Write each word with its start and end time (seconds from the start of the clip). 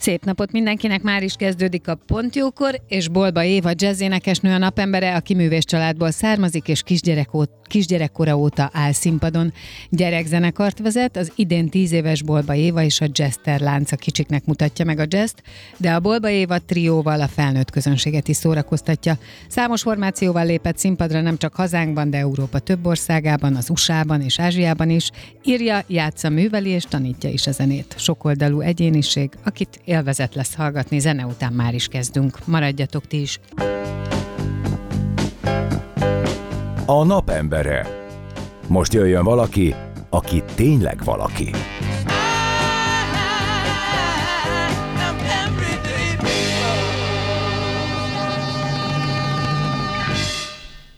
Szép 0.00 0.24
napot 0.24 0.52
mindenkinek, 0.52 1.02
már 1.02 1.22
is 1.22 1.34
kezdődik 1.34 1.88
a 1.88 1.94
Pontjókor, 1.94 2.80
és 2.88 3.08
Bolba 3.08 3.44
Éva 3.44 3.70
jazzénekesnő 3.74 4.52
a 4.52 4.58
napembere, 4.58 5.14
aki 5.14 5.34
művés 5.34 5.64
családból 5.64 6.10
származik, 6.10 6.68
és 6.68 6.82
kisgyerek 6.82 7.34
ó- 7.34 7.60
kisgyerekkora 7.70 8.36
óta 8.36 8.70
áll 8.72 8.92
színpadon. 8.92 9.52
Gyerekzenekart 9.90 10.78
vezet, 10.78 11.16
az 11.16 11.32
idén 11.34 11.68
tíz 11.68 11.92
éves 11.92 12.22
Bolba 12.22 12.54
Éva 12.54 12.82
és 12.82 13.00
a 13.00 13.06
Jester 13.14 13.60
lánca 13.60 13.96
kicsiknek 13.96 14.44
mutatja 14.44 14.84
meg 14.84 14.98
a 14.98 15.06
jazzt, 15.08 15.42
de 15.76 15.92
a 15.92 16.00
Bolba 16.00 16.28
Éva 16.28 16.58
trióval 16.58 17.20
a 17.20 17.28
felnőtt 17.28 17.70
közönséget 17.70 18.28
is 18.28 18.36
szórakoztatja. 18.36 19.18
Számos 19.48 19.82
formációval 19.82 20.46
lépett 20.46 20.78
színpadra 20.78 21.20
nem 21.20 21.36
csak 21.36 21.54
hazánkban, 21.54 22.10
de 22.10 22.18
Európa 22.18 22.58
több 22.58 22.86
országában, 22.86 23.56
az 23.56 23.70
USA-ban 23.70 24.20
és 24.20 24.40
Ázsiában 24.40 24.90
is. 24.90 25.10
Írja, 25.42 25.82
játsza, 25.86 26.28
műveli 26.28 26.68
és 26.68 26.84
tanítja 26.84 27.30
is 27.30 27.46
a 27.46 27.52
zenét. 27.52 27.94
Sokoldalú 27.98 28.60
egyéniség, 28.60 29.30
akit 29.44 29.80
élvezet 29.90 30.34
lesz 30.34 30.54
hallgatni, 30.54 30.98
zene 30.98 31.26
után 31.26 31.52
már 31.52 31.74
is 31.74 31.88
kezdünk. 31.88 32.46
Maradjatok 32.46 33.06
ti 33.06 33.20
is! 33.20 33.40
A 36.86 37.04
napembere. 37.04 37.86
Most 38.66 38.92
jöjjön 38.92 39.24
valaki, 39.24 39.74
aki 40.10 40.42
tényleg 40.54 41.04
valaki. 41.04 41.50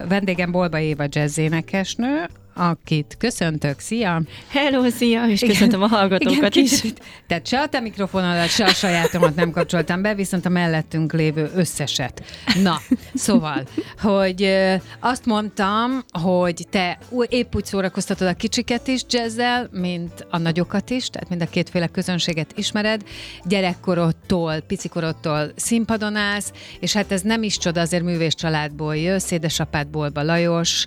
Vendégem 0.09 0.51
Bolba 0.51 0.79
Éva 0.79 1.05
jazzénekesnő, 1.09 2.29
akit 2.55 3.15
köszöntök. 3.19 3.79
Szia! 3.79 4.23
Hello, 4.49 4.91
szia, 4.91 5.27
és 5.27 5.41
köszöntöm 5.41 5.83
a 5.83 5.87
hallgatókat 5.87 6.55
Igen, 6.55 6.65
is. 6.65 6.83
Tehát 7.27 7.47
se 7.47 7.61
a 7.61 7.69
te 7.69 7.81
mikrofonodat, 7.81 8.49
se 8.49 8.65
a 8.65 8.69
sajátomat 8.69 9.35
nem 9.35 9.51
kapcsoltam 9.51 10.03
be, 10.03 10.15
viszont 10.15 10.47
a 10.47 10.49
mellettünk 10.49 11.13
lévő 11.13 11.51
összeset. 11.55 12.23
Na, 12.63 12.81
szóval, 13.15 13.63
hogy 14.01 14.55
azt 15.01 15.27
mondtam, 15.27 16.05
hogy 16.23 16.67
te 16.71 16.99
épp 17.29 17.55
úgy 17.55 17.65
szórakoztatod 17.65 18.29
a 18.29 18.35
kicsiket 18.35 18.89
is 18.89 19.03
jazzzel, 19.09 19.69
mint 19.73 20.27
a 20.31 20.39
nagyokat 20.39 20.91
is, 20.91 21.07
tehát 21.07 21.29
mind 21.29 21.43
a 21.43 21.47
kétféle 21.47 21.87
közönséget 21.87 22.53
ismered. 22.55 23.03
Gyerekkorodtól, 23.45 24.61
picikorodtól 24.61 25.53
színpadon 25.57 26.17
állsz, 26.17 26.53
és 26.81 26.93
hát 26.93 27.13
ez 27.13 27.21
nem 27.21 27.43
is 27.43 27.59
csoda, 27.59 27.81
azért 27.81 28.03
művés 28.03 28.35
családból 28.35 28.97
jössz, 28.97 29.31
édesapád 29.31 29.89
Bolba 29.89 30.23
Lajos, 30.23 30.87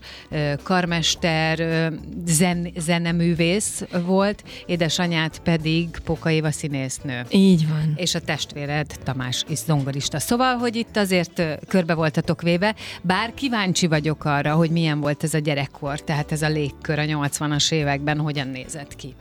karmester, 0.63 1.54
ö, 1.59 1.87
zen, 2.25 2.67
zeneművész 2.77 3.85
volt, 4.05 4.43
édesanyád 4.65 5.39
pedig 5.39 5.89
Póka 6.03 6.29
Éva 6.29 6.51
színésznő. 6.51 7.21
Így 7.29 7.67
van. 7.67 7.93
És 7.95 8.15
a 8.15 8.19
testvéred 8.19 8.95
Tamás 9.03 9.43
is 9.47 9.57
zongorista. 9.57 10.19
Szóval, 10.19 10.55
hogy 10.55 10.75
itt 10.75 10.97
azért 10.97 11.41
körbe 11.67 11.93
voltatok 11.93 12.41
véve, 12.41 12.75
bár 13.01 13.33
kíváncsi 13.33 13.87
vagyok 13.87 14.25
arra, 14.25 14.53
hogy 14.53 14.69
milyen 14.69 14.99
volt 14.99 15.23
ez 15.23 15.33
a 15.33 15.39
gyerekkor, 15.39 15.99
tehát 15.99 16.31
ez 16.31 16.41
a 16.41 16.49
légkör 16.49 16.99
a 16.99 17.03
80-as 17.03 17.71
években, 17.71 18.19
hogyan 18.19 18.47
nézett 18.47 18.95
ki. 18.95 19.13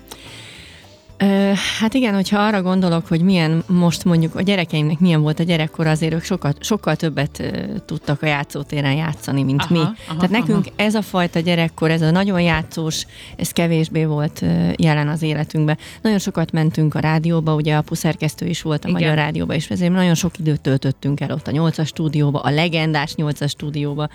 Hát 1.81 1.95
igen, 1.95 2.15
hogyha 2.15 2.39
arra 2.39 2.63
gondolok, 2.63 3.07
hogy 3.07 3.21
milyen 3.21 3.63
most 3.67 4.05
mondjuk 4.05 4.35
a 4.35 4.43
gyerekeimnek 4.43 4.99
milyen 4.99 5.21
volt 5.23 5.41
a 5.41 5.43
gyerekkor, 5.43 5.87
azért 5.87 6.15
ők 6.15 6.25
sokkal, 6.25 6.55
sokkal 6.61 6.97
többet 6.97 7.43
tudtak 7.85 8.23
a 8.23 8.27
játszótéren 8.27 8.93
játszani, 8.95 9.43
mint 9.43 9.63
Aha, 9.63 9.73
mi. 9.75 9.79
aha, 9.79 9.95
Tehát 10.07 10.31
nekünk 10.31 10.67
ez 10.77 10.95
a 10.95 11.03
fajta 11.03 11.41
gyerekkor, 11.41 11.91
ez 11.91 12.03
a 12.03 12.11
nagyon 12.11 12.41
játszós, 12.41 13.07
ez 13.37 13.51
kevésbé 13.51 14.05
volt 14.05 14.45
jelen 14.77 15.09
az 15.09 15.23
életünkben. 15.23 15.79
Nagyon 16.03 16.19
sokat 16.19 16.53
mentünk 16.53 16.95
a 16.95 16.99
rádióba, 16.99 17.55
ugye 17.55 17.77
a 17.77 17.83
puszerkesztő 17.83 18.47
is 18.47 18.63
volt 18.63 18.85
a 18.85 18.89
Igen. 18.89 19.01
Magyar 19.01 19.17
Rádióba, 19.17 19.55
és 19.55 19.71
ezért 19.71 19.93
nagyon 19.93 20.15
sok 20.15 20.39
időt 20.39 20.61
töltöttünk 20.61 21.21
el 21.21 21.31
ott 21.31 21.47
a 21.47 21.51
8-as 21.51 21.87
stúdióba, 21.87 22.41
a 22.41 22.51
legendás 22.51 23.15
8-as 23.17 23.49
stúdióba, 23.49 24.09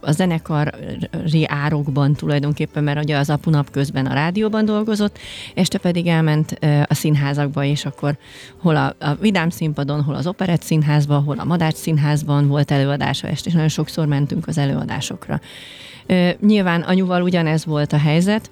a 0.00 0.10
zenekari 0.10 1.46
árokban 1.46 2.14
tulajdonképpen, 2.14 2.84
mert 2.84 3.02
ugye 3.02 3.16
az 3.16 3.30
apu 3.30 3.50
napközben 3.50 4.06
a 4.06 4.14
rádióban 4.14 4.64
dolgozott, 4.64 5.18
este 5.54 5.78
pedig 5.78 6.06
elment 6.06 6.58
a 6.86 6.94
színházakba, 6.94 7.64
és 7.64 7.84
akkor 7.84 8.16
hol 8.58 8.76
a, 8.76 8.94
a 8.98 9.14
Vidám 9.14 9.50
színpadon, 9.50 10.02
hol 10.02 10.14
az 10.14 10.26
Operett 10.26 10.62
színházban, 10.62 11.22
hol 11.22 11.38
a 11.38 11.44
Madács 11.44 11.74
színházban 11.74 12.48
volt 12.48 12.70
előadása 12.70 13.28
este, 13.28 13.48
és 13.48 13.54
nagyon 13.54 13.68
sokszor 13.68 14.06
mentünk 14.06 14.48
az 14.48 14.58
előadásokra. 14.58 15.40
Nyilván 16.40 16.80
anyuval 16.80 17.22
ugyanez 17.22 17.64
volt 17.64 17.92
a 17.92 17.98
helyzet, 17.98 18.50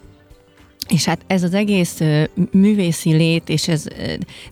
és 0.88 1.04
hát 1.04 1.20
ez 1.26 1.42
az 1.42 1.54
egész 1.54 2.00
művészi 2.50 3.12
lét, 3.12 3.48
és 3.48 3.68
ez 3.68 3.86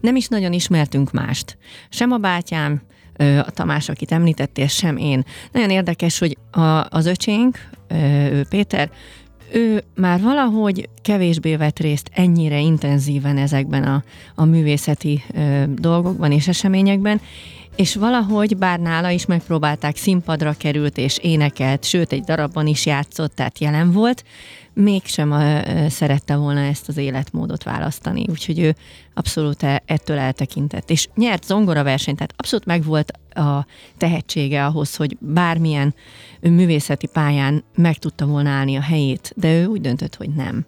nem 0.00 0.16
is 0.16 0.28
nagyon 0.28 0.52
ismertünk 0.52 1.12
mást. 1.12 1.58
Sem 1.88 2.12
a 2.12 2.16
bátyám, 2.16 2.80
a 3.16 3.50
Tamás, 3.50 3.88
akit 3.88 4.12
említettél, 4.12 4.66
sem 4.66 4.96
én. 4.96 5.24
Nagyon 5.52 5.70
érdekes, 5.70 6.18
hogy 6.18 6.36
a, 6.50 6.86
az 6.88 7.06
öcsénk, 7.06 7.68
ő 8.32 8.44
Péter, 8.48 8.90
ő 9.52 9.82
már 9.94 10.20
valahogy 10.20 10.88
kevésbé 11.02 11.56
vett 11.56 11.78
részt 11.78 12.10
ennyire 12.12 12.60
intenzíven 12.60 13.36
ezekben 13.36 13.82
a, 13.82 14.02
a 14.34 14.44
művészeti 14.44 15.22
ö, 15.34 15.62
dolgokban 15.74 16.32
és 16.32 16.48
eseményekben, 16.48 17.20
és 17.80 17.94
valahogy, 17.94 18.56
bár 18.56 18.80
nála 18.80 19.10
is 19.10 19.26
megpróbálták, 19.26 19.96
színpadra 19.96 20.54
került 20.58 20.98
és 20.98 21.18
énekelt, 21.18 21.84
sőt 21.84 22.12
egy 22.12 22.22
darabban 22.22 22.66
is 22.66 22.86
játszott, 22.86 23.34
tehát 23.34 23.58
jelen 23.58 23.92
volt, 23.92 24.24
mégsem 24.72 25.34
szerette 25.88 26.36
volna 26.36 26.60
ezt 26.60 26.88
az 26.88 26.96
életmódot 26.96 27.62
választani, 27.62 28.24
úgyhogy 28.28 28.58
ő 28.58 28.74
abszolút 29.14 29.62
e- 29.62 29.82
ettől 29.86 30.18
eltekintett. 30.18 30.90
És 30.90 31.08
nyert 31.14 31.44
zongoraversenyt, 31.44 32.16
tehát 32.16 32.34
abszolút 32.36 32.66
megvolt 32.66 33.12
a 33.34 33.66
tehetsége 33.96 34.64
ahhoz, 34.64 34.96
hogy 34.96 35.16
bármilyen 35.20 35.94
művészeti 36.40 37.06
pályán 37.06 37.64
meg 37.74 37.98
tudta 37.98 38.26
volna 38.26 38.50
állni 38.50 38.76
a 38.76 38.82
helyét, 38.82 39.32
de 39.36 39.52
ő 39.52 39.66
úgy 39.66 39.80
döntött, 39.80 40.14
hogy 40.14 40.30
nem. 40.30 40.66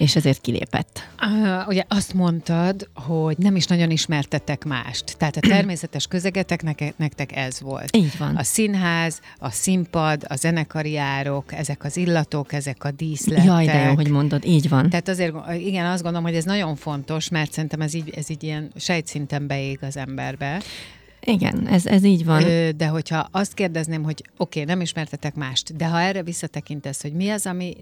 És 0.00 0.16
ezért 0.16 0.40
kilépett. 0.40 1.08
Uh, 1.22 1.68
ugye 1.68 1.82
azt 1.88 2.14
mondtad, 2.14 2.88
hogy 2.94 3.38
nem 3.38 3.56
is 3.56 3.66
nagyon 3.66 3.90
ismertetek 3.90 4.64
mást. 4.64 5.16
Tehát 5.18 5.36
a 5.36 5.40
természetes 5.40 6.06
közegetek 6.06 6.62
neke- 6.62 6.98
nektek 6.98 7.36
ez 7.36 7.60
volt. 7.60 7.96
Így 7.96 8.18
van. 8.18 8.36
A 8.36 8.42
színház, 8.42 9.20
a 9.38 9.50
színpad, 9.50 10.24
a 10.28 10.36
zenekari 10.36 10.96
árok, 10.96 11.52
ezek 11.52 11.84
az 11.84 11.96
illatok, 11.96 12.52
ezek 12.52 12.84
a 12.84 12.90
díszletek. 12.90 13.44
Jaj, 13.44 13.64
de 13.64 13.82
jó, 13.82 13.94
hogy 13.94 14.08
mondod, 14.08 14.44
így 14.44 14.68
van. 14.68 14.90
Tehát 14.90 15.08
azért, 15.08 15.34
igen, 15.58 15.86
azt 15.86 16.02
gondolom, 16.02 16.26
hogy 16.26 16.36
ez 16.36 16.44
nagyon 16.44 16.76
fontos, 16.76 17.28
mert 17.28 17.52
szerintem 17.52 17.80
ez 17.80 17.94
így, 17.94 18.10
ez 18.16 18.30
így 18.30 18.42
ilyen 18.42 18.70
sejtszinten 18.76 19.46
beég 19.46 19.78
az 19.82 19.96
emberbe. 19.96 20.62
Igen, 21.20 21.66
ez, 21.66 21.86
ez 21.86 22.04
így 22.04 22.24
van. 22.24 22.42
Ö, 22.42 22.70
De 22.70 22.86
hogyha 22.86 23.28
azt 23.30 23.54
kérdezném, 23.54 24.02
hogy 24.02 24.24
oké, 24.36 24.60
okay, 24.60 24.74
nem 24.74 24.80
ismertetek 24.80 25.34
mást, 25.34 25.76
de 25.76 25.86
ha 25.86 26.00
erre 26.00 26.22
visszatekintesz, 26.22 27.02
hogy 27.02 27.12
mi 27.12 27.30
az, 27.30 27.46
ami, 27.46 27.74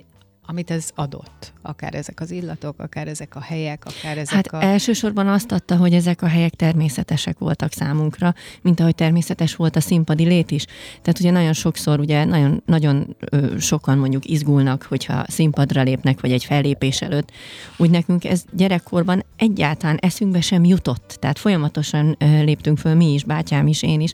amit 0.51 0.71
ez 0.71 0.91
adott? 0.95 1.53
Akár 1.63 1.95
ezek 1.95 2.21
az 2.21 2.31
illatok, 2.31 2.79
akár 2.79 3.09
ezek 3.09 3.37
a 3.37 3.41
helyek, 3.41 3.85
akár 3.85 4.19
ezek 4.19 4.35
Hát 4.35 4.47
a... 4.47 4.63
elsősorban 4.63 5.29
azt 5.29 5.53
adta, 5.53 5.77
hogy 5.77 5.93
ezek 5.93 6.23
a 6.23 6.27
helyek 6.27 6.55
természetesek 6.55 7.39
voltak 7.39 7.73
számunkra, 7.73 8.35
mint 8.63 8.81
ahogy 8.81 8.95
természetes 8.95 9.57
volt 9.57 9.77
a 9.77 9.81
színpadi 9.81 10.25
lét 10.25 10.51
is. 10.51 10.65
Tehát 11.03 11.21
ugye 11.21 11.31
nagyon 11.31 11.53
sokszor, 11.53 12.01
ugye 12.01 12.25
nagyon, 12.25 12.63
nagyon 12.67 13.17
ö, 13.31 13.59
sokan 13.59 13.99
mondjuk 13.99 14.25
izgulnak, 14.25 14.83
hogyha 14.83 15.25
színpadra 15.27 15.83
lépnek, 15.83 16.21
vagy 16.21 16.33
egy 16.33 16.45
fellépés 16.45 17.03
előtt. 17.03 17.31
Úgy 17.77 17.91
nekünk 17.91 18.25
ez 18.25 18.45
gyerekkorban 18.53 19.25
egyáltalán 19.37 19.97
eszünkbe 19.97 20.41
sem 20.41 20.65
jutott. 20.65 21.17
Tehát 21.21 21.39
folyamatosan 21.39 22.17
ö, 22.19 22.43
léptünk 22.43 22.79
föl 22.79 22.95
mi 22.95 23.13
is, 23.13 23.25
bátyám 23.25 23.67
is, 23.67 23.83
én 23.83 24.01
is, 24.01 24.13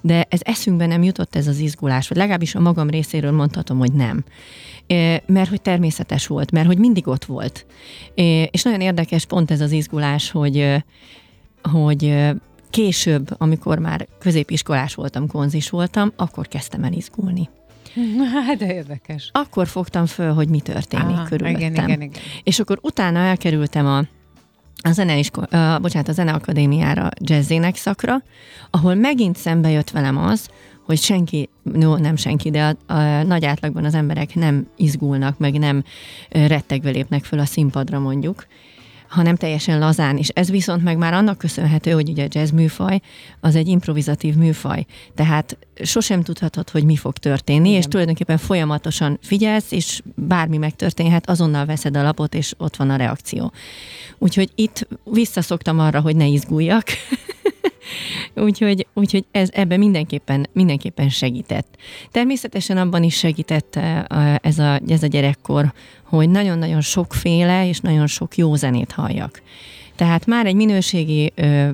de 0.00 0.26
ez 0.28 0.40
eszünkbe 0.42 0.86
nem 0.86 1.02
jutott 1.02 1.36
ez 1.36 1.46
az 1.46 1.58
izgulás, 1.58 2.08
vagy 2.08 2.18
legalábbis 2.18 2.54
a 2.54 2.60
magam 2.60 2.90
részéről 2.90 3.32
mondhatom, 3.32 3.78
hogy 3.78 3.92
nem. 3.92 4.24
Mert 5.26 5.48
hogy 5.48 5.62
természetes 5.62 6.26
volt, 6.26 6.50
mert 6.50 6.66
hogy 6.66 6.78
mindig 6.78 7.08
ott 7.08 7.24
volt. 7.24 7.66
És 8.50 8.62
nagyon 8.62 8.80
érdekes 8.80 9.24
pont 9.24 9.50
ez 9.50 9.60
az 9.60 9.72
izgulás, 9.72 10.30
hogy, 10.30 10.82
hogy 11.62 12.30
később, 12.70 13.34
amikor 13.38 13.78
már 13.78 14.06
középiskolás 14.18 14.94
voltam, 14.94 15.26
konzis 15.26 15.70
voltam, 15.70 16.12
akkor 16.16 16.48
kezdtem 16.48 16.84
el 16.84 16.92
izgulni. 16.92 17.48
Hát, 18.46 18.56
de 18.56 18.74
érdekes. 18.74 19.30
Akkor 19.32 19.66
fogtam 19.66 20.06
föl, 20.06 20.32
hogy 20.32 20.48
mi 20.48 20.60
történik 20.60 21.06
Aha, 21.06 21.24
körülöttem. 21.24 21.60
igen, 21.60 21.72
igen, 21.72 22.00
igen. 22.00 22.22
És 22.42 22.58
akkor 22.58 22.78
utána 22.82 23.18
elkerültem 23.18 23.86
a 23.86 24.04
a, 24.82 24.92
zeneisko- 24.92 25.54
uh, 25.54 25.80
bocsánat, 25.80 26.08
a 26.08 26.12
Zeneakadémiára 26.12 27.08
jazzének 27.18 27.76
szakra, 27.76 28.22
ahol 28.70 28.94
megint 28.94 29.36
szembe 29.36 29.70
jött 29.70 29.90
velem 29.90 30.18
az, 30.18 30.48
hogy 30.90 31.00
senki, 31.00 31.48
no, 31.62 31.96
nem 31.96 32.16
senki, 32.16 32.50
de 32.50 32.76
a, 32.86 32.92
a 32.92 33.22
nagy 33.22 33.44
átlagban 33.44 33.84
az 33.84 33.94
emberek 33.94 34.34
nem 34.34 34.66
izgulnak, 34.76 35.38
meg 35.38 35.58
nem 35.58 35.84
rettegve 36.28 36.90
lépnek 36.90 37.24
föl 37.24 37.38
a 37.38 37.44
színpadra 37.44 37.98
mondjuk, 37.98 38.46
hanem 39.08 39.36
teljesen 39.36 39.78
lazán, 39.78 40.16
és 40.16 40.28
ez 40.28 40.50
viszont 40.50 40.82
meg 40.82 40.96
már 40.96 41.14
annak 41.14 41.38
köszönhető, 41.38 41.90
hogy 41.90 42.08
ugye 42.08 42.24
a 42.24 42.28
jazz 42.30 42.50
műfaj 42.50 43.00
az 43.40 43.54
egy 43.54 43.68
improvizatív 43.68 44.34
műfaj, 44.34 44.86
tehát 45.14 45.58
sosem 45.82 46.22
tudhatod, 46.22 46.70
hogy 46.70 46.84
mi 46.84 46.96
fog 46.96 47.18
történni, 47.18 47.68
Igen. 47.68 47.80
és 47.80 47.86
tulajdonképpen 47.86 48.38
folyamatosan 48.38 49.18
figyelsz, 49.22 49.72
és 49.72 50.02
bármi 50.14 50.56
megtörténhet, 50.56 51.28
azonnal 51.28 51.66
veszed 51.66 51.96
a 51.96 52.02
lapot, 52.02 52.34
és 52.34 52.54
ott 52.58 52.76
van 52.76 52.90
a 52.90 52.96
reakció. 52.96 53.52
Úgyhogy 54.18 54.50
itt 54.54 54.88
visszaszoktam 55.04 55.78
arra, 55.78 56.00
hogy 56.00 56.16
ne 56.16 56.26
izguljak, 56.26 56.84
úgyhogy, 58.34 58.86
úgyhogy 58.94 59.24
ez 59.30 59.48
ebben 59.52 59.78
mindenképpen, 59.78 60.46
mindenképpen 60.52 61.08
segített. 61.08 61.76
Természetesen 62.10 62.76
abban 62.76 63.02
is 63.02 63.16
segített 63.16 63.76
eh, 63.76 64.34
ez 64.36 64.58
a, 64.58 64.80
ez 64.88 65.02
a 65.02 65.06
gyerekkor, 65.06 65.72
hogy 66.04 66.28
nagyon-nagyon 66.28 66.80
sokféle 66.80 67.68
és 67.68 67.80
nagyon 67.80 68.06
sok 68.06 68.36
jó 68.36 68.54
zenét 68.54 68.92
halljak. 68.92 69.42
Tehát 70.00 70.26
már 70.26 70.46
egy 70.46 70.54
minőségi 70.54 71.32
ö, 71.34 71.68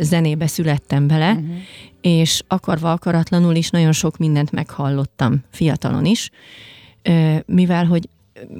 zenébe 0.00 0.46
születtem 0.46 1.06
bele, 1.06 1.30
uh-huh. 1.30 1.56
és 2.00 2.42
akarva 2.48 2.92
akaratlanul 2.92 3.54
is 3.54 3.70
nagyon 3.70 3.92
sok 3.92 4.16
mindent 4.16 4.50
meghallottam 4.50 5.44
fiatalon 5.50 6.04
is, 6.04 6.30
ö, 7.02 7.36
mivel 7.46 7.84
hogy 7.84 8.08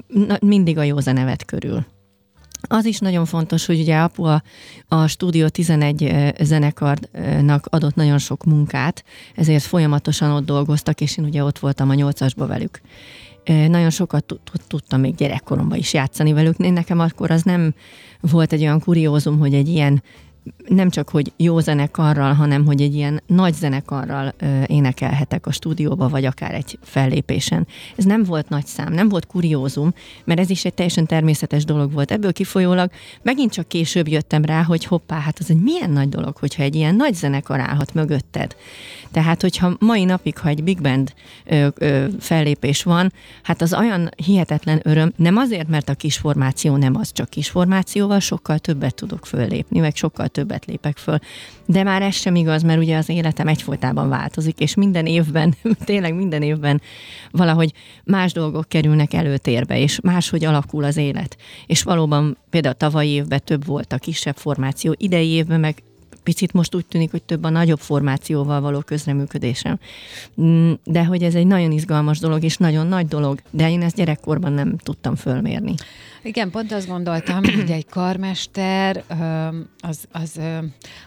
na, 0.07 0.37
mindig 0.41 0.79
a 0.79 0.83
jó 0.83 0.99
zene 0.99 1.25
vett 1.25 1.45
körül. 1.45 1.85
Az 2.69 2.85
is 2.85 2.99
nagyon 2.99 3.25
fontos, 3.25 3.67
hogy 3.67 3.81
ugye 3.81 3.99
apu 3.99 4.25
a, 4.25 4.43
a 4.89 5.07
Stúdió 5.07 5.49
11 5.49 6.33
zenekarnak 6.41 7.67
adott 7.71 7.95
nagyon 7.95 8.19
sok 8.19 8.45
munkát, 8.45 9.05
ezért 9.35 9.63
folyamatosan 9.63 10.31
ott 10.31 10.45
dolgoztak, 10.45 11.01
és 11.01 11.17
én 11.17 11.25
ugye 11.25 11.45
ott 11.45 11.59
voltam 11.59 11.91
a 11.91 11.95
nyolcasba 11.95 12.47
velük. 12.47 12.81
Nagyon 13.45 13.91
sokat 13.91 14.41
tudtam 14.67 15.01
még 15.01 15.15
gyerekkoromban 15.15 15.79
is 15.79 15.93
játszani 15.95 16.33
velük. 16.33 16.57
Nekem 16.57 17.01
akkor 17.01 17.31
az 17.31 17.43
nem 17.43 17.75
volt 18.21 18.53
egy 18.53 18.63
olyan 18.63 18.81
kuriózum, 18.81 19.39
hogy 19.39 19.55
egy 19.55 19.69
ilyen 19.69 20.03
nem 20.69 20.91
csak, 20.91 21.09
hogy 21.09 21.33
jó 21.37 21.59
zenekarral, 21.59 22.33
hanem 22.33 22.65
hogy 22.65 22.83
egy 22.83 22.95
ilyen 22.95 23.23
nagy 23.27 23.55
zenekarral 23.55 24.35
ö, 24.39 24.63
énekelhetek 24.67 25.47
a 25.47 25.53
stúdióba, 25.53 26.09
vagy 26.09 26.25
akár 26.25 26.55
egy 26.55 26.79
fellépésen. 26.83 27.67
Ez 27.97 28.05
nem 28.05 28.25
volt 28.25 28.49
nagy 28.49 28.67
szám, 28.67 28.93
nem 28.93 29.09
volt 29.09 29.27
kuriózum, 29.27 29.95
mert 30.25 30.41
ez 30.41 30.51
is 30.51 30.65
egy 30.65 30.75
teljesen 30.75 31.07
természetes 31.07 31.65
dolog 31.65 31.93
volt. 31.93 32.11
Ebből 32.11 32.33
kifolyólag 32.33 32.91
megint 33.23 33.53
csak 33.53 33.69
később 33.69 34.09
jöttem 34.09 34.45
rá, 34.45 34.63
hogy 34.63 34.85
hoppá, 34.85 35.19
hát 35.19 35.39
az 35.39 35.51
egy 35.51 35.61
milyen 35.63 35.91
nagy 35.91 36.09
dolog, 36.09 36.37
hogyha 36.37 36.63
egy 36.63 36.75
ilyen 36.75 36.95
nagy 36.95 37.15
zenekar 37.15 37.61
állhat 37.61 37.95
mögötted. 37.95 38.57
Tehát, 39.11 39.41
hogyha 39.41 39.77
mai 39.79 40.05
napig, 40.05 40.39
ha 40.39 40.49
egy 40.49 40.63
big 40.63 40.81
band 40.81 41.13
ö, 41.45 41.69
ö, 41.75 42.07
fellépés 42.21 42.83
van, 42.83 43.13
hát 43.43 43.63
az 43.63 43.75
olyan 43.75 44.11
hihetetlen 44.17 44.81
öröm, 44.83 45.13
nem 45.17 45.37
azért, 45.37 45.69
mert 45.69 45.89
a 45.89 45.95
kis 45.95 46.17
formáció 46.17 46.77
nem 46.77 46.97
az, 46.97 47.13
csak 47.13 47.31
kis 47.31 47.49
formációval 47.49 48.19
sokkal 48.19 48.59
többet 48.59 48.95
tudok 48.95 49.27
föllépni, 49.27 49.79
meg 49.79 49.97
sokkal 49.97 50.29
többet 50.33 50.65
lépek 50.65 50.97
föl. 50.97 51.19
De 51.67 51.83
már 51.83 52.03
ez 52.03 52.15
sem 52.15 52.35
igaz, 52.35 52.63
mert 52.63 52.81
ugye 52.81 52.97
az 52.97 53.09
életem 53.09 53.49
egyfolytában 53.49 54.09
változik, 54.09 54.59
és 54.59 54.75
minden 54.75 55.07
évben, 55.07 55.55
tényleg 55.85 56.15
minden 56.15 56.43
évben 56.43 56.81
valahogy 57.31 57.73
más 58.05 58.33
dolgok 58.33 58.69
kerülnek 58.69 59.13
előtérbe, 59.13 59.79
és 59.79 60.01
máshogy 60.01 60.45
alakul 60.45 60.85
az 60.85 60.97
élet. 60.97 61.37
És 61.67 61.83
valóban 61.83 62.37
például 62.51 62.75
tavalyi 62.75 63.11
évben 63.11 63.41
több 63.45 63.67
volt 63.67 63.93
a 63.93 63.99
kisebb 63.99 64.37
formáció, 64.37 64.95
idei 64.99 65.29
évben 65.29 65.61
meg 65.61 65.83
picit 66.23 66.53
most 66.53 66.75
úgy 66.75 66.87
tűnik, 66.87 67.11
hogy 67.11 67.23
több 67.23 67.45
a 67.45 67.49
nagyobb 67.49 67.79
formációval 67.79 68.61
való 68.61 68.81
közreműködésem. 68.81 69.79
Mm, 70.41 70.73
de 70.85 71.05
hogy 71.05 71.23
ez 71.23 71.35
egy 71.35 71.47
nagyon 71.47 71.73
izgalmas 71.73 72.19
dolog, 72.19 72.43
és 72.43 72.57
nagyon 72.57 72.87
nagy 72.87 73.07
dolog, 73.07 73.41
de 73.51 73.71
én 73.71 73.83
ezt 73.83 73.97
gyerekkorban 73.97 74.53
nem 74.53 74.77
tudtam 74.77 75.15
fölmérni. 75.15 75.75
Igen, 76.25 76.51
pont 76.51 76.73
azt 76.73 76.89
gondoltam, 76.89 77.45
hogy 77.45 77.71
egy 77.71 77.87
karmester, 77.87 79.05
az, 79.81 80.05
az, 80.13 80.41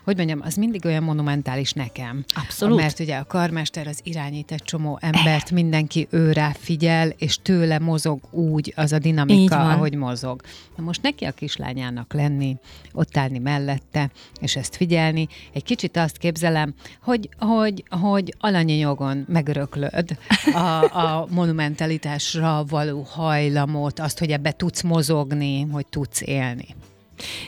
hogy 0.04 0.18
mondjam, 0.18 0.40
az 0.44 0.56
mindig 0.56 0.86
olyan 0.86 1.04
monumentális 1.04 1.72
nekem. 1.72 2.24
Abszolút. 2.34 2.80
Mert 2.80 3.00
ugye 3.00 3.16
a 3.18 3.24
karmester 3.24 3.88
az 3.88 4.00
irányít 4.04 4.52
egy 4.52 4.64
csomó 4.64 5.00
embert, 5.02 5.52
mindenki 5.52 6.08
őrá 6.10 6.52
figyel, 6.60 7.10
és 7.18 7.38
tőle 7.42 7.80
mozog 7.80 8.20
úgy 8.32 8.74
az 8.76 8.92
a 8.92 9.00
dinamika, 9.00 9.70
ahogy 9.70 9.96
mozog. 9.96 10.42
Na 10.76 10.84
most 10.84 11.02
neki 11.02 11.26
a 11.26 11.32
kislányának 11.32 12.14
lenni, 12.14 12.58
ott 12.94 13.18
állni 13.18 13.40
mellette, 13.40 14.10
és 14.40 14.56
ezt 14.56 14.76
figyelni. 14.76 15.28
Egy 15.54 15.64
kicsit 15.64 15.98
azt 15.98 16.18
képzelem, 16.18 16.74
hogy, 17.02 17.30
hogy, 17.40 17.84
hogy 17.90 18.36
alanyi 18.40 18.78
jogon 18.78 19.26
megöröklöd 19.28 20.18
a, 20.54 20.98
a 20.98 21.28
monumentalitásra 21.30 22.64
való 22.70 23.02
hajlamot, 23.02 24.00
azt, 24.00 24.20
hogy 24.20 24.32
ebbe 24.32 24.52
tudsz 24.52 24.82
mozogni, 24.82 25.04
mozogni, 25.08 25.68
hogy 25.72 25.86
tudsz 25.90 26.22
élni. 26.22 26.68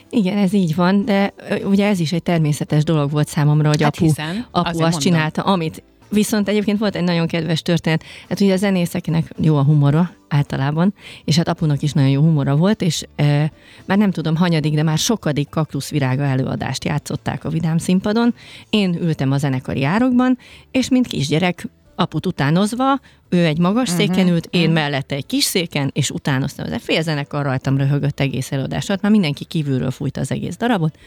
Igen, 0.09 0.37
ez 0.37 0.53
így 0.53 0.75
van, 0.75 1.05
de 1.05 1.33
ugye 1.63 1.87
ez 1.87 1.99
is 1.99 2.11
egy 2.11 2.23
természetes 2.23 2.83
dolog 2.83 3.11
volt 3.11 3.27
számomra, 3.27 3.67
hogy 3.67 3.81
hát 3.81 3.95
apu, 3.95 4.05
hiszen, 4.05 4.45
apu 4.51 4.67
azt 4.67 4.79
mondom. 4.79 4.99
csinálta, 4.99 5.41
amit 5.41 5.83
Viszont 6.09 6.47
egyébként 6.47 6.79
volt 6.79 6.95
egy 6.95 7.03
nagyon 7.03 7.27
kedves 7.27 7.61
történet. 7.61 8.03
Hát 8.29 8.39
ugye 8.39 8.53
a 8.53 8.57
zenészeknek 8.57 9.33
jó 9.37 9.55
a 9.55 9.63
humora 9.63 10.11
általában, 10.27 10.93
és 11.25 11.35
hát 11.35 11.47
apunak 11.47 11.81
is 11.81 11.91
nagyon 11.91 12.09
jó 12.09 12.21
humora 12.21 12.55
volt, 12.55 12.81
és 12.81 13.05
e, 13.15 13.51
már 13.85 13.97
nem 13.97 14.11
tudom 14.11 14.35
hanyadik, 14.35 14.73
de 14.73 14.83
már 14.83 14.97
sokadik 14.97 15.49
kaktuszvirága 15.49 16.23
előadást 16.23 16.85
játszották 16.85 17.45
a 17.45 17.49
Vidám 17.49 17.77
színpadon. 17.77 18.33
Én 18.69 18.97
ültem 19.01 19.31
a 19.31 19.37
zenekari 19.37 19.83
árokban, 19.83 20.37
és 20.71 20.89
mint 20.89 21.07
kisgyerek 21.07 21.67
aput 21.97 22.25
utánozva, 22.25 22.99
ő 23.29 23.45
egy 23.45 23.57
magas 23.57 23.89
uh-huh, 23.89 24.05
széken 24.05 24.27
ült, 24.27 24.47
én 24.51 24.61
uh-huh. 24.61 24.75
mellette 24.75 25.15
egy 25.15 25.25
kis 25.25 25.43
széken, 25.43 25.91
és 25.93 26.09
utánoztam. 26.09 26.73
Az 26.73 26.81
fél 26.83 27.01
zenekar 27.01 27.43
rajtam 27.43 27.77
röhögött 27.77 28.19
egész 28.19 28.51
előadását, 28.51 29.01
már 29.01 29.11
mindenki 29.11 29.45
kívülről 29.45 29.91
fújta 29.91 30.21
az 30.21 30.31
egész 30.31 30.57
darabot, 30.57 30.97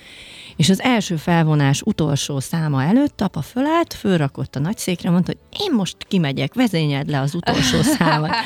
és 0.56 0.68
az 0.68 0.80
első 0.80 1.16
felvonás 1.16 1.82
utolsó 1.82 2.40
száma 2.40 2.82
előtt 2.82 3.20
apa 3.20 3.42
fölállt, 3.42 3.94
fölrakott 3.94 4.56
a 4.56 4.58
nagy 4.58 4.78
székre, 4.78 5.10
mondta, 5.10 5.32
hogy 5.32 5.60
én 5.66 5.74
most 5.74 5.96
kimegyek, 6.08 6.54
vezényeld 6.54 7.08
le 7.08 7.20
az 7.20 7.34
utolsó 7.34 7.82
számot. 7.82 8.30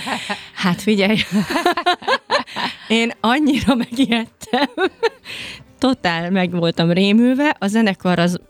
Hát 0.55 0.83
figyelj, 0.83 1.17
én 2.89 3.13
annyira 3.21 3.75
megijedtem, 3.75 4.69
totál 5.79 6.31
meg 6.31 6.51
voltam 6.51 6.91
rémülve, 6.91 7.57
a 7.59 7.67
zenekar 7.67 8.19
az 8.19 8.41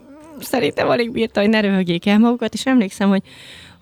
szerintem 0.40 0.88
alig 0.88 1.12
bírta, 1.12 1.40
hogy 1.40 1.48
ne 1.48 1.60
röhögjék 1.60 2.06
el 2.06 2.18
magukat, 2.18 2.54
és 2.54 2.66
emlékszem, 2.66 3.08
hogy 3.08 3.22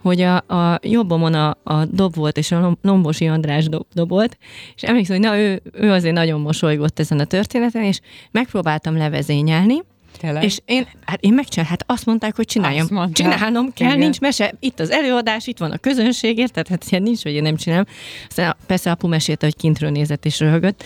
hogy 0.03 0.21
a, 0.21 0.37
a 0.37 0.79
jobbomon 0.83 1.35
a, 1.35 1.57
a 1.63 1.85
dob 1.85 2.15
volt, 2.15 2.37
és 2.37 2.53
a 2.53 2.77
Lombosi 2.83 3.27
András 3.27 3.69
dob, 3.69 3.87
dobolt, 3.95 4.39
és 4.75 4.83
emlékszem, 4.83 5.17
hogy 5.17 5.25
na, 5.25 5.39
ő, 5.39 5.63
ő 5.73 5.91
azért 5.91 6.15
nagyon 6.15 6.41
mosolygott 6.41 6.99
ezen 6.99 7.19
a 7.19 7.25
történeten, 7.25 7.83
és 7.83 8.01
megpróbáltam 8.31 8.97
levezényelni, 8.97 9.83
Tényleg? 10.19 10.45
És 10.45 10.59
én, 10.65 10.87
hát 11.05 11.21
én 11.21 11.35
megcsinálom, 11.35 11.71
hát 11.71 11.85
azt 11.87 12.07
mondták, 12.07 12.37
hogy 12.37 12.47
csináljam. 12.47 12.97
Azt 12.97 13.13
Csinálnom 13.13 13.73
kell, 13.73 13.89
Igen. 13.89 13.99
nincs 13.99 14.21
mese. 14.21 14.55
Itt 14.61 14.81
az 14.81 14.91
előadás, 14.91 15.47
itt 15.47 15.59
van 15.59 15.71
a 15.71 15.79
közönség, 15.79 16.39
érted? 16.39 16.69
Hát 16.69 16.85
ilyen 16.89 17.03
nincs, 17.03 17.23
hogy 17.23 17.33
én 17.33 17.43
nem 17.43 17.57
csinálom. 17.57 17.85
Aztán 18.29 18.57
persze 18.67 18.91
apu 18.91 19.09
mesélte, 19.09 19.47
hogy 19.47 19.57
kintről 19.57 19.91
nézett 19.91 20.25
és 20.25 20.41
röhögött. 20.41 20.85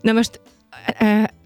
Na 0.00 0.12
most 0.12 0.40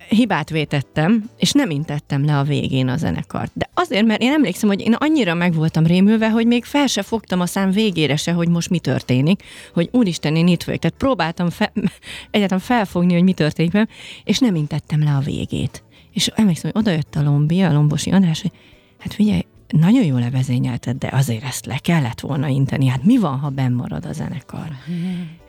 hibát 0.08 0.50
vétettem, 0.50 1.30
és 1.38 1.52
nem 1.52 1.70
intettem 1.70 2.24
le 2.24 2.38
a 2.38 2.42
végén 2.42 2.88
a 2.88 2.96
zenekart. 2.96 3.50
De 3.54 3.70
azért, 3.74 4.06
mert 4.06 4.22
én 4.22 4.32
emlékszem, 4.32 4.68
hogy 4.68 4.80
én 4.80 4.92
annyira 4.92 5.34
meg 5.34 5.54
voltam 5.54 5.86
rémülve, 5.86 6.30
hogy 6.30 6.46
még 6.46 6.64
fel 6.64 6.86
se 6.86 7.02
fogtam 7.02 7.40
a 7.40 7.46
szám 7.46 7.70
végére 7.70 8.16
se, 8.16 8.32
hogy 8.32 8.48
most 8.48 8.70
mi 8.70 8.78
történik, 8.78 9.42
hogy 9.74 9.88
úristen, 9.92 10.36
én 10.36 10.46
itt 10.46 10.62
vagyok. 10.62 10.80
Tehát 10.80 10.96
próbáltam 10.96 11.50
fe, 11.50 11.72
egyáltalán 12.30 12.64
felfogni, 12.64 13.12
hogy 13.12 13.22
mi 13.22 13.32
történik 13.32 13.88
és 14.24 14.38
nem 14.38 14.54
intettem 14.54 15.02
le 15.02 15.10
a 15.10 15.20
végét. 15.20 15.82
És 16.12 16.26
emlékszem, 16.26 16.70
hogy 16.72 16.80
odajött 16.82 17.14
a 17.14 17.22
Lombi, 17.22 17.60
a 17.60 17.72
Lombosi 17.72 18.10
András, 18.10 18.42
hogy 18.42 18.52
hát 18.98 19.14
figyelj, 19.14 19.46
nagyon 19.68 20.04
jól 20.04 20.20
levezényelted, 20.20 20.96
de 20.96 21.08
azért 21.12 21.44
ezt 21.44 21.66
le 21.66 21.78
kellett 21.78 22.20
volna 22.20 22.46
inteni. 22.46 22.86
Hát 22.86 23.04
mi 23.04 23.18
van, 23.18 23.38
ha 23.38 23.48
benn 23.48 23.72
marad 23.72 24.04
a 24.06 24.12
zenekar? 24.12 24.68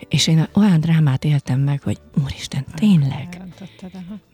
És 0.09 0.27
én 0.27 0.47
olyan 0.53 0.79
drámát 0.79 1.23
éltem 1.23 1.59
meg, 1.59 1.81
hogy 1.81 1.97
úristen, 2.23 2.65
tényleg? 2.75 3.41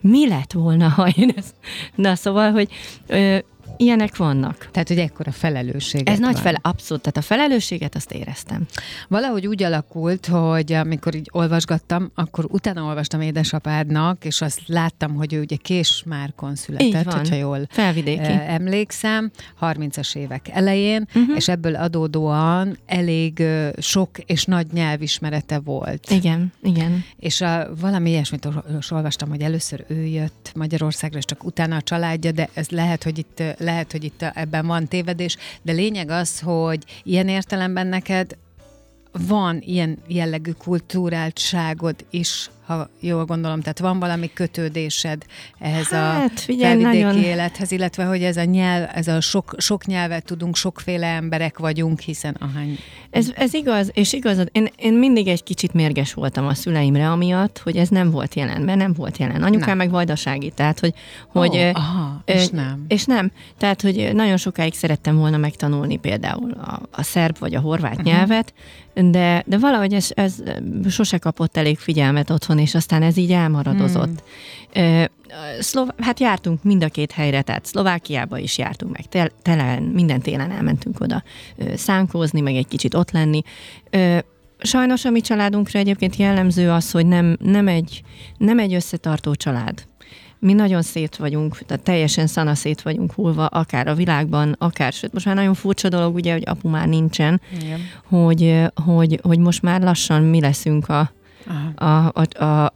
Mi 0.02 0.28
lett 0.28 0.52
volna, 0.52 0.90
ha 0.90 1.08
én 1.08 1.34
ezt... 1.36 1.56
Na, 1.96 2.16
szóval, 2.16 2.52
hogy 2.52 2.70
ö, 3.08 3.38
ilyenek 3.78 4.16
vannak. 4.16 4.70
Tehát, 4.72 4.88
hogy 4.88 4.98
ekkora 4.98 5.32
felelősség. 5.32 6.10
Ez 6.10 6.20
nagy 6.20 6.34
van. 6.34 6.42
fel, 6.42 6.56
abszolút, 6.62 7.04
tehát 7.04 7.18
a 7.18 7.22
felelősséget 7.22 7.96
azt 7.96 8.12
éreztem. 8.12 8.66
Valahogy 9.08 9.48
úgy 9.48 9.64
alakult, 9.64 10.26
hogy 10.26 10.74
amikor 10.74 11.16
így 11.16 11.30
olvasgattam, 11.32 12.12
akkor 12.16 12.46
utána 12.50 12.84
olvastam 12.84 13.22
édesapádnak, 13.22 14.26
és 14.26 14.42
azt 14.42 14.62
láttam, 14.66 15.16
hogy 15.16 15.34
ő 15.34 15.40
ugye 15.40 15.56
Késmárkon 15.56 16.56
született, 16.56 17.12
hogyha 17.14 17.36
jól 17.36 17.68
Felvidéki. 17.70 18.20
eh, 18.20 18.54
emlékszem, 18.54 19.32
30-as 19.62 20.16
évek 20.16 20.48
elején, 20.50 21.08
uh-huh. 21.08 21.36
és 21.36 21.48
ebből 21.48 21.76
adódóan 21.76 22.78
elég 22.86 23.44
sok 23.78 24.10
és 24.26 24.46
nagy 24.46 24.68
nyelvismerete 24.74 25.60
volt. 25.60 26.12
Igen, 26.12 26.54
igen. 26.64 27.04
És 27.20 27.42
a, 27.42 27.76
valami 27.80 28.10
ilyesmit 28.10 28.48
olvastam, 28.90 29.30
hogy 29.30 29.42
először 29.42 29.86
ő 29.88 30.04
jött 30.04 30.52
Magyarországra, 30.56 31.18
és 31.18 31.26
csak 31.26 31.44
utána 31.44 31.76
a 31.76 31.82
családja, 31.82 32.32
de 32.32 32.50
ez 32.54 32.70
lehet, 32.70 33.04
hogy 33.04 33.18
itt, 33.18 33.44
lehet, 33.66 33.92
hogy 33.92 34.04
itt 34.04 34.22
ebben 34.22 34.68
van 34.68 34.88
tévedés, 34.88 35.38
de 35.62 35.72
lényeg 35.72 36.10
az, 36.10 36.40
hogy 36.40 36.84
ilyen 37.04 37.28
értelemben 37.28 37.88
neked 37.88 38.38
van 39.12 39.62
ilyen 39.62 39.98
jellegű 40.08 40.52
kultúráltságod 40.52 42.06
is, 42.10 42.50
ha 42.66 42.90
jól 43.00 43.26
gondolom, 43.26 43.62
tehát 43.62 43.80
van 43.80 44.00
valami 44.00 44.34
kötődésed 44.34 45.26
ehhez 45.60 45.88
Hát, 45.88 46.32
a 46.36 46.40
figyelj, 46.40 46.82
felvidéki 46.82 47.04
nagyon- 47.04 47.24
élethez, 47.24 47.72
illetve 47.72 48.04
hogy 48.04 48.24
ez 48.24 48.38
a 48.38 48.44
nyelv, 48.44 48.90
ez 48.94 49.08
a 49.08 49.22
sok, 49.22 49.56
sok 49.58 49.86
nyelvet 49.86 50.26
tudunk, 50.26 50.56
sokféle 50.56 51.08
emberek 51.08 51.58
vagyunk, 51.58 52.00
hiszen 52.00 52.38
ahány 52.40 52.78
Ez, 53.10 53.32
ez 53.36 53.54
igaz, 53.54 53.92
és 53.94 54.14
igazad, 54.14 54.50
én, 54.52 54.70
én 54.78 54.94
mindig 54.94 55.28
egy 55.28 55.44
kicsit 55.44 55.74
mérges 55.74 56.14
voltam 56.14 56.48
a 56.48 56.54
szüleimre, 56.54 57.10
amiatt, 57.10 57.62
hogy 57.64 57.78
ez 57.78 57.90
nem 57.90 58.12
volt 58.12 58.36
jelen, 58.36 58.62
mert 58.62 58.78
nem 58.78 58.94
volt 58.94 59.18
jelen. 59.18 59.44
Anyukám 59.44 59.68
Nem. 59.68 59.78
meg 59.78 59.90
vajdasági, 59.90 60.50
tehát, 60.50 60.80
hogy... 60.80 60.94
hogy 61.28 61.56
Ó, 61.56 61.60
ö, 61.60 61.70
aha, 61.74 62.22
ö, 62.26 62.32
és 62.32 62.48
nem. 62.48 62.86
És 62.88 63.06
nem. 63.06 63.32
Tehát, 63.58 63.82
hogy 63.82 64.10
nagyon 64.14 64.38
sokáig 64.38 64.74
szerettem 64.74 65.18
volna 65.18 65.38
megtanulni 65.38 65.98
például 65.98 66.52
a, 66.52 66.82
a 66.92 67.04
szerb 67.04 67.40
vagy 67.40 67.56
a 67.56 67.60
horvát 67.60 67.92
uh-huh. 67.92 68.06
nyelvet, 68.06 68.54
de, 68.94 69.44
de 69.46 69.58
valahogy 69.58 69.94
ez, 69.94 70.10
ez 70.14 70.36
sose 70.90 71.18
kapott 71.18 71.58
elég 71.58 71.78
figyelmet 71.78 72.30
otthon, 72.30 72.55
és 72.58 72.76
aztán 72.76 73.02
ez 73.02 73.18
így 73.18 73.32
elmaradozott. 73.32 74.24
Hmm. 74.74 75.06
Szlov- 75.60 76.02
hát 76.02 76.20
jártunk 76.20 76.64
mind 76.64 76.84
a 76.84 76.90
két 76.90 77.12
helyre, 77.12 77.42
tehát 77.42 77.66
Szlovákiába 77.66 78.38
is 78.38 78.58
jártunk 78.58 78.92
meg, 78.92 79.06
tel- 79.06 79.34
telen, 79.42 79.84
minden 79.84 80.22
télen 80.22 80.52
elmentünk 80.52 81.00
oda 81.00 81.24
szánkózni, 81.76 82.42
meg 82.42 82.56
egy 82.56 82.68
kicsit 82.68 82.94
ott 82.94 83.12
lenni. 83.12 83.42
Sajnos 84.60 85.06
a 85.06 85.10
mi 85.10 85.22
családunkra 85.22 85.80
egyébként 85.80 86.16
jellemző 86.16 86.72
az, 86.72 86.92
hogy 86.92 87.06
nem, 87.06 87.38
nem, 87.42 87.68
egy, 87.68 88.02
nem 88.38 88.60
egy 88.60 88.74
összetartó 88.74 89.36
család. 89.36 89.86
Mi 90.40 90.54
nagyon 90.54 90.82
szét 90.82 91.16
vagyunk, 91.16 91.58
tehát 91.58 91.84
teljesen 91.84 92.28
szana 92.28 92.56
szét 92.56 92.82
vagyunk 92.82 93.14
hullva, 93.14 93.46
akár 93.46 93.88
a 93.88 93.94
világban, 93.94 94.56
akár, 94.58 94.94
sőt, 94.94 95.14
most 95.14 95.26
már 95.26 95.36
nagyon 95.36 95.54
furcsa 95.54 95.90
dolog, 95.90 96.16
ugye, 96.16 96.34
hogy 96.34 96.44
apu 96.46 96.70
már 96.70 96.88
nincsen, 96.88 97.42
Igen. 97.62 97.80
hogy, 98.08 98.62
hogy, 98.86 99.20
hogy 99.24 99.40
most 99.40 99.62
már 99.62 99.82
lassan 99.82 100.24
mi 100.24 100.40
leszünk 100.40 100.90
a, 100.90 101.12
Aha, 101.48 101.68
a, 101.76 102.12
a, 102.14 102.44
a, 102.44 102.66
a 102.66 102.72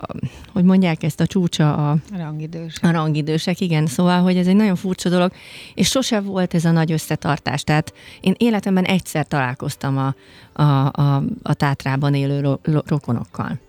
hogy 0.54 0.64
mondják 0.64 1.04
ezt, 1.04 1.20
a 1.20 1.26
csúcsa 1.28 1.90
a, 1.90 1.98
rangidős. 2.18 2.76
a 2.82 2.92
rangidősek, 2.92 3.60
igen, 3.60 3.86
szóval, 3.86 4.22
hogy 4.22 4.38
ez 4.38 4.48
egy 4.48 4.56
nagyon 4.56 4.76
furcsa 4.76 5.10
dolog, 5.10 5.32
és 5.74 5.88
sose 5.88 6.20
volt 6.22 6.54
ez 6.54 6.66
a 6.66 6.72
nagy 6.72 6.92
összetartás. 6.92 7.64
Tehát 7.64 7.94
én 8.22 8.36
életemben 8.38 8.84
egyszer 8.84 9.28
találkoztam 9.28 9.98
a, 9.98 10.16
a, 10.62 10.92
a, 11.02 11.24
a 11.44 11.54
Tátrában 11.54 12.14
élő 12.14 12.40
ro, 12.40 12.56
ro, 12.62 12.80
rokonokkal. 12.86 13.60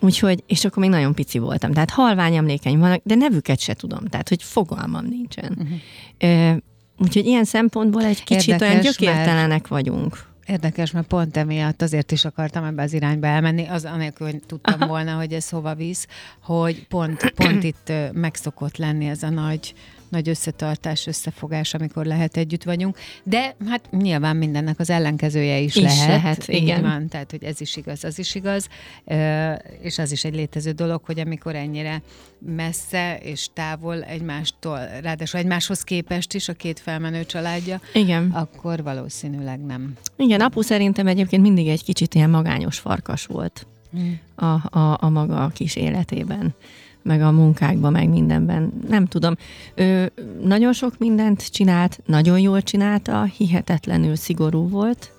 Úgyhogy, 0.00 0.42
és 0.46 0.64
akkor 0.64 0.82
még 0.82 0.90
nagyon 0.92 1.14
pici 1.14 1.38
voltam. 1.38 1.72
Tehát 1.72 1.90
halvány 1.90 2.36
emlékeim 2.36 2.78
vannak, 2.78 3.00
de 3.04 3.14
nevüket 3.14 3.60
se 3.60 3.74
tudom. 3.74 4.04
Tehát, 4.04 4.28
hogy 4.28 4.42
fogalmam 4.42 5.06
nincsen. 5.06 5.56
Uh-huh. 5.58 6.56
Úgyhogy 6.98 7.26
ilyen 7.26 7.44
szempontból 7.44 8.04
egy 8.04 8.24
kicsit 8.24 8.48
Érdekes, 8.48 8.68
olyan 8.68 8.82
mert- 8.82 8.98
gyökértelenek 8.98 9.68
vagyunk. 9.68 10.28
Érdekes, 10.46 10.90
mert 10.90 11.06
pont 11.06 11.36
emiatt 11.36 11.82
azért 11.82 12.12
is 12.12 12.24
akartam 12.24 12.64
ebbe 12.64 12.82
az 12.82 12.92
irányba 12.92 13.26
elmenni, 13.26 13.66
az 13.66 13.84
anélkül, 13.84 14.26
hogy 14.30 14.42
tudtam 14.46 14.88
volna, 14.88 15.14
hogy 15.14 15.32
ez 15.32 15.48
hova 15.48 15.74
visz, 15.74 16.06
hogy 16.42 16.86
pont, 16.86 17.30
pont 17.30 17.62
itt 17.62 17.92
megszokott 18.12 18.76
lenni 18.76 19.06
ez 19.06 19.22
a 19.22 19.30
nagy, 19.30 19.74
nagy 20.10 20.28
összetartás, 20.28 21.06
összefogás, 21.06 21.74
amikor 21.74 22.04
lehet 22.04 22.36
együtt 22.36 22.62
vagyunk. 22.62 22.98
De 23.22 23.56
hát 23.68 23.90
nyilván 23.90 24.36
mindennek 24.36 24.78
az 24.78 24.90
ellenkezője 24.90 25.58
is, 25.58 25.76
Is 25.76 25.82
lehet. 25.82 26.08
lehet, 26.08 26.48
Így 26.48 26.62
igen. 26.62 26.82
Van, 26.82 27.08
tehát, 27.08 27.30
hogy 27.30 27.44
ez 27.44 27.60
is 27.60 27.76
igaz, 27.76 28.04
az 28.04 28.18
is 28.18 28.34
igaz. 28.34 28.68
És 29.80 29.98
az 29.98 30.12
is 30.12 30.24
egy 30.24 30.34
létező 30.34 30.70
dolog, 30.70 31.00
hogy 31.04 31.20
amikor 31.20 31.54
ennyire 31.54 32.02
messze 32.38 33.18
és 33.22 33.48
távol 33.52 34.02
egymástól, 34.02 34.78
ráadásul 35.02 35.40
egymáshoz 35.40 35.82
képest 35.82 36.34
is 36.34 36.48
a 36.48 36.52
két 36.52 36.80
felmenő 36.80 37.24
családja, 37.24 37.80
Igen. 37.94 38.30
akkor 38.30 38.82
valószínűleg 38.82 39.60
nem. 39.60 39.92
Igen, 40.16 40.40
apu 40.40 40.62
szerintem 40.62 41.06
egyébként 41.06 41.42
mindig 41.42 41.68
egy 41.68 41.84
kicsit 41.84 42.14
ilyen 42.14 42.30
magányos 42.30 42.78
farkas 42.78 43.26
volt 43.26 43.66
a, 44.34 44.44
a, 44.78 44.96
a 45.00 45.08
maga 45.08 45.50
kis 45.54 45.76
életében, 45.76 46.54
meg 47.02 47.22
a 47.22 47.30
munkákban, 47.30 47.92
meg 47.92 48.08
mindenben. 48.08 48.72
Nem 48.88 49.06
tudom. 49.06 49.36
Ő 49.74 50.12
nagyon 50.42 50.72
sok 50.72 50.98
mindent 50.98 51.50
csinált, 51.50 52.00
nagyon 52.06 52.38
jól 52.38 52.62
csinálta, 52.62 53.22
hihetetlenül 53.22 54.16
szigorú 54.16 54.68
volt, 54.68 55.12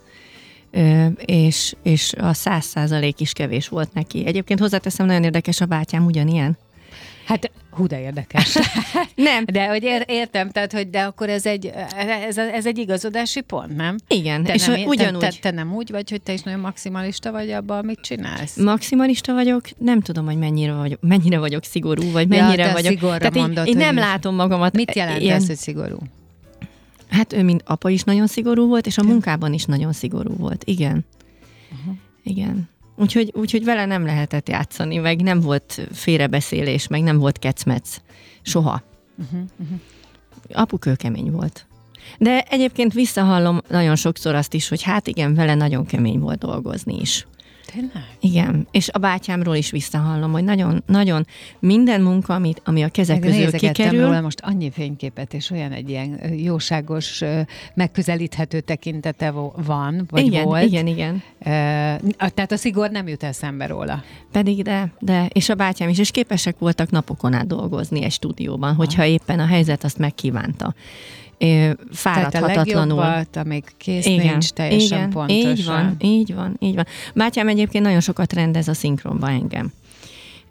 és, 1.25 1.75
és 1.83 2.13
a 2.13 2.33
száz 2.33 2.65
százalék 2.65 3.19
is 3.19 3.33
kevés 3.33 3.67
volt 3.67 3.93
neki. 3.93 4.25
Egyébként 4.25 4.59
hozzáteszem, 4.59 5.05
nagyon 5.05 5.23
érdekes, 5.23 5.61
a 5.61 5.65
bátyám 5.65 6.05
ugyanilyen. 6.05 6.57
Hát, 7.25 7.51
hú, 7.71 7.87
de 7.87 8.01
érdekes. 8.01 8.57
Nem. 9.15 9.45
De 9.45 9.67
hogy 9.67 9.83
ér, 9.83 10.03
értem, 10.07 10.49
tehát, 10.49 10.71
hogy 10.71 10.89
de 10.89 11.01
akkor 11.01 11.29
ez 11.29 11.45
egy, 11.45 11.71
ez, 12.27 12.37
ez 12.37 12.65
egy 12.65 12.77
igazodási 12.77 13.41
pont, 13.41 13.75
nem? 13.75 13.95
Igen, 14.07 14.43
Te 14.43 14.53
és 14.53 14.65
nem, 14.65 14.83
ugyanúgy. 14.85 15.19
Te, 15.19 15.27
te, 15.29 15.37
te 15.41 15.51
nem 15.51 15.73
úgy 15.73 15.91
vagy, 15.91 16.09
hogy 16.09 16.21
te 16.21 16.33
is 16.33 16.41
nagyon 16.41 16.59
maximalista 16.59 17.31
vagy 17.31 17.51
abban, 17.51 17.77
amit 17.77 17.99
csinálsz? 18.01 18.57
Maximalista 18.57 19.33
vagyok, 19.33 19.61
nem 19.77 20.01
tudom, 20.01 20.25
hogy 20.25 20.37
mennyire 20.37 20.73
vagyok, 20.73 20.99
mennyire 21.01 21.39
vagyok 21.39 21.63
szigorú, 21.63 22.11
vagy 22.11 22.31
Ja, 22.33 22.41
mennyire 22.43 22.63
te 22.63 22.69
a 22.69 22.73
vagyok. 22.73 22.91
szigorra 22.91 23.17
Tehát 23.17 23.33
mondod, 23.33 23.67
én 23.67 23.73
hogy 23.73 23.83
nem 23.83 23.95
látom 23.95 24.35
magamat. 24.35 24.75
Mit 24.75 24.95
jelent 24.95 25.21
ilyen, 25.21 25.35
ez, 25.35 25.47
hogy 25.47 25.55
szigorú? 25.55 25.97
Hát 27.09 27.33
ő, 27.33 27.43
mint 27.43 27.63
apa 27.65 27.89
is 27.89 28.03
nagyon 28.03 28.27
szigorú 28.27 28.67
volt, 28.67 28.85
és 28.85 28.97
a 28.97 29.03
munkában 29.03 29.53
is 29.53 29.65
nagyon 29.65 29.93
szigorú 29.93 30.35
volt. 30.37 30.63
Igen. 30.65 31.05
Uh-huh. 31.71 31.95
Igen. 32.23 32.69
Úgyhogy, 32.95 33.31
úgyhogy 33.35 33.63
vele 33.63 33.85
nem 33.85 34.05
lehetett 34.05 34.49
játszani, 34.49 34.97
meg 34.97 35.21
nem 35.21 35.39
volt 35.39 35.87
félrebeszélés, 35.91 36.87
meg 36.87 37.01
nem 37.01 37.17
volt 37.17 37.39
kecmec. 37.39 38.01
Soha. 38.41 38.81
Uh-huh, 39.17 39.41
uh-huh. 39.59 39.79
Apu 40.51 40.77
kőkemény 40.77 41.31
volt. 41.31 41.65
De 42.17 42.41
egyébként 42.41 42.93
visszahallom 42.93 43.61
nagyon 43.67 43.95
sokszor 43.95 44.35
azt 44.35 44.53
is, 44.53 44.67
hogy 44.67 44.81
hát 44.81 45.07
igen, 45.07 45.35
vele 45.35 45.55
nagyon 45.55 45.85
kemény 45.85 46.19
volt 46.19 46.39
dolgozni 46.39 46.99
is. 46.99 47.27
Tényleg? 47.73 48.03
Igen, 48.19 48.67
és 48.71 48.89
a 48.89 48.97
bátyámról 48.97 49.55
is 49.55 49.71
visszahallom, 49.71 50.31
hogy 50.31 50.43
nagyon, 50.43 50.83
nagyon 50.85 51.25
minden 51.59 52.01
munka, 52.01 52.33
amit, 52.33 52.61
ami 52.65 52.83
a 52.83 52.89
kezek 52.89 53.19
közül 53.19 53.37
Nézegettem 53.43 53.71
kikerül, 53.71 54.05
róla 54.05 54.21
most 54.21 54.39
annyi 54.43 54.71
fényképet, 54.71 55.33
és 55.33 55.49
olyan 55.51 55.71
egy 55.71 55.89
ilyen 55.89 56.33
jóságos, 56.37 57.21
megközelíthető 57.73 58.59
tekintete 58.59 59.31
van, 59.65 60.05
vagy 60.09 60.25
igen, 60.25 60.43
volt. 60.43 60.63
igen, 60.63 60.87
igen. 60.87 61.23
A- 62.17 62.29
Tehát 62.29 62.51
a 62.51 62.57
szigor 62.57 62.89
nem 62.89 63.07
jut 63.07 63.23
eszembe 63.23 63.67
róla. 63.67 64.03
Pedig 64.31 64.63
de, 64.63 64.91
de, 64.99 65.25
és 65.33 65.49
a 65.49 65.55
bátyám 65.55 65.89
is, 65.89 65.99
és 65.99 66.11
képesek 66.11 66.59
voltak 66.59 66.89
napokon 66.89 67.33
át 67.33 67.47
dolgozni 67.47 68.03
egy 68.03 68.11
stúdióban, 68.11 68.75
hogyha 68.75 69.05
éppen 69.05 69.39
a 69.39 69.45
helyzet 69.45 69.83
azt 69.83 69.97
megkívánta. 69.97 70.73
Ö, 71.41 71.45
Tehát 71.45 71.77
a 71.79 71.85
Fáradhatatlanul. 71.91 73.25
amíg 73.33 73.63
kész 73.77 74.05
nincs, 74.05 74.49
teljesen 74.49 74.97
igen, 74.97 75.09
pontosan. 75.09 75.49
Így 75.49 75.65
van, 75.65 75.95
így 75.99 76.33
van, 76.35 76.55
így 76.59 76.75
van. 76.75 76.85
Bátyám 77.15 77.47
egyébként 77.47 77.83
nagyon 77.83 77.99
sokat 77.99 78.33
rendez 78.33 78.67
a 78.67 78.73
szinkronba 78.73 79.29
engem. 79.29 79.71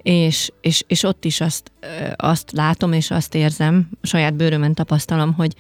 És, 0.02 0.52
és, 0.60 0.84
és 0.86 1.02
ott 1.02 1.24
is 1.24 1.40
azt, 1.40 1.72
azt 2.16 2.52
látom, 2.52 2.92
és 2.92 3.10
azt 3.10 3.34
érzem, 3.34 3.88
saját 4.02 4.34
bőrömen 4.34 4.74
tapasztalom, 4.74 5.32
hogy, 5.32 5.54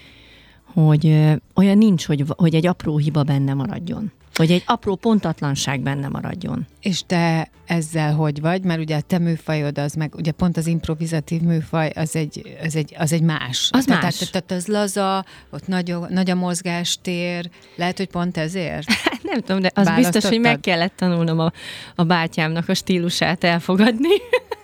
hogy 0.74 1.06
olyan 1.54 1.78
nincs, 1.78 2.06
hogy, 2.06 2.24
hogy 2.28 2.54
egy 2.54 2.66
apró 2.66 2.98
hiba 2.98 3.22
benne 3.22 3.54
maradjon. 3.54 4.12
Hogy 4.40 4.50
egy 4.50 4.62
apró 4.66 4.94
pontatlanság 4.94 5.80
benne 5.80 6.08
maradjon. 6.08 6.66
És 6.80 7.02
te 7.06 7.50
ezzel 7.66 8.14
hogy 8.14 8.40
vagy? 8.40 8.62
Mert 8.62 8.80
ugye 8.80 8.96
a 8.96 9.00
te 9.00 9.18
műfajod 9.18 9.78
az 9.78 9.94
meg, 9.94 10.14
ugye 10.14 10.32
pont 10.32 10.56
az 10.56 10.66
improvizatív 10.66 11.40
műfaj, 11.40 11.90
az 11.94 12.16
egy, 12.16 12.56
az 12.62 12.76
egy, 12.76 12.94
az 12.98 13.12
egy 13.12 13.22
más. 13.22 13.68
Az 13.72 13.84
tehát, 13.84 14.02
más. 14.02 14.16
Tehát, 14.16 14.32
tehát 14.32 14.62
az 14.62 14.66
laza, 14.66 15.24
ott 15.50 15.66
nagy, 15.66 15.94
nagy 16.08 16.30
a 16.30 16.34
mozgástér, 16.34 17.50
lehet, 17.76 17.96
hogy 17.96 18.08
pont 18.08 18.36
ezért? 18.36 18.86
Hát 19.10 19.22
nem 19.22 19.40
tudom, 19.40 19.60
de 19.60 19.70
az 19.74 19.94
biztos, 19.94 20.24
hogy 20.24 20.40
meg 20.40 20.60
kellett 20.60 20.96
tanulnom 20.96 21.38
a, 21.38 21.52
a 21.94 22.04
bátyámnak 22.04 22.68
a 22.68 22.74
stílusát 22.74 23.44
elfogadni. 23.44 24.08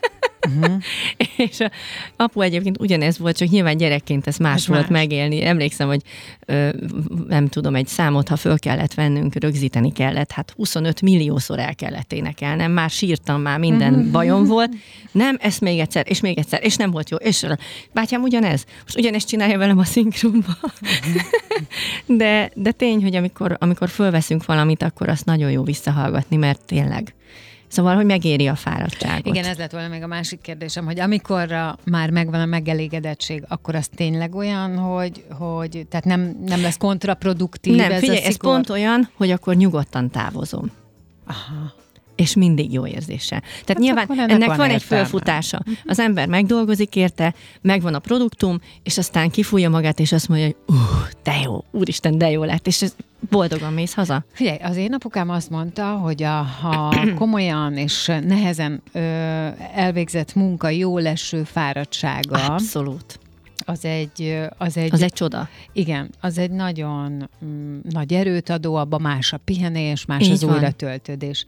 Uh-huh. 0.47 0.83
és 1.49 1.61
a 1.61 1.71
apu 2.17 2.41
egyébként 2.41 2.81
ugyanez 2.81 3.19
volt, 3.19 3.37
csak 3.37 3.49
nyilván 3.49 3.77
gyerekként 3.77 4.27
ez 4.27 4.37
más 4.37 4.55
Ez 4.55 4.67
volt 4.67 4.89
más. 4.89 5.01
megélni. 5.01 5.45
Emlékszem, 5.45 5.89
hogy 5.89 6.03
ö, 6.47 6.69
nem 7.29 7.49
tudom, 7.49 7.75
egy 7.75 7.87
számot, 7.87 8.29
ha 8.29 8.37
föl 8.37 8.59
kellett 8.59 8.95
vennünk, 8.95 9.35
rögzíteni 9.35 9.93
kellett, 9.93 10.33
hát 10.33 10.53
25 10.57 11.01
milliószor 11.03 11.59
el 11.59 11.75
kellett 11.75 12.13
énekelnem, 12.13 12.73
már 12.73 12.91
sírtam, 12.91 13.41
már 13.41 13.59
minden 13.59 14.11
bajom 14.11 14.45
volt. 14.45 14.71
Nem, 15.13 15.37
ezt 15.41 15.61
még 15.61 15.79
egyszer, 15.79 16.05
és 16.09 16.21
még 16.21 16.39
egyszer, 16.39 16.61
és 16.65 16.77
nem 16.77 16.91
volt 16.91 17.11
jó. 17.11 17.17
És 17.17 17.47
bátyám 17.93 18.23
ugyanez, 18.23 18.65
most 18.83 18.99
ugyanezt 18.99 19.29
csinálja 19.29 19.59
velem 19.59 19.79
a 19.79 19.85
szinkronba. 19.85 20.57
de, 22.07 22.51
de 22.55 22.73
tény, 22.73 23.03
hogy 23.03 23.15
amikor, 23.17 23.57
amikor 23.61 23.89
fölveszünk 23.89 24.45
valamit, 24.45 24.83
akkor 24.83 25.09
azt 25.09 25.25
nagyon 25.25 25.51
jó 25.51 25.63
visszahallgatni, 25.63 26.37
mert 26.37 26.61
tényleg. 26.67 27.15
Szóval, 27.77 27.95
hogy 27.95 28.05
megéri 28.07 28.47
a 28.47 28.55
fáradtságot. 28.55 29.27
Igen, 29.27 29.45
ez 29.45 29.57
lett 29.57 29.71
volna 29.71 29.89
még 29.89 30.03
a 30.03 30.07
másik 30.07 30.41
kérdésem, 30.41 30.85
hogy 30.85 31.01
amikor 31.01 31.75
már 31.85 32.11
megvan 32.11 32.41
a 32.41 32.45
megelégedettség, 32.45 33.45
akkor 33.49 33.75
az 33.75 33.89
tényleg 33.95 34.35
olyan, 34.35 34.77
hogy, 34.79 35.25
hogy 35.31 35.87
tehát 35.91 36.05
nem, 36.05 36.37
nem 36.45 36.61
lesz 36.61 36.77
kontraproduktív 36.77 37.75
Nem, 37.75 37.91
ez 37.91 38.01
figyelj, 38.01 38.19
a 38.19 38.21
ez 38.23 38.33
szigor? 38.33 38.53
pont 38.53 38.71
olyan, 38.71 39.09
hogy 39.15 39.31
akkor 39.31 39.55
nyugodtan 39.55 40.11
távozom. 40.11 40.71
Aha. 41.27 41.73
És 42.17 42.35
mindig 42.35 42.73
jó 42.73 42.87
érzéssel. 42.87 43.41
Tehát 43.41 43.69
hát 43.69 43.79
nyilván 43.79 44.07
ennek, 44.11 44.31
ennek 44.31 44.49
van, 44.49 44.57
van 44.57 44.71
egy 44.71 44.83
fölfutása. 44.83 45.63
Az 45.85 45.99
ember 45.99 46.29
megdolgozik 46.29 46.97
érte, 46.97 47.35
megvan 47.61 47.95
a 47.95 47.99
produktum, 47.99 48.61
és 48.83 48.99
aztán 48.99 49.31
kifújja 49.31 49.71
magát, 49.71 50.01
és 50.01 50.13
azt 50.13 50.29
mondja, 50.29 50.47
hogy 50.47 50.57
uh, 50.67 50.77
de 51.23 51.41
jó, 51.45 51.65
úristen, 51.71 52.19
de 52.19 52.31
jó 52.31 52.45
lett, 52.45 52.67
és 52.67 52.83
ez 52.83 52.95
boldogan 53.31 53.73
mész 53.73 53.95
haza. 53.95 54.25
Figyelj, 54.33 54.59
az 54.63 54.77
én 54.77 54.93
apukám 54.95 55.31
azt 55.31 55.51
mondta, 55.51 55.85
hogy 55.87 56.23
a, 56.23 56.43
ha 56.43 56.95
komolyan 57.19 57.77
és 57.77 58.07
nehezen 58.27 58.83
ö, 58.93 58.99
elvégzett 59.75 60.35
munka 60.35 60.69
jó 60.69 60.99
leső 60.99 61.43
fáradtsága, 61.45 62.45
Abszolút. 62.45 63.19
az 63.65 63.85
egy, 63.85 64.39
az 64.59 64.77
egy, 64.77 64.93
Az 64.93 65.03
egy 65.03 65.13
csoda. 65.13 65.49
igen, 65.73 66.11
az 66.21 66.39
egy 66.39 66.51
nagyon 66.51 67.29
mm, 67.45 67.79
nagy 67.91 68.13
erőt 68.13 68.49
adó, 68.49 68.75
abban 68.75 69.01
más 69.01 69.33
a 69.33 69.37
pihenés, 69.37 70.05
más 70.05 70.23
Így 70.25 70.31
az 70.31 70.43
van. 70.45 70.55
újratöltődés. 70.55 71.45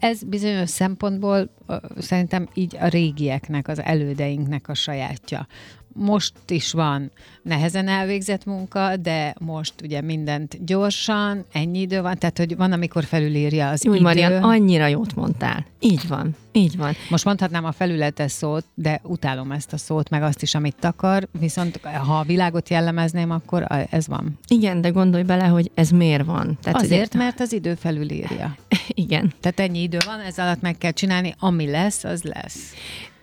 Ez 0.00 0.22
bizonyos 0.22 0.70
szempontból 0.70 1.50
szerintem 1.98 2.48
így 2.54 2.76
a 2.80 2.86
régieknek, 2.88 3.68
az 3.68 3.82
elődeinknek 3.82 4.68
a 4.68 4.74
sajátja. 4.74 5.46
Most 5.92 6.32
is 6.48 6.72
van 6.72 7.10
nehezen 7.42 7.88
elvégzett 7.88 8.44
munka, 8.44 8.96
de 8.96 9.34
most 9.38 9.74
ugye 9.82 10.00
mindent 10.00 10.64
gyorsan, 10.64 11.44
ennyi 11.52 11.80
idő 11.80 12.00
van, 12.00 12.18
tehát 12.18 12.38
hogy 12.38 12.56
van, 12.56 12.72
amikor 12.72 13.04
felülírja 13.04 13.68
az 13.68 13.86
Úgy, 13.86 13.94
idő. 13.94 14.02
Marian, 14.04 14.42
annyira 14.42 14.86
jót 14.86 15.14
mondtál. 15.14 15.66
Így 15.80 16.08
van, 16.08 16.36
így 16.52 16.76
van. 16.76 16.94
Most 17.10 17.24
mondhatnám 17.24 17.64
a 17.64 17.72
felületes 17.72 18.32
szót, 18.32 18.64
de 18.74 19.00
utálom 19.02 19.52
ezt 19.52 19.72
a 19.72 19.76
szót, 19.76 20.10
meg 20.10 20.22
azt 20.22 20.42
is, 20.42 20.54
amit 20.54 20.76
takar, 20.80 21.28
viszont 21.40 21.80
ha 22.06 22.18
a 22.18 22.22
világot 22.22 22.68
jellemezném, 22.68 23.30
akkor 23.30 23.66
ez 23.90 24.06
van. 24.06 24.38
Igen, 24.48 24.80
de 24.80 24.88
gondolj 24.88 25.22
bele, 25.22 25.44
hogy 25.44 25.70
ez 25.74 25.90
miért 25.90 26.24
van. 26.24 26.58
Tehát 26.62 26.82
Azért, 26.82 27.14
ugye- 27.14 27.24
mert 27.24 27.40
az 27.40 27.52
idő 27.52 27.74
felülírja. 27.74 28.56
Igen. 28.98 29.32
Tehát 29.40 29.60
ennyi 29.60 29.82
idő 29.82 29.98
van, 30.06 30.20
ez 30.20 30.38
alatt 30.38 30.60
meg 30.60 30.78
kell 30.78 30.90
csinálni, 30.90 31.34
ami 31.38 31.70
lesz, 31.70 32.04
az 32.04 32.22
lesz. 32.22 32.74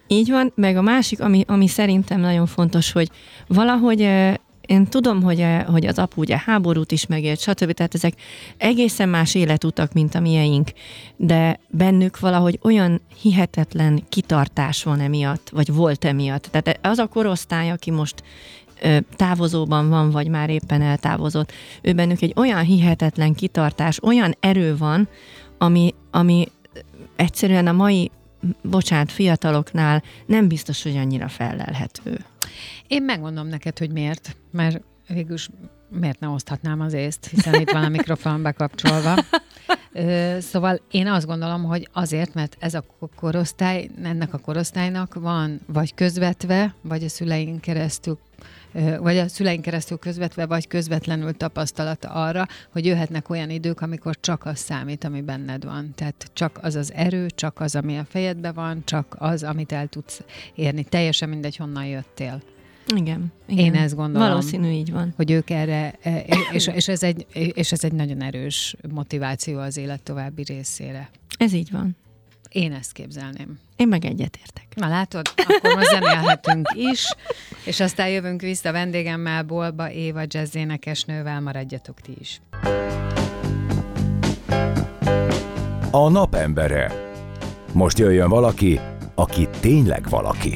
Így 0.08 0.30
van, 0.30 0.52
meg 0.56 0.78
a 0.78 0.82
másik, 0.82 1.22
ami, 1.22 1.44
ami 1.48 1.68
szerintem 1.68 2.20
nagyon 2.20 2.46
fontos, 2.46 2.92
hogy 2.92 3.10
valahogy 3.48 4.00
én 4.66 4.86
tudom, 4.90 5.22
hogy, 5.22 5.46
hogy 5.68 5.86
az 5.86 6.00
apu 6.00 6.22
ugye 6.22 6.42
háborút 6.46 6.92
is 6.92 7.06
megélt, 7.06 7.40
stb. 7.40 7.72
Tehát 7.72 7.94
ezek 7.94 8.14
egészen 8.58 9.10
más 9.10 9.36
életutak, 9.36 9.94
mint 9.94 10.16
a 10.16 10.20
miénk, 10.20 10.70
de 11.16 11.60
bennük 11.68 12.20
valahogy 12.20 12.60
olyan 12.62 13.02
hihetetlen 13.22 14.04
kitartás 14.10 14.84
van 14.84 15.00
emiatt, 15.00 15.50
vagy 15.50 15.74
volt 15.74 16.06
emiatt. 16.06 16.48
Tehát 16.52 16.80
az 16.82 16.98
a 16.98 17.08
korosztály, 17.08 17.72
aki 17.72 17.92
most 17.92 18.24
távozóban 19.16 19.90
van, 19.90 20.12
vagy 20.12 20.28
már 20.28 20.50
éppen 20.50 20.82
eltávozott, 20.82 21.52
ő 21.82 21.94
bennük 21.94 22.22
egy 22.22 22.34
olyan 22.36 22.64
hihetetlen 22.64 23.34
kitartás, 23.34 24.04
olyan 24.04 24.36
erő 24.40 24.78
van, 24.78 25.08
ami, 25.58 25.94
ami 26.12 26.48
egyszerűen 27.16 27.68
a 27.68 27.72
mai, 27.72 28.12
bocsánat, 28.62 29.12
fiataloknál 29.12 30.04
nem 30.26 30.48
biztos, 30.48 30.84
hogy 30.84 30.98
annyira 30.98 31.28
felelhető. 31.28 32.26
Én 32.88 33.04
megmondom 33.04 33.48
neked, 33.48 33.78
hogy 33.78 33.92
miért, 33.92 34.36
mert 34.52 34.82
végülis 35.08 35.50
miért 35.90 36.20
ne 36.20 36.28
oszthatnám 36.28 36.82
az 36.82 36.94
észt, 36.94 37.28
hiszen 37.28 37.54
itt 37.54 37.72
van 37.72 37.84
a 37.84 37.90
mikrofon 37.90 38.42
bekapcsolva. 38.42 39.16
Szóval 40.40 40.82
én 40.92 41.08
azt 41.08 41.26
gondolom, 41.26 41.64
hogy 41.64 41.90
azért, 41.94 42.34
mert 42.34 42.56
ez 42.60 42.74
a 42.74 42.84
ko- 43.00 43.12
korosztály, 43.16 43.90
ennek 44.04 44.34
a 44.34 44.38
korosztálynak 44.38 45.14
van 45.14 45.60
vagy 45.68 45.94
közvetve, 45.94 46.76
vagy 46.82 47.04
a 47.04 47.10
szüleink 47.10 47.62
keresztül 47.62 48.20
vagy 49.00 49.18
a 49.18 49.28
szüleink 49.28 49.62
keresztül 49.62 49.98
közvetve, 49.98 50.46
vagy 50.46 50.68
közvetlenül 50.68 51.38
tapasztalata 51.38 52.10
arra, 52.10 52.48
hogy 52.72 52.86
jöhetnek 52.86 53.30
olyan 53.30 53.50
idők, 53.50 53.82
amikor 53.82 54.20
csak 54.20 54.46
az 54.46 54.58
számít, 54.58 55.04
ami 55.04 55.22
benned 55.22 55.64
van. 55.64 55.92
Tehát 55.96 56.30
csak 56.34 56.60
az 56.62 56.76
az 56.76 56.94
erő, 56.94 57.28
csak 57.36 57.60
az, 57.60 57.76
ami 57.76 57.98
a 57.98 58.06
fejedben 58.10 58.54
van, 58.54 58.82
csak 58.86 59.16
az, 59.20 59.44
amit 59.44 59.72
el 59.72 59.88
tudsz 59.88 60.24
érni. 60.56 60.84
Teljesen 60.84 61.30
mindegy, 61.30 61.56
honnan 61.56 61.86
jöttél. 61.86 62.42
Igen. 62.96 63.32
igen. 63.48 63.66
Én 63.66 63.76
ezt 63.76 63.96
gondolom. 63.96 64.28
Valószínű 64.28 64.70
így 64.70 64.92
van. 64.92 65.14
Hogy 65.16 65.32
ők 65.32 65.50
erre, 65.50 65.94
e, 66.02 66.20
és, 66.52 66.68
és, 66.68 66.88
ez 66.88 67.04
egy, 67.04 67.26
és 67.54 67.72
ez 67.72 67.84
egy 67.84 67.94
nagyon 67.94 68.22
erős 68.22 68.76
motiváció 68.94 69.60
az 69.60 69.78
élet 69.78 70.04
további 70.04 70.44
részére. 70.44 71.10
Ez 71.38 71.54
így 71.54 71.72
van. 71.72 71.96
Én 72.56 72.74
ezt 72.74 72.92
képzelném. 72.92 73.60
Én 73.76 73.88
meg 73.88 74.06
egyetértek. 74.06 74.66
Na 74.76 74.88
látod, 74.88 75.34
akkor 75.36 75.76
most 75.76 75.90
zenélhetünk 75.90 76.68
is, 76.74 77.16
és 77.66 77.80
aztán 77.80 78.10
jövünk 78.10 78.42
vissza 78.42 78.72
vendégemmel, 78.72 79.44
Bolba 79.44 79.92
Éva 79.92 80.22
jazz 80.28 80.56
énekesnővel, 80.56 81.42
maradjatok 81.42 82.02
ti 82.02 82.14
is. 82.20 82.42
A 85.92 86.10
napembere. 86.10 87.12
Most 87.74 88.00
jöjjön 88.00 88.30
valaki, 88.30 88.80
aki 89.16 89.48
tényleg 89.60 90.10
valaki. 90.10 90.56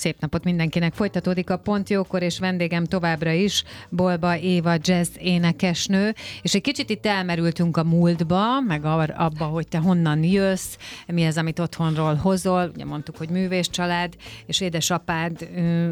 Szép 0.00 0.20
napot 0.20 0.44
mindenkinek. 0.44 0.94
Folytatódik 0.94 1.50
a 1.50 1.56
Pont 1.56 1.90
Jókor, 1.90 2.22
és 2.22 2.38
vendégem 2.38 2.84
továbbra 2.84 3.30
is 3.30 3.64
Bolba 3.88 4.38
Éva 4.38 4.74
jazz 4.80 5.08
énekesnő, 5.18 6.14
és 6.42 6.54
egy 6.54 6.60
kicsit 6.60 6.90
itt 6.90 7.06
elmerültünk 7.06 7.76
a 7.76 7.84
múltba, 7.84 8.60
meg 8.60 8.84
abba, 8.84 9.44
hogy 9.44 9.68
te 9.68 9.78
honnan 9.78 10.24
jössz, 10.24 10.76
mi 11.06 11.26
az, 11.26 11.36
amit 11.36 11.58
otthonról 11.58 12.14
hozol. 12.14 12.70
Ugye 12.74 12.84
mondtuk, 12.84 13.16
hogy 13.16 13.28
művés 13.28 13.70
család, 13.70 14.14
és 14.46 14.60
édesapád 14.60 15.48
ö, 15.56 15.90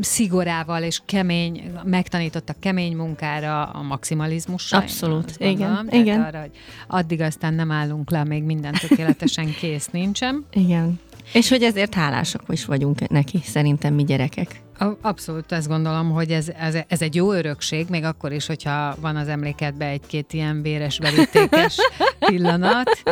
szigorával 0.00 0.82
és 0.82 1.00
kemény, 1.06 1.72
megtanította 1.84 2.54
kemény 2.60 2.96
munkára, 2.96 3.64
a 3.64 3.82
maximalizmussal. 3.82 4.80
én 4.80 4.86
Abszolút, 4.86 5.32
igen, 5.38 5.56
gondolom. 5.56 5.86
Igen. 5.90 6.22
Arra, 6.22 6.40
hogy 6.40 6.56
addig 6.86 7.20
aztán 7.20 7.54
nem 7.54 7.70
állunk 7.70 8.10
le, 8.10 8.24
még 8.24 8.42
minden 8.42 8.72
tökéletesen 8.72 9.54
kész 9.60 9.86
nincsen. 9.86 10.44
Igen. 10.52 11.00
És 11.32 11.48
hogy 11.48 11.62
ezért 11.62 11.94
hálásak 11.94 12.42
is 12.48 12.64
vagyunk 12.64 13.08
neki, 13.08 13.40
szerintem 13.44 13.94
mi 13.94 14.04
gyerekek. 14.04 14.62
Abszolút 15.00 15.52
azt 15.52 15.68
gondolom, 15.68 16.10
hogy 16.10 16.30
ez, 16.30 16.48
ez, 16.48 16.76
ez 16.88 17.02
egy 17.02 17.14
jó 17.14 17.32
örökség, 17.32 17.86
még 17.88 18.04
akkor 18.04 18.32
is, 18.32 18.46
hogyha 18.46 18.94
van 19.00 19.16
az 19.16 19.28
emlékedben 19.28 19.88
egy-két 19.88 20.32
ilyen 20.32 20.62
véres, 20.62 20.98
verítékes 20.98 21.76
pillanat. 22.26 23.02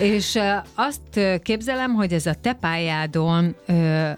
És 0.00 0.38
azt 0.74 1.40
képzelem, 1.42 1.94
hogy 1.94 2.12
ez 2.12 2.26
a 2.26 2.34
te 2.34 2.52
pályádon 2.52 3.56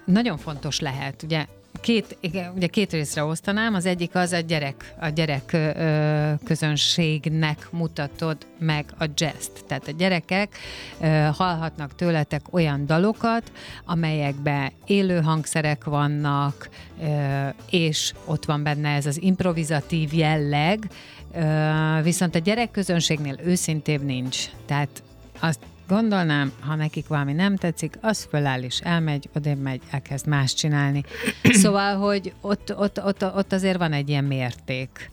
nagyon 0.05 0.37
fontos 0.37 0.79
lehet. 0.79 1.23
Ugye 1.23 1.45
két, 1.85 2.17
igen, 2.19 2.53
ugye 2.55 2.67
két 2.67 2.91
részre 2.91 3.23
osztanám, 3.23 3.73
az 3.73 3.85
egyik 3.85 4.15
az 4.15 4.31
a 4.31 4.39
gyerek, 4.39 4.93
a 4.99 5.07
gyerek 5.07 5.53
ö, 5.53 6.31
közönségnek 6.43 7.67
mutatod 7.71 8.37
meg 8.59 8.85
a 8.99 9.05
jazz 9.15 9.47
Tehát 9.67 9.87
a 9.87 9.91
gyerekek 9.91 10.57
ö, 11.01 11.05
hallhatnak 11.33 11.95
tőletek 11.95 12.53
olyan 12.53 12.85
dalokat, 12.85 13.51
amelyekben 13.85 14.71
élő 14.85 15.21
hangszerek 15.21 15.83
vannak, 15.83 16.69
ö, 17.01 17.47
és 17.69 18.13
ott 18.25 18.45
van 18.45 18.63
benne 18.63 18.89
ez 18.89 19.05
az 19.05 19.21
improvizatív 19.21 20.13
jelleg, 20.13 20.89
ö, 21.33 22.01
viszont 22.03 22.35
a 22.35 22.39
gyerekközönségnél 22.39 23.39
őszintébb 23.43 24.03
nincs. 24.03 24.45
Tehát 24.65 25.03
azt 25.39 25.59
gondolnám, 25.87 26.51
ha 26.59 26.75
nekik 26.75 27.07
valami 27.07 27.33
nem 27.33 27.55
tetszik, 27.55 27.97
az 28.01 28.27
föláll 28.29 28.61
és 28.61 28.79
elmegy, 28.79 29.29
odébb 29.35 29.61
megy, 29.61 29.81
elkezd 29.91 30.27
más 30.27 30.53
csinálni. 30.53 31.03
Szóval, 31.43 31.97
hogy 31.97 32.33
ott, 32.41 32.73
ott, 32.77 33.03
ott, 33.03 33.23
ott 33.23 33.53
azért 33.53 33.77
van 33.77 33.93
egy 33.93 34.09
ilyen 34.09 34.23
mérték. 34.23 35.11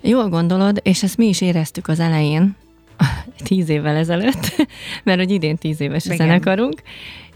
Jól 0.00 0.28
gondolod, 0.28 0.80
és 0.82 1.02
ezt 1.02 1.16
mi 1.16 1.26
is 1.26 1.40
éreztük 1.40 1.88
az 1.88 2.00
elején, 2.00 2.56
tíz 3.48 3.68
évvel 3.68 3.96
ezelőtt, 3.96 4.68
mert 5.04 5.18
hogy 5.18 5.30
idén 5.30 5.56
tíz 5.56 5.80
éves 5.80 6.06
a 6.06 6.14
zenekarunk, 6.14 6.82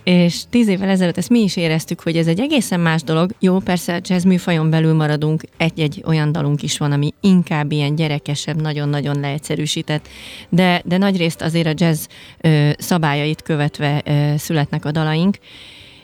és 0.09 0.43
tíz 0.51 0.69
évvel 0.69 0.89
ezelőtt 0.89 1.17
ezt 1.17 1.29
mi 1.29 1.41
is 1.41 1.57
éreztük, 1.57 2.01
hogy 2.01 2.17
ez 2.17 2.27
egy 2.27 2.41
egészen 2.41 2.81
más 2.81 3.03
dolog. 3.03 3.31
Jó, 3.41 3.59
persze 3.59 4.01
jazz 4.03 4.25
műfajon 4.25 4.71
belül 4.71 4.95
maradunk, 4.95 5.43
egy-egy 5.57 6.03
olyan 6.07 6.33
dalunk 6.33 6.63
is 6.63 6.79
van, 6.79 6.93
ami 6.93 7.15
inkább 7.21 7.73
ilyen 7.73 7.95
gyerekesebb, 7.95 8.61
nagyon-nagyon 8.61 9.21
leegyszerűsített, 9.21 10.09
de, 10.49 10.83
de 10.85 10.97
nagyrészt 10.97 11.43
azért 11.43 11.67
a 11.67 11.73
jazz 11.75 12.07
ö, 12.41 12.71
szabályait 12.79 13.43
követve 13.43 14.03
ö, 14.05 14.37
születnek 14.37 14.85
a 14.85 14.91
dalaink, 14.91 15.39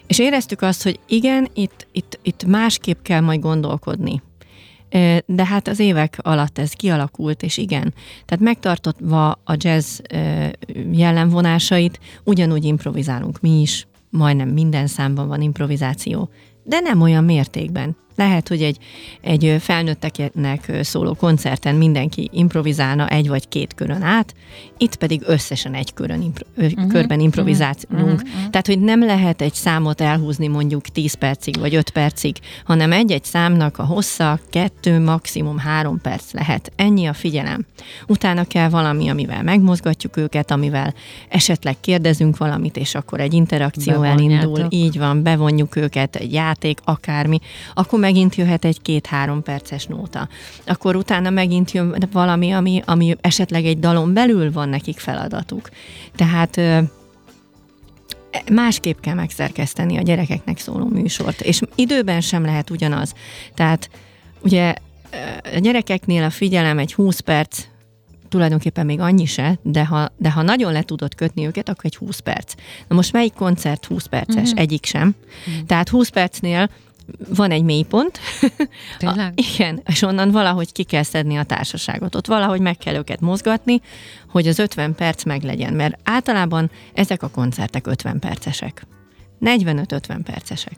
és 0.06 0.18
éreztük 0.18 0.62
azt, 0.62 0.82
hogy 0.82 0.98
igen, 1.08 1.48
itt, 1.54 1.86
itt, 1.92 2.18
itt 2.22 2.44
másképp 2.44 3.02
kell 3.02 3.20
majd 3.20 3.40
gondolkodni. 3.40 4.22
De 5.26 5.44
hát 5.44 5.68
az 5.68 5.78
évek 5.78 6.18
alatt 6.22 6.58
ez 6.58 6.72
kialakult, 6.72 7.42
és 7.42 7.56
igen. 7.56 7.94
Tehát 8.24 8.44
megtartva 8.44 9.30
a 9.30 9.56
jazz 9.56 9.98
jellemvonásait, 10.92 12.00
ugyanúgy 12.24 12.64
improvizálunk 12.64 13.40
mi 13.40 13.60
is, 13.60 13.86
majdnem 14.14 14.48
minden 14.48 14.87
számban 14.87 15.29
van 15.29 15.40
improvizáció, 15.40 16.29
de 16.62 16.81
nem 16.81 17.00
olyan 17.00 17.24
mértékben. 17.24 17.96
Lehet, 18.14 18.48
hogy 18.48 18.62
egy, 18.62 18.79
egy 19.20 19.57
felnőtteknek 19.61 20.72
szóló 20.83 21.14
koncerten 21.14 21.74
mindenki 21.74 22.31
improvizálna 22.33 23.09
egy 23.09 23.29
vagy 23.29 23.48
két 23.48 23.74
körön 23.74 24.03
át, 24.03 24.35
itt 24.79 24.96
pedig 24.96 25.22
összesen 25.27 25.74
egy 25.74 25.94
körön 25.94 26.22
impro- 26.22 26.48
uh-huh. 26.57 26.87
körben 26.92 27.20
improvizálunk. 27.20 27.83
Uh-huh. 27.90 28.12
Uh-huh. 28.12 28.50
Tehát, 28.50 28.66
hogy 28.66 28.81
nem 28.81 29.05
lehet 29.05 29.40
egy 29.40 29.55
számot 29.55 30.00
elhúzni 30.00 30.46
mondjuk 30.46 30.83
10 30.83 31.14
percig 31.14 31.59
vagy 31.59 31.74
5 31.74 31.90
percig, 31.90 32.37
hanem 32.64 32.92
egy-egy 32.92 33.24
számnak 33.24 33.79
a 33.79 33.85
hossza 33.85 34.38
kettő, 34.50 35.00
maximum 35.00 35.59
három 35.59 36.00
perc 36.00 36.33
lehet. 36.33 36.72
Ennyi 36.77 37.07
a 37.07 37.12
figyelem. 37.12 37.66
Utána 38.07 38.44
kell 38.44 38.68
valami, 38.68 39.09
amivel 39.09 39.42
megmozgatjuk 39.42 40.16
őket, 40.16 40.50
amivel 40.50 40.94
esetleg 41.29 41.77
kérdezünk 41.81 42.37
valamit, 42.37 42.77
és 42.77 42.94
akkor 42.94 43.20
egy 43.20 43.35
interakció 43.35 44.03
elindul. 44.03 44.66
Így 44.68 44.98
van, 44.98 45.22
bevonjuk 45.22 45.77
őket, 45.77 46.16
egy 46.16 46.33
játék, 46.33 46.79
akármi. 46.85 47.38
Akkor 47.74 47.98
megint 48.04 48.34
jöhet 48.34 48.64
egy 48.64 48.82
két-három 48.82 49.42
perces 49.42 49.86
nóta. 49.86 50.28
Akkor 50.66 50.96
utána 50.96 51.30
megint 51.30 51.70
jön 51.70 52.08
valami, 52.12 52.50
ami, 52.52 52.82
ami 52.86 53.16
esetleg 53.20 53.64
egy 53.64 53.78
dalon 53.78 54.12
belül 54.12 54.52
van 54.52 54.68
nekik 54.68 54.98
feladatuk. 54.98 55.70
Tehát 56.16 56.60
másképp 58.52 59.00
kell 59.00 59.14
megszerkeszteni 59.14 59.96
a 59.96 60.02
gyerekeknek 60.02 60.58
szóló 60.58 60.86
műsort, 60.86 61.40
és 61.40 61.60
időben 61.74 62.20
sem 62.20 62.44
lehet 62.44 62.70
ugyanaz. 62.70 63.14
Tehát 63.54 63.90
ugye 64.42 64.74
a 65.54 65.58
gyerekeknél 65.58 66.22
a 66.22 66.30
figyelem 66.30 66.78
egy 66.78 66.94
20 66.94 67.20
perc, 67.20 67.64
tulajdonképpen 68.28 68.86
még 68.86 69.00
annyi 69.00 69.26
se, 69.26 69.58
de 69.62 69.86
ha, 69.86 70.12
de 70.16 70.30
ha 70.30 70.42
nagyon 70.42 70.72
le 70.72 70.82
tudod 70.82 71.14
kötni 71.14 71.46
őket, 71.46 71.68
akkor 71.68 71.84
egy 71.84 71.96
20 71.96 72.18
perc. 72.18 72.54
Na 72.88 72.94
most 72.94 73.12
melyik 73.12 73.32
koncert 73.32 73.84
20 73.84 74.06
perces? 74.06 74.42
Uh-huh. 74.42 74.60
Egyik 74.60 74.84
sem. 74.84 75.14
Uh-huh. 75.46 75.66
Tehát 75.66 75.88
20 75.88 76.08
percnél 76.08 76.70
van 77.28 77.50
egy 77.50 77.62
mélypont. 77.62 78.18
Tényleg? 78.98 79.32
A, 79.36 79.42
igen, 79.54 79.82
és 79.86 80.02
onnan 80.02 80.30
valahogy 80.30 80.72
ki 80.72 80.82
kell 80.82 81.02
szedni 81.02 81.36
a 81.36 81.42
társaságot. 81.42 82.14
Ott 82.14 82.26
valahogy 82.26 82.60
meg 82.60 82.76
kell 82.76 82.94
őket 82.94 83.20
mozgatni, 83.20 83.80
hogy 84.28 84.46
az 84.46 84.58
50 84.58 84.94
perc 84.94 85.24
meglegyen, 85.24 85.72
mert 85.72 85.98
általában 86.04 86.70
ezek 86.94 87.22
a 87.22 87.28
koncertek 87.28 87.86
50 87.86 88.18
percesek. 88.18 88.86
45-50 89.40 90.18
percesek. 90.24 90.76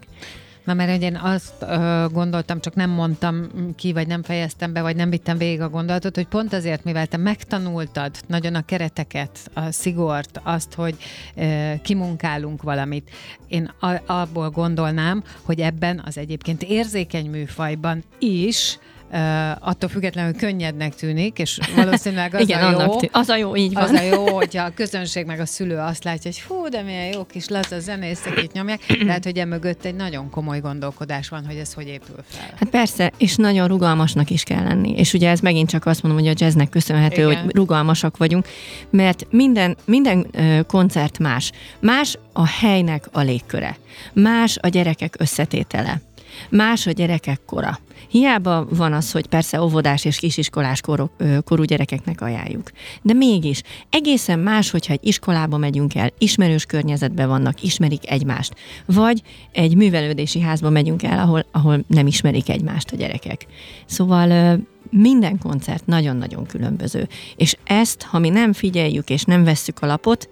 Na, 0.67 0.75
mert 0.75 1.03
én 1.03 1.17
azt 1.17 1.55
ö, 1.61 2.07
gondoltam, 2.13 2.61
csak 2.61 2.75
nem 2.75 2.91
mondtam 2.91 3.49
ki, 3.77 3.93
vagy 3.93 4.07
nem 4.07 4.23
fejeztem 4.23 4.73
be, 4.73 4.83
vagy 4.83 4.97
nem 4.97 5.11
vittem 5.11 5.39
végig 5.39 5.61
a 5.61 5.69
gondolatot, 5.69 6.15
hogy 6.15 6.27
pont 6.27 6.53
azért, 6.53 6.85
mivel 6.85 7.07
te 7.07 7.17
megtanultad 7.17 8.11
nagyon 8.27 8.55
a 8.55 8.65
kereteket, 8.65 9.51
a 9.55 9.71
szigort, 9.71 10.41
azt, 10.43 10.75
hogy 10.75 10.97
ö, 11.35 11.73
kimunkálunk 11.83 12.63
valamit, 12.63 13.11
én 13.49 13.73
a, 13.81 14.13
abból 14.13 14.51
gondolnám, 14.51 15.25
hogy 15.43 15.61
ebben 15.61 16.03
az 16.05 16.19
egyébként 16.19 16.63
érzékeny 16.63 17.31
műfajban 17.31 18.05
is 18.19 18.79
Uh, 19.13 19.69
attól 19.69 19.89
függetlenül 19.89 20.35
könnyednek 20.35 20.95
tűnik, 20.95 21.39
és 21.39 21.59
valószínűleg 21.77 22.35
az 22.35 22.41
Igen, 22.49 22.75
a 22.75 22.83
jó. 22.83 22.97
Tű- 22.97 23.11
az 23.13 23.29
a 23.29 23.37
jó, 23.37 23.57
így 23.57 23.73
van. 23.73 23.83
Az 23.83 23.91
a 23.91 24.03
jó, 24.03 24.35
hogyha 24.35 24.65
a 24.65 24.73
közönség 24.75 25.27
meg 25.27 25.41
a 25.41 25.47
szülő 25.47 25.79
azt 25.79 26.05
látja, 26.05 26.31
hogy 26.31 26.43
hú, 26.43 26.69
de 26.69 26.83
milyen 26.83 27.13
jó 27.13 27.25
kis 27.25 27.49
laza 27.49 27.81
zenészek 27.81 28.43
itt 28.43 28.53
nyomják. 28.53 28.81
Lehet, 29.01 29.25
hogy 29.25 29.39
emögött 29.39 29.85
egy 29.85 29.95
nagyon 29.95 30.31
komoly 30.31 30.61
gondolkodás 30.61 31.29
van, 31.29 31.47
hogy 31.47 31.57
ez 31.57 31.73
hogy 31.73 31.87
épül 31.87 32.17
fel. 32.29 32.55
Hát 32.59 32.69
persze, 32.69 33.13
és 33.19 33.37
nagyon 33.37 33.69
rugalmasnak 33.69 34.31
is 34.31 34.43
kell 34.43 34.63
lenni. 34.63 34.99
És 34.99 35.13
ugye 35.13 35.31
ez 35.31 35.41
megint 35.41 35.69
csak 35.69 35.87
azt 35.87 36.03
mondom, 36.03 36.23
hogy 36.23 36.31
a 36.31 36.35
jazznek 36.39 36.69
köszönhető, 36.69 37.31
Igen. 37.31 37.43
hogy 37.43 37.55
rugalmasak 37.55 38.17
vagyunk, 38.17 38.47
mert 38.91 39.27
minden, 39.31 39.77
minden 39.85 40.27
koncert 40.67 41.19
más. 41.19 41.53
Más 41.81 42.19
a 42.33 42.47
helynek 42.47 43.09
a 43.13 43.21
légköre. 43.21 43.77
Más 44.13 44.59
a 44.61 44.69
gyerekek 44.69 45.15
összetétele. 45.19 46.01
Más 46.49 46.87
a 46.87 46.91
gyerekek 46.91 47.41
kora. 47.47 47.79
Hiába 48.09 48.67
van 48.71 48.93
az, 48.93 49.13
hogy 49.13 49.27
persze 49.27 49.61
óvodás 49.63 50.05
és 50.05 50.19
kisiskolás 50.19 50.81
korok, 50.81 51.11
korú 51.45 51.63
gyerekeknek 51.63 52.21
ajánljuk. 52.21 52.71
De 53.03 53.13
mégis 53.13 53.63
egészen 53.91 54.39
más, 54.39 54.71
hogyha 54.71 54.93
egy 54.93 55.07
iskolába 55.07 55.57
megyünk 55.57 55.95
el, 55.95 56.13
ismerős 56.19 56.65
környezetben 56.65 57.29
vannak, 57.29 57.63
ismerik 57.63 58.11
egymást. 58.11 58.55
Vagy 58.87 59.23
egy 59.53 59.77
művelődési 59.77 60.41
házba 60.41 60.71
megyünk 60.71 61.03
el, 61.03 61.19
ahol, 61.19 61.45
ahol 61.51 61.85
nem 61.87 62.07
ismerik 62.07 62.49
egymást 62.49 62.91
a 62.91 62.97
gyerekek. 62.97 63.47
Szóval 63.87 64.59
minden 64.91 65.39
koncert 65.39 65.87
nagyon-nagyon 65.87 66.47
különböző. 66.47 67.09
És 67.37 67.57
ezt, 67.65 68.03
ha 68.03 68.19
mi 68.19 68.29
nem 68.29 68.53
figyeljük 68.53 69.11
és 69.11 69.25
nem 69.25 69.45
vesszük 69.45 69.83
a 69.83 69.87
lapot, 69.87 70.29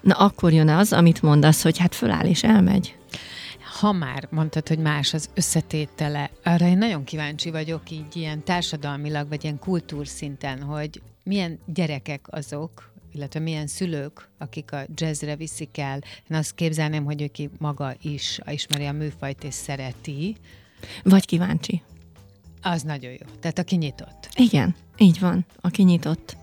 na 0.00 0.14
akkor 0.14 0.52
jön 0.52 0.68
az, 0.68 0.92
amit 0.92 1.22
mondasz, 1.22 1.62
hogy 1.62 1.78
hát 1.78 1.94
föláll 1.94 2.26
és 2.26 2.42
elmegy 2.42 2.97
ha 3.78 3.92
már 3.92 4.28
mondtad, 4.30 4.68
hogy 4.68 4.78
más 4.78 5.14
az 5.14 5.30
összetétele, 5.34 6.30
arra 6.44 6.66
én 6.66 6.78
nagyon 6.78 7.04
kíváncsi 7.04 7.50
vagyok 7.50 7.90
így 7.90 8.16
ilyen 8.16 8.44
társadalmilag, 8.44 9.28
vagy 9.28 9.44
ilyen 9.44 9.58
kultúrszinten, 9.58 10.62
hogy 10.62 11.02
milyen 11.22 11.58
gyerekek 11.66 12.26
azok, 12.30 12.92
illetve 13.12 13.40
milyen 13.40 13.66
szülők, 13.66 14.28
akik 14.38 14.72
a 14.72 14.86
jazzre 14.94 15.36
viszik 15.36 15.78
el. 15.78 15.98
Én 16.30 16.36
azt 16.36 16.54
képzelném, 16.54 17.04
hogy 17.04 17.22
ő 17.22 17.50
maga 17.58 17.94
is 18.02 18.38
ismeri 18.46 18.84
a 18.84 18.92
műfajt 18.92 19.44
és 19.44 19.54
szereti. 19.54 20.36
Vagy 21.02 21.26
kíváncsi. 21.26 21.82
Az 22.62 22.82
nagyon 22.82 23.10
jó. 23.10 23.26
Tehát 23.40 23.58
aki 23.58 23.76
nyitott. 23.76 24.28
Igen, 24.34 24.74
így 24.96 25.20
van, 25.20 25.46
aki 25.60 25.82
nyitott. 25.82 26.36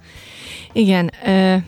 Igen, 0.73 1.11
ö- 1.25 1.63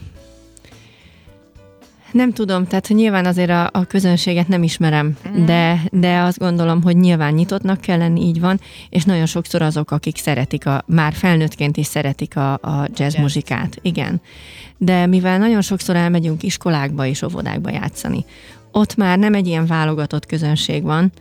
nem 2.11 2.31
tudom, 2.33 2.65
tehát 2.65 2.87
nyilván 2.87 3.25
azért 3.25 3.49
a, 3.49 3.69
a 3.71 3.85
közönséget 3.85 4.47
nem 4.47 4.63
ismerem, 4.63 5.17
mm. 5.29 5.45
de, 5.45 5.81
de 5.91 6.19
azt 6.19 6.37
gondolom, 6.37 6.81
hogy 6.81 6.97
nyilván 6.97 7.33
nyitottnak 7.33 7.81
kell 7.81 7.97
lenni, 7.97 8.21
így 8.21 8.39
van, 8.39 8.59
és 8.89 9.03
nagyon 9.03 9.25
sokszor 9.25 9.61
azok, 9.61 9.91
akik 9.91 10.17
szeretik, 10.17 10.65
a, 10.65 10.83
már 10.85 11.13
felnőttként 11.13 11.77
is 11.77 11.85
szeretik 11.85 12.35
a, 12.35 12.53
a 12.53 12.87
jazz, 12.87 12.99
jazz 12.99 13.15
muzsikát, 13.15 13.77
igen. 13.81 14.21
De 14.77 15.05
mivel 15.05 15.37
nagyon 15.37 15.61
sokszor 15.61 15.95
elmegyünk 15.95 16.43
iskolákba 16.43 17.05
és 17.05 17.21
óvodákba 17.21 17.71
játszani, 17.71 18.25
ott 18.71 18.95
már 18.95 19.17
nem 19.17 19.33
egy 19.33 19.47
ilyen 19.47 19.65
válogatott 19.65 20.25
közönség 20.25 20.83
van, 20.83 21.11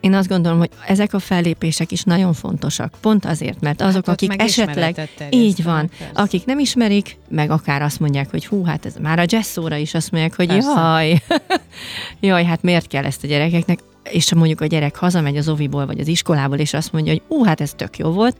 én 0.00 0.14
azt 0.14 0.28
gondolom, 0.28 0.58
hogy 0.58 0.70
ezek 0.86 1.14
a 1.14 1.18
fellépések 1.18 1.92
is 1.92 2.02
nagyon 2.02 2.32
fontosak. 2.32 2.94
Pont 3.00 3.24
azért, 3.24 3.60
mert 3.60 3.80
azok, 3.80 4.06
hát 4.06 4.14
akik 4.14 4.42
esetleg 4.42 5.08
így 5.30 5.62
van, 5.62 5.88
persze. 5.88 6.10
akik 6.14 6.44
nem 6.44 6.58
ismerik, 6.58 7.18
meg 7.28 7.50
akár 7.50 7.82
azt 7.82 8.00
mondják, 8.00 8.30
hogy 8.30 8.46
hú, 8.46 8.64
hát 8.64 8.86
ez 8.86 8.94
már 9.00 9.18
a 9.18 9.24
jazz 9.26 9.58
is 9.78 9.94
azt 9.94 10.10
mondják, 10.10 10.36
hogy 10.36 10.46
persze. 10.46 10.70
jaj, 10.70 11.22
jaj, 12.20 12.44
hát 12.44 12.62
miért 12.62 12.86
kell 12.86 13.04
ezt 13.04 13.24
a 13.24 13.26
gyerekeknek, 13.26 13.78
és 14.10 14.28
ha 14.28 14.36
mondjuk 14.36 14.60
a 14.60 14.66
gyerek 14.66 14.96
hazamegy 14.96 15.36
az 15.36 15.48
oviból 15.48 15.86
vagy 15.86 16.00
az 16.00 16.08
iskolából, 16.08 16.58
és 16.58 16.74
azt 16.74 16.92
mondja, 16.92 17.12
hogy 17.12 17.22
ú, 17.28 17.44
hát 17.44 17.60
ez 17.60 17.72
tök 17.76 17.98
jó 17.98 18.10
volt, 18.10 18.36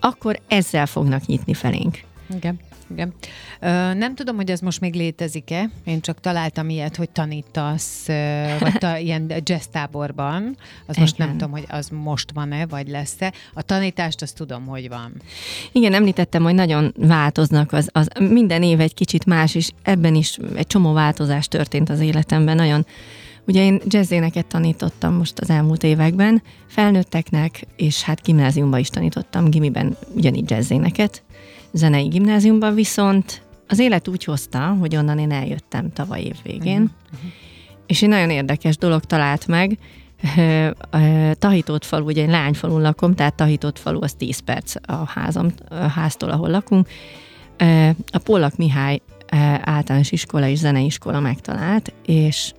akkor 0.00 0.38
ezzel 0.48 0.86
fognak 0.86 1.26
nyitni 1.26 1.54
felénk. 1.54 2.00
Igen. 2.34 2.58
Igen. 2.90 3.14
Ö, 3.60 3.94
nem 3.94 4.14
tudom, 4.14 4.36
hogy 4.36 4.50
ez 4.50 4.60
most 4.60 4.80
még 4.80 4.94
létezik-e. 4.94 5.70
Én 5.84 6.00
csak 6.00 6.20
találtam 6.20 6.68
ilyet, 6.68 6.96
hogy 6.96 7.10
tanítasz, 7.10 8.06
vagy 8.60 8.78
ta, 8.78 8.98
ilyen 8.98 9.32
jazz 9.42 9.64
táborban. 9.64 10.56
Az 10.86 10.96
most 10.96 11.18
nem 11.18 11.30
tudom, 11.30 11.50
hogy 11.50 11.64
az 11.68 11.88
most 11.88 12.30
van-e, 12.34 12.66
vagy 12.66 12.88
lesz-e. 12.88 13.32
A 13.54 13.62
tanítást 13.62 14.22
azt 14.22 14.36
tudom, 14.36 14.66
hogy 14.66 14.88
van. 14.88 15.12
Igen, 15.72 15.94
említettem, 15.94 16.42
hogy 16.42 16.54
nagyon 16.54 16.94
változnak. 16.98 17.72
Az, 17.72 17.88
az 17.92 18.08
minden 18.18 18.62
év 18.62 18.80
egy 18.80 18.94
kicsit 18.94 19.26
más, 19.26 19.54
és 19.54 19.70
ebben 19.82 20.14
is 20.14 20.38
egy 20.54 20.66
csomó 20.66 20.92
változás 20.92 21.48
történt 21.48 21.90
az 21.90 22.00
életemben. 22.00 22.56
Nagyon 22.56 22.86
Ugye 23.46 23.64
én 23.64 23.80
jazzéneket 23.88 24.46
tanítottam 24.46 25.14
most 25.14 25.38
az 25.38 25.50
elmúlt 25.50 25.82
években, 25.82 26.42
felnőtteknek, 26.66 27.66
és 27.76 28.02
hát 28.02 28.22
gimnáziumban 28.22 28.80
is 28.80 28.88
tanítottam, 28.88 29.50
gimiben 29.50 29.96
ugyanígy 30.14 30.50
jazzéneket, 30.50 31.22
zenei 31.74 32.08
gimnáziumban, 32.08 32.74
viszont 32.74 33.42
az 33.68 33.78
élet 33.78 34.08
úgy 34.08 34.24
hozta, 34.24 34.76
hogy 34.80 34.96
onnan 34.96 35.18
én 35.18 35.30
eljöttem 35.30 35.92
tavaly 35.92 36.22
év 36.22 36.36
végén, 36.42 36.90
uh-huh. 37.12 37.30
és 37.86 38.02
egy 38.02 38.08
nagyon 38.08 38.30
érdekes 38.30 38.76
dolog 38.76 39.04
talált 39.04 39.46
meg, 39.46 39.78
Tahitót 41.38 41.84
falu, 41.84 42.04
ugye 42.04 42.22
egy 42.22 42.28
lányfalun 42.28 42.80
lakom, 42.80 43.14
tehát 43.14 43.34
Tahitót 43.34 43.78
falu 43.78 44.02
az 44.02 44.14
10 44.14 44.38
perc 44.38 44.74
a, 44.82 45.10
házam, 45.14 45.52
a 45.68 45.74
háztól, 45.74 46.30
ahol 46.30 46.50
lakunk. 46.50 46.88
A 48.12 48.18
Pollak 48.18 48.56
Mihály 48.56 49.00
általános 49.60 50.12
iskola 50.12 50.46
és 50.46 50.58
zeneiskola 50.58 51.20
megtalált, 51.20 51.92
és 52.06 52.52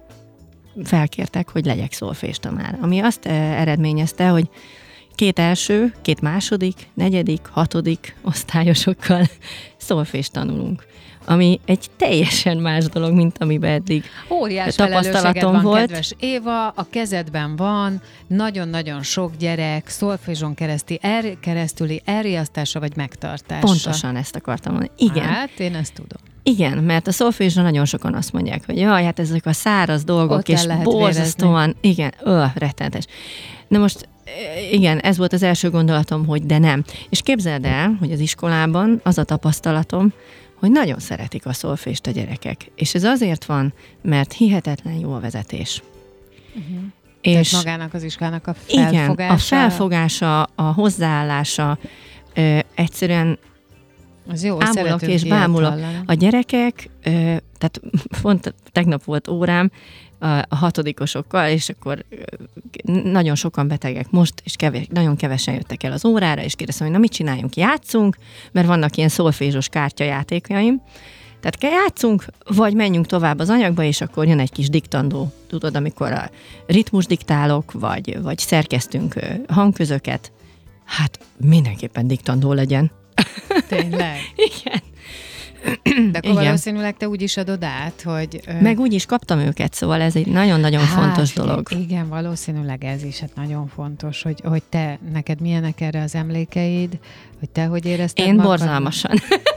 felkértek, 0.83 1.49
hogy 1.49 1.65
legyek 1.65 1.93
szolfés 1.93 2.37
tanár. 2.37 2.77
Ami 2.81 2.99
azt 2.99 3.25
eredményezte, 3.25 4.27
hogy 4.27 4.49
két 5.15 5.39
első, 5.39 5.93
két 6.01 6.21
második, 6.21 6.87
negyedik, 6.93 7.47
hatodik 7.51 8.15
osztályosokkal 8.21 9.25
szolfés 9.77 10.29
tanulunk 10.29 10.85
ami 11.27 11.59
egy 11.65 11.85
teljesen 11.97 12.57
más 12.57 12.85
dolog, 12.85 13.13
mint 13.13 13.37
amiben 13.39 13.71
eddig 13.71 14.03
Óriás 14.29 14.75
tapasztalatom 14.75 15.51
van, 15.51 15.61
volt. 15.61 15.79
kedves 15.79 16.13
Éva, 16.19 16.67
a 16.67 16.87
kezedben 16.89 17.55
van 17.55 18.01
nagyon-nagyon 18.27 19.03
sok 19.03 19.31
gyerek 19.39 19.87
szolfézson 19.87 20.53
keresztül, 20.53 20.97
er, 21.01 21.39
keresztüli 21.39 22.01
elriasztása 22.05 22.79
vagy 22.79 22.95
megtartása. 22.95 23.65
Pontosan 23.65 24.15
ezt 24.15 24.35
akartam 24.35 24.73
mondani. 24.73 24.91
Igen. 24.97 25.25
Hát, 25.25 25.59
én 25.59 25.75
ezt 25.75 25.93
tudom. 25.93 26.33
Igen, 26.43 26.77
mert 26.77 27.07
a 27.07 27.11
szolfésra 27.11 27.61
nagyon 27.61 27.85
sokan 27.85 28.13
azt 28.13 28.33
mondják, 28.33 28.65
hogy 28.65 28.77
jaj, 28.77 29.03
hát 29.03 29.19
ezek 29.19 29.45
a 29.45 29.53
száraz 29.53 30.03
dolgok, 30.03 30.37
Ott 30.37 30.49
és 30.49 30.67
borzasztóan, 30.83 31.75
igen, 31.81 32.13
ö, 32.23 32.43
rettenetes. 32.55 33.05
Na 33.67 33.77
most 33.77 34.07
igen, 34.71 34.99
ez 34.99 35.17
volt 35.17 35.33
az 35.33 35.43
első 35.43 35.69
gondolatom, 35.69 36.25
hogy 36.25 36.45
de 36.45 36.57
nem. 36.57 36.83
És 37.09 37.21
képzeld 37.21 37.65
el, 37.65 37.95
hogy 37.99 38.11
az 38.11 38.19
iskolában 38.19 39.01
az 39.03 39.17
a 39.17 39.23
tapasztalatom, 39.23 40.13
hogy 40.55 40.71
nagyon 40.71 40.99
szeretik 40.99 41.45
a 41.45 41.53
szolfést 41.53 42.07
a 42.07 42.11
gyerekek. 42.11 42.71
És 42.75 42.93
ez 42.93 43.03
azért 43.03 43.45
van, 43.45 43.73
mert 44.01 44.33
hihetetlen 44.33 44.93
jó 44.93 45.13
a 45.13 45.19
vezetés. 45.19 45.83
Uh-huh. 46.55 46.83
És 47.21 47.49
Tehát 47.49 47.65
magának 47.65 47.93
az 47.93 48.03
iskolának 48.03 48.47
a 48.47 48.53
felfogása. 48.53 49.13
Igen, 49.13 49.29
a 49.29 49.37
felfogása, 49.37 50.43
a 50.43 50.61
hozzáállása, 50.61 51.77
ö, 52.33 52.59
egyszerűen 52.75 53.39
az 54.27 54.43
jó, 54.43 54.57
ámulok 54.59 55.01
és 55.01 55.23
bámulok. 55.23 55.79
A 56.05 56.13
gyerekek, 56.13 56.89
ö, 57.03 57.09
tehát 57.57 57.81
pont 58.21 58.53
tegnap 58.71 59.03
volt 59.03 59.27
órám, 59.27 59.71
a 60.19 60.55
hatodikosokkal, 60.55 61.49
és 61.49 61.69
akkor 61.69 62.05
nagyon 63.03 63.35
sokan 63.35 63.67
betegek 63.67 64.09
most, 64.09 64.33
és 64.43 64.55
kevés, 64.55 64.85
nagyon 64.89 65.15
kevesen 65.15 65.53
jöttek 65.53 65.83
el 65.83 65.91
az 65.91 66.05
órára, 66.05 66.43
és 66.43 66.55
kérdeztem, 66.55 66.85
hogy 66.85 66.95
na 66.95 67.01
mit 67.01 67.11
csináljunk, 67.11 67.55
játszunk, 67.55 68.17
mert 68.51 68.67
vannak 68.67 68.97
ilyen 68.97 69.09
szolfézsos 69.09 69.67
kártyajátékaim, 69.67 70.81
tehát 71.39 71.57
kell 71.57 71.71
játszunk, 71.71 72.25
vagy 72.55 72.73
menjünk 72.73 73.05
tovább 73.05 73.39
az 73.39 73.49
anyagba, 73.49 73.83
és 73.83 74.01
akkor 74.01 74.27
jön 74.27 74.39
egy 74.39 74.51
kis 74.51 74.69
diktandó, 74.69 75.31
tudod, 75.47 75.75
amikor 75.75 76.11
a 76.11 76.29
ritmus 76.67 77.05
diktálok, 77.05 77.71
vagy, 77.71 78.21
vagy 78.21 78.37
szerkeztünk 78.37 79.13
hangközöket, 79.47 80.31
hát 80.85 81.19
mindenképpen 81.37 82.07
diktandó 82.07 82.53
legyen. 82.53 82.91
Tényleg? 83.67 84.17
Igen. 84.49 84.81
De 86.11 86.17
akkor 86.17 86.31
Igen. 86.31 86.43
valószínűleg 86.43 86.97
te 86.97 87.07
úgy 87.07 87.21
is 87.21 87.37
adod 87.37 87.63
át, 87.63 88.01
hogy... 88.01 88.41
Meg 88.61 88.79
úgy 88.79 88.93
is 88.93 89.05
kaptam 89.05 89.39
őket, 89.39 89.73
szóval 89.73 90.01
ez 90.01 90.15
egy 90.15 90.27
nagyon-nagyon 90.27 90.83
hát, 90.85 91.03
fontos 91.03 91.33
dolog. 91.33 91.67
Igen, 91.71 92.09
valószínűleg 92.09 92.83
ez 92.83 93.03
is 93.03 93.19
hát 93.19 93.35
nagyon 93.35 93.67
fontos, 93.67 94.21
hogy, 94.21 94.41
hogy 94.43 94.63
te, 94.69 94.99
neked 95.13 95.41
milyenek 95.41 95.81
erre 95.81 96.01
az 96.01 96.15
emlékeid, 96.15 96.99
hogy 97.39 97.49
te 97.49 97.65
hogy 97.65 97.85
érezted 97.85 98.25
Én 98.25 98.35
magad? 98.35 98.49
borzalmasan. 98.49 99.11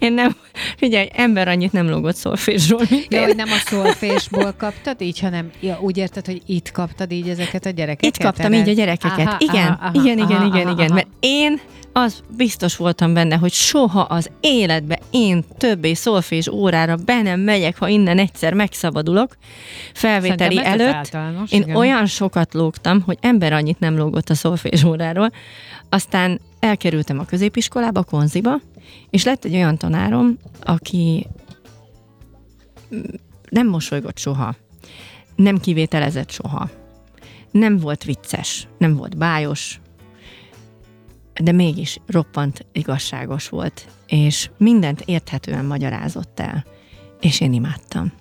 Én 0.00 0.12
nem, 0.12 0.36
figyelj, 0.76 1.08
ember 1.12 1.48
annyit 1.48 1.72
nem 1.72 1.88
lógott 1.88 2.16
szolfésról, 2.16 2.82
ja, 3.08 3.24
hogy 3.24 3.36
nem 3.36 3.48
a 3.50 3.68
szolfésból 3.68 4.54
kaptad 4.58 5.00
így, 5.00 5.20
hanem 5.20 5.50
ja, 5.60 5.78
úgy 5.80 5.96
érted, 5.96 6.26
hogy 6.26 6.42
itt 6.46 6.70
kaptad 6.70 7.12
így 7.12 7.28
ezeket 7.28 7.66
a 7.66 7.70
gyerekeket? 7.70 8.16
Itt 8.16 8.22
kaptam 8.22 8.52
így 8.52 8.68
a 8.68 8.72
gyerekeket. 8.72 9.26
Aha, 9.26 9.36
igen, 9.38 9.78
aha, 9.80 9.90
igen, 9.92 10.18
aha, 10.18 10.26
igen, 10.26 10.36
aha, 10.36 10.46
igen, 10.46 10.66
aha, 10.66 10.72
igen. 10.72 10.86
Aha. 10.86 10.94
Mert 10.94 11.08
én 11.20 11.60
az 11.92 12.22
biztos 12.36 12.76
voltam 12.76 13.14
benne, 13.14 13.36
hogy 13.36 13.52
soha 13.52 14.00
az 14.00 14.30
életbe 14.40 14.98
én 15.10 15.44
többé 15.58 15.94
szolfés 15.94 16.48
órára 16.48 16.96
be 16.96 17.22
nem 17.22 17.40
megyek, 17.40 17.78
ha 17.78 17.88
innen 17.88 18.18
egyszer 18.18 18.52
megszabadulok. 18.54 19.36
Felvételi 19.94 20.56
Szerintem 20.56 20.80
előtt 20.80 21.16
én 21.50 21.62
igen. 21.62 21.76
olyan 21.76 22.06
sokat 22.06 22.54
lógtam, 22.54 23.00
hogy 23.00 23.18
ember 23.20 23.52
annyit 23.52 23.78
nem 23.78 23.96
lógott 23.96 24.30
a 24.30 24.34
szolfés 24.34 24.84
óráról. 24.84 25.30
Aztán 25.88 26.40
elkerültem 26.60 27.18
a 27.18 27.24
középiskolába, 27.24 28.00
a 28.00 28.04
konziba, 28.04 28.60
és 29.10 29.24
lett 29.24 29.44
egy 29.44 29.54
olyan 29.54 29.76
tanárom, 29.76 30.38
aki 30.60 31.26
nem 33.48 33.68
mosolygott 33.68 34.18
soha, 34.18 34.54
nem 35.36 35.58
kivételezett 35.58 36.30
soha, 36.30 36.70
nem 37.50 37.78
volt 37.78 38.04
vicces, 38.04 38.68
nem 38.78 38.96
volt 38.96 39.16
bájos, 39.16 39.80
de 41.40 41.52
mégis 41.52 41.98
roppant 42.06 42.66
igazságos 42.72 43.48
volt, 43.48 43.86
és 44.06 44.50
mindent 44.56 45.02
érthetően 45.04 45.64
magyarázott 45.64 46.40
el, 46.40 46.64
és 47.20 47.40
én 47.40 47.52
imádtam. 47.52 48.12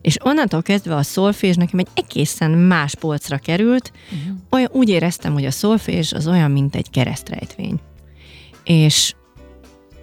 És 0.00 0.16
onnantól 0.24 0.62
kezdve 0.62 0.94
a 0.94 1.02
szolfés 1.02 1.56
nekem 1.56 1.78
egy 1.78 1.88
egészen 1.94 2.50
más 2.50 2.94
polcra 2.94 3.38
került, 3.38 3.92
uh-huh. 4.04 4.36
olyan, 4.50 4.68
úgy 4.72 4.88
éreztem, 4.88 5.32
hogy 5.32 5.44
a 5.44 5.50
szolfés 5.50 6.12
az 6.12 6.26
olyan, 6.26 6.50
mint 6.50 6.74
egy 6.74 6.90
keresztrejtvény. 6.90 7.80
És 8.64 9.14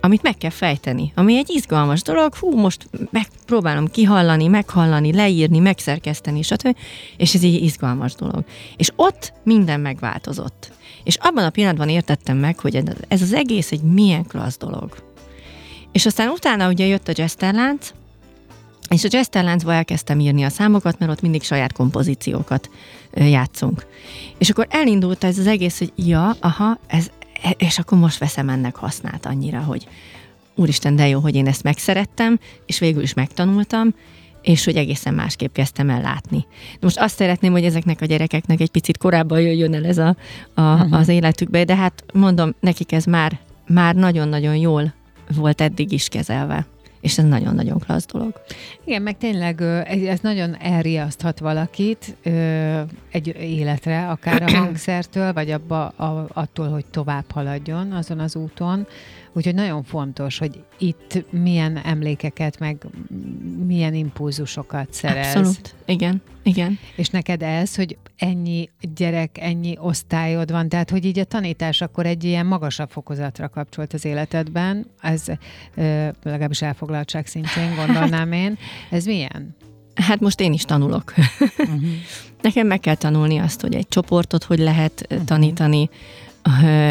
amit 0.01 0.21
meg 0.21 0.37
kell 0.37 0.49
fejteni, 0.49 1.11
ami 1.15 1.37
egy 1.37 1.49
izgalmas 1.49 2.01
dolog, 2.01 2.35
hú, 2.35 2.57
most 2.57 2.89
megpróbálom 3.11 3.87
kihallani, 3.87 4.47
meghallani, 4.47 5.13
leírni, 5.13 5.59
megszerkeszteni, 5.59 6.41
stb. 6.41 6.77
És 7.17 7.33
ez 7.33 7.43
egy 7.43 7.63
izgalmas 7.63 8.15
dolog. 8.15 8.43
És 8.77 8.91
ott 8.95 9.33
minden 9.43 9.79
megváltozott. 9.79 10.71
És 11.03 11.15
abban 11.15 11.43
a 11.43 11.49
pillanatban 11.49 11.89
értettem 11.89 12.37
meg, 12.37 12.59
hogy 12.59 12.83
ez 13.07 13.21
az 13.21 13.33
egész 13.33 13.71
egy 13.71 13.81
milyen 13.81 14.25
klassz 14.25 14.57
dolog. 14.57 14.95
És 15.91 16.05
aztán 16.05 16.29
utána 16.29 16.69
ugye 16.69 16.85
jött 16.85 17.07
a 17.07 17.13
jazzterlánc, 17.15 17.91
és 18.89 19.03
a 19.03 19.07
jazzterláncba 19.11 19.73
elkezdtem 19.73 20.19
írni 20.19 20.43
a 20.43 20.49
számokat, 20.49 20.99
mert 20.99 21.11
ott 21.11 21.21
mindig 21.21 21.43
saját 21.43 21.73
kompozíciókat 21.73 22.69
játszunk. 23.13 23.85
És 24.37 24.49
akkor 24.49 24.67
elindult 24.69 25.23
ez 25.23 25.37
az 25.37 25.47
egész, 25.47 25.77
hogy 25.77 25.91
ja, 25.95 26.35
aha, 26.39 26.77
ez, 26.87 27.11
és 27.57 27.79
akkor 27.79 27.97
most 27.97 28.17
veszem 28.17 28.49
ennek 28.49 28.75
hasznát 28.75 29.25
annyira, 29.25 29.59
hogy 29.59 29.87
úristen, 30.55 30.95
de 30.95 31.07
jó, 31.07 31.19
hogy 31.19 31.35
én 31.35 31.47
ezt 31.47 31.63
megszerettem, 31.63 32.39
és 32.65 32.79
végül 32.79 33.01
is 33.01 33.13
megtanultam, 33.13 33.93
és 34.41 34.65
hogy 34.65 34.75
egészen 34.75 35.13
másképp 35.13 35.53
kezdtem 35.53 35.89
el 35.89 36.01
látni. 36.01 36.45
Most 36.79 36.99
azt 36.99 37.15
szeretném, 37.15 37.51
hogy 37.51 37.63
ezeknek 37.63 38.01
a 38.01 38.05
gyerekeknek 38.05 38.59
egy 38.59 38.71
picit 38.71 38.97
korábban 38.97 39.41
jöjjön 39.41 39.73
el 39.73 39.85
ez 39.85 39.97
a, 39.97 40.15
a, 40.53 40.61
uh-huh. 40.61 40.93
az 40.93 41.07
életükbe, 41.07 41.63
de 41.63 41.75
hát 41.75 42.03
mondom, 42.13 42.55
nekik 42.59 42.91
ez 42.91 43.05
már, 43.05 43.39
már 43.67 43.95
nagyon-nagyon 43.95 44.55
jól 44.55 44.93
volt 45.35 45.61
eddig 45.61 45.91
is 45.91 46.07
kezelve 46.07 46.65
és 47.01 47.17
ez 47.17 47.25
nagyon-nagyon 47.25 47.79
klassz 47.79 48.05
dolog. 48.05 48.41
Igen, 48.83 49.01
meg 49.01 49.17
tényleg 49.17 49.61
ez 49.85 50.19
nagyon 50.19 50.55
elriaszthat 50.55 51.39
valakit 51.39 52.15
egy 53.11 53.35
életre, 53.39 54.07
akár 54.09 54.41
a 54.41 54.51
hangszertől, 54.57 55.33
vagy 55.33 55.51
abba, 55.51 55.87
a, 55.87 56.27
attól, 56.33 56.69
hogy 56.69 56.85
tovább 56.85 57.31
haladjon 57.31 57.91
azon 57.91 58.19
az 58.19 58.35
úton. 58.35 58.87
Úgyhogy 59.33 59.55
nagyon 59.55 59.83
fontos, 59.83 60.37
hogy 60.37 60.63
itt 60.77 61.25
milyen 61.29 61.77
emlékeket, 61.77 62.59
meg 62.59 62.85
milyen 63.65 63.93
impulzusokat 63.93 64.93
szerez. 64.93 65.35
Abszolút, 65.35 65.75
igen, 65.85 66.21
igen. 66.43 66.79
És 66.95 67.09
neked 67.09 67.41
ez, 67.41 67.75
hogy 67.75 67.97
ennyi 68.17 68.69
gyerek, 68.95 69.37
ennyi 69.39 69.77
osztályod 69.79 70.51
van, 70.51 70.69
tehát 70.69 70.89
hogy 70.89 71.05
így 71.05 71.19
a 71.19 71.23
tanítás 71.23 71.81
akkor 71.81 72.05
egy 72.05 72.23
ilyen 72.23 72.45
magasabb 72.45 72.89
fokozatra 72.89 73.49
kapcsolt 73.49 73.93
az 73.93 74.05
életedben, 74.05 74.85
ez 75.01 75.25
legalábbis 76.23 76.61
elfoglaltság 76.61 77.27
szintjén 77.27 77.75
gondolnám 77.75 78.31
én. 78.31 78.57
Ez 78.89 79.05
milyen? 79.05 79.55
Hát 79.95 80.19
most 80.19 80.39
én 80.39 80.53
is 80.53 80.63
tanulok. 80.63 81.13
Uh-huh. 81.57 81.81
Nekem 82.41 82.67
meg 82.67 82.79
kell 82.79 82.95
tanulni 82.95 83.37
azt, 83.37 83.61
hogy 83.61 83.75
egy 83.75 83.87
csoportot 83.87 84.43
hogy 84.43 84.59
lehet 84.59 85.05
uh-huh. 85.09 85.25
tanítani, 85.25 85.89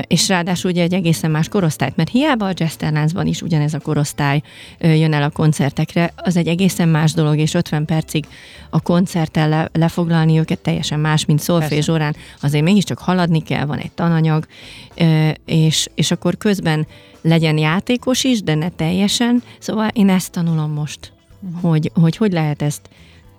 és 0.07 0.29
ráadásul 0.29 0.71
ugye 0.71 0.83
egy 0.83 0.93
egészen 0.93 1.31
más 1.31 1.49
korosztályt, 1.49 1.97
mert 1.97 2.09
hiába 2.09 2.47
a 2.47 2.53
jazzterláncban 2.55 3.27
is 3.27 3.43
ugyanez 3.43 3.75
a 3.75 3.79
korosztály 3.79 4.43
jön 4.79 5.13
el 5.13 5.23
a 5.23 5.31
koncertekre, 5.31 6.13
az 6.17 6.37
egy 6.37 6.47
egészen 6.49 6.89
más 6.89 7.13
dolog, 7.13 7.39
és 7.39 7.55
50 7.55 7.85
percig 7.85 8.27
a 8.71 8.81
koncerttel 8.81 9.49
le, 9.49 9.69
lefoglalni 9.73 10.39
őket 10.39 10.59
teljesen 10.59 11.01
más, 11.01 11.25
mint 11.25 11.41
szolfés 11.41 11.89
órán, 11.89 12.17
azért 12.41 12.65
mégiscsak 12.65 12.99
haladni 12.99 13.43
kell, 13.43 13.65
van 13.65 13.79
egy 13.79 13.93
tananyag, 13.93 14.47
és, 15.45 15.89
és 15.95 16.11
akkor 16.11 16.37
közben 16.37 16.87
legyen 17.23 17.59
játékos 17.59 18.25
is, 18.25 18.43
de 18.43 18.55
ne 18.55 18.69
teljesen, 18.69 19.43
szóval 19.59 19.89
én 19.93 20.09
ezt 20.09 20.33
tanulom 20.33 20.73
most, 20.73 21.13
uh-huh. 21.41 21.71
hogy, 21.71 21.91
hogy 21.95 22.17
hogy 22.17 22.33
lehet 22.33 22.63
ezt 22.63 22.89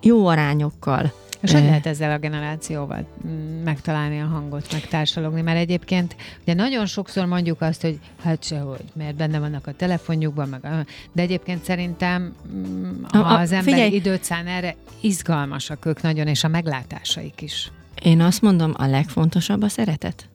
jó 0.01 0.27
arányokkal, 0.27 1.11
és 1.41 1.52
hogy 1.52 1.63
lehet 1.63 1.86
ezzel 1.86 2.12
a 2.12 2.17
generációval 2.17 3.06
mm, 3.28 3.63
megtalálni 3.63 4.19
a 4.19 4.25
hangot, 4.25 4.71
meg 4.71 4.88
társalogni? 4.88 5.41
Mert 5.41 5.58
egyébként 5.58 6.15
ugye 6.41 6.54
nagyon 6.54 6.86
sokszor 6.86 7.25
mondjuk 7.25 7.62
azt, 7.62 7.82
hogy 7.82 7.99
hát 8.23 8.43
sehogy, 8.43 8.84
mert 8.93 9.15
benne 9.15 9.39
vannak 9.39 9.67
a 9.67 9.71
telefonjukban, 9.71 10.49
meg 10.49 10.65
a, 10.65 10.86
de 11.12 11.21
egyébként 11.21 11.63
szerintem 11.63 12.36
mm, 12.56 13.04
ha 13.08 13.19
a, 13.19 13.32
a, 13.32 13.39
az 13.39 13.52
ember 13.52 13.73
figyelj. 13.73 13.91
időt 13.95 14.23
szán 14.23 14.47
erre, 14.47 14.75
izgalmasak 15.02 15.86
ők 15.86 16.02
nagyon, 16.02 16.28
és 16.28 16.43
a 16.43 16.47
meglátásaik 16.47 17.41
is. 17.41 17.71
Én 18.04 18.21
azt 18.21 18.41
mondom, 18.41 18.73
a 18.78 18.86
legfontosabb 18.86 19.62
a 19.62 19.69
szeretet. 19.69 20.30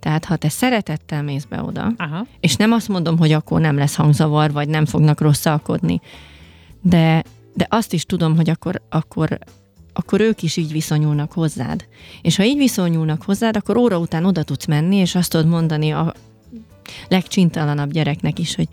Tehát 0.00 0.24
ha 0.24 0.36
te 0.36 0.48
szeretettel 0.48 1.22
mész 1.22 1.44
be 1.44 1.62
oda, 1.62 1.92
Aha. 1.96 2.26
és 2.40 2.56
nem 2.56 2.72
azt 2.72 2.88
mondom, 2.88 3.18
hogy 3.18 3.32
akkor 3.32 3.60
nem 3.60 3.76
lesz 3.76 3.94
hangzavar, 3.94 4.52
vagy 4.52 4.68
nem 4.68 4.84
fognak 4.84 5.20
rosszalkodni, 5.20 6.00
de, 6.80 7.22
de 7.54 7.66
azt 7.68 7.92
is 7.92 8.04
tudom, 8.04 8.36
hogy 8.36 8.50
akkor, 8.50 8.82
akkor 8.88 9.38
akkor 9.96 10.20
ők 10.20 10.42
is 10.42 10.56
így 10.56 10.72
viszonyulnak 10.72 11.32
hozzád. 11.32 11.86
És 12.22 12.36
ha 12.36 12.44
így 12.44 12.56
viszonyulnak 12.56 13.22
hozzád, 13.22 13.56
akkor 13.56 13.76
óra 13.76 13.98
után 13.98 14.24
oda 14.24 14.42
tudsz 14.42 14.66
menni, 14.66 14.96
és 14.96 15.14
azt 15.14 15.30
tudod 15.30 15.46
mondani 15.46 15.90
a 15.92 16.14
legcsintalanabb 17.08 17.90
gyereknek 17.90 18.38
is, 18.38 18.54
hogy 18.54 18.68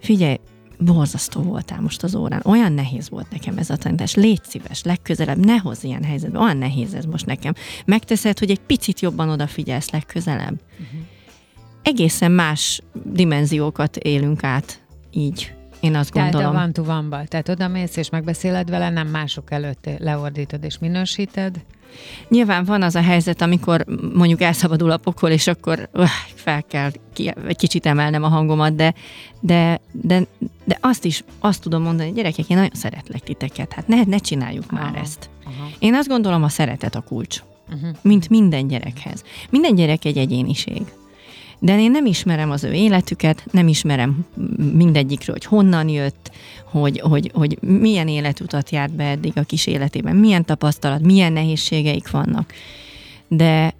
figyelj, 0.00 0.36
borzasztó 0.78 1.42
voltál 1.42 1.80
most 1.80 2.02
az 2.02 2.14
órán. 2.14 2.42
Olyan 2.44 2.72
nehéz 2.72 3.08
volt 3.08 3.30
nekem 3.30 3.58
ez 3.58 3.70
a 3.70 3.76
tanítás. 3.76 4.14
Légy 4.14 4.44
szíves, 4.44 4.82
legközelebb, 4.82 5.44
ne 5.44 5.56
hozz 5.56 5.84
ilyen 5.84 6.04
helyzetbe. 6.04 6.38
Olyan 6.38 6.56
nehéz 6.56 6.94
ez 6.94 7.04
most 7.04 7.26
nekem. 7.26 7.54
Megteszed, 7.84 8.38
hogy 8.38 8.50
egy 8.50 8.60
picit 8.60 9.00
jobban 9.00 9.28
odafigyelsz 9.28 9.90
legközelebb. 9.90 10.60
Uh-huh. 10.72 11.00
Egészen 11.82 12.32
más 12.32 12.82
dimenziókat 13.04 13.96
élünk 13.96 14.44
át 14.44 14.80
így. 15.10 15.55
Én 15.80 15.94
azt 15.94 16.12
Tehát 16.12 16.32
gondolom. 16.32 16.56
a 16.56 16.58
van 16.58 16.72
to 16.72 16.82
one 16.82 17.24
Tehát 17.24 17.48
oda 17.48 17.68
mész 17.68 17.96
és 17.96 18.10
megbeszéled 18.10 18.70
vele, 18.70 18.90
nem 18.90 19.08
mások 19.08 19.50
előtt 19.50 19.90
leordítod 19.98 20.64
és 20.64 20.78
minősíted. 20.78 21.60
Nyilván 22.28 22.64
van 22.64 22.82
az 22.82 22.94
a 22.94 23.02
helyzet, 23.02 23.42
amikor 23.42 23.84
mondjuk 24.14 24.40
elszabadul 24.40 24.90
a 24.90 24.96
pokol, 24.96 25.30
és 25.30 25.46
akkor 25.46 25.88
uh, 25.92 26.06
fel 26.34 26.62
kell 26.62 26.90
ki, 27.12 27.32
egy 27.46 27.56
kicsit 27.56 27.86
emelnem 27.86 28.22
a 28.22 28.28
hangomat, 28.28 28.74
de, 28.74 28.94
de, 29.40 29.80
de, 29.92 30.22
de 30.64 30.78
azt 30.80 31.04
is 31.04 31.24
azt 31.38 31.62
tudom 31.62 31.82
mondani, 31.82 32.12
gyerekek, 32.12 32.48
én 32.48 32.56
nagyon 32.56 32.74
szeretlek 32.74 33.20
titeket, 33.20 33.72
hát 33.72 33.88
ne, 33.88 34.04
ne 34.04 34.18
csináljuk 34.18 34.64
aha, 34.68 34.82
már 34.82 34.94
ezt. 34.94 35.30
Aha. 35.44 35.68
Én 35.78 35.94
azt 35.94 36.08
gondolom, 36.08 36.42
a 36.42 36.48
szeretet 36.48 36.94
a 36.94 37.00
kulcs, 37.00 37.42
uh-huh. 37.74 37.90
mint 38.02 38.28
minden 38.28 38.66
gyerekhez. 38.66 39.22
Minden 39.50 39.74
gyerek 39.74 40.04
egy 40.04 40.18
egyéniség 40.18 40.82
de 41.58 41.78
én 41.78 41.90
nem 41.90 42.06
ismerem 42.06 42.50
az 42.50 42.64
ő 42.64 42.72
életüket, 42.72 43.46
nem 43.50 43.68
ismerem 43.68 44.26
mindegyikről, 44.72 45.36
hogy 45.36 45.44
honnan 45.44 45.88
jött, 45.88 46.30
hogy, 46.64 47.00
hogy, 47.00 47.30
hogy 47.34 47.58
milyen 47.62 48.08
életutat 48.08 48.70
járt 48.70 48.92
be 48.92 49.04
eddig 49.04 49.32
a 49.34 49.42
kis 49.42 49.66
életében, 49.66 50.16
milyen 50.16 50.44
tapasztalat, 50.44 51.00
milyen 51.00 51.32
nehézségeik 51.32 52.10
vannak. 52.10 52.52
De, 53.28 53.74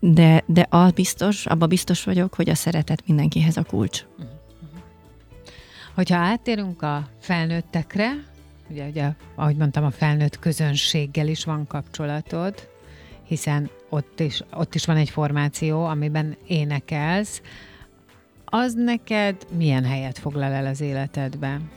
de, 0.00 0.42
de 0.46 0.66
az 0.70 0.92
biztos, 0.92 1.46
abba 1.46 1.66
biztos 1.66 2.04
vagyok, 2.04 2.34
hogy 2.34 2.48
a 2.48 2.54
szeretet 2.54 3.02
mindenkihez 3.06 3.56
a 3.56 3.62
kulcs. 3.62 4.04
Hogyha 5.94 6.16
áttérünk 6.16 6.82
a 6.82 7.08
felnőttekre, 7.20 8.24
ugye, 8.70 8.86
ugye, 8.86 9.10
ahogy 9.34 9.56
mondtam, 9.56 9.84
a 9.84 9.90
felnőtt 9.90 10.38
közönséggel 10.38 11.28
is 11.28 11.44
van 11.44 11.66
kapcsolatod, 11.66 12.68
hiszen 13.26 13.70
ott 13.88 14.20
is, 14.20 14.42
ott 14.52 14.74
is 14.74 14.84
van 14.84 14.96
egy 14.96 15.10
formáció, 15.10 15.84
amiben 15.84 16.36
énekelsz. 16.46 17.40
Az 18.44 18.74
neked 18.74 19.36
milyen 19.56 19.84
helyet 19.84 20.18
foglal 20.18 20.52
el 20.52 20.66
az 20.66 20.80
életedben? 20.80 21.70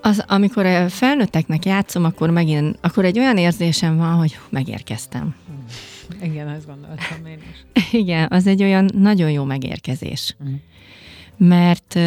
Az, 0.00 0.24
amikor 0.26 0.90
felnőtteknek 0.90 1.64
játszom, 1.64 2.04
akkor 2.04 2.30
megint, 2.30 2.78
akkor 2.80 3.04
egy 3.04 3.18
olyan 3.18 3.36
érzésem 3.36 3.96
van, 3.96 4.14
hogy 4.14 4.38
megérkeztem. 4.50 5.34
Igen, 6.22 6.48
azt 6.48 6.66
gondoltam 6.66 7.26
én 7.26 7.38
is. 7.50 7.82
Igen, 8.00 8.26
az 8.30 8.46
egy 8.46 8.62
olyan 8.62 8.90
nagyon 8.94 9.30
jó 9.30 9.44
megérkezés. 9.44 10.36
Mm. 10.44 10.54
Mert 11.48 11.98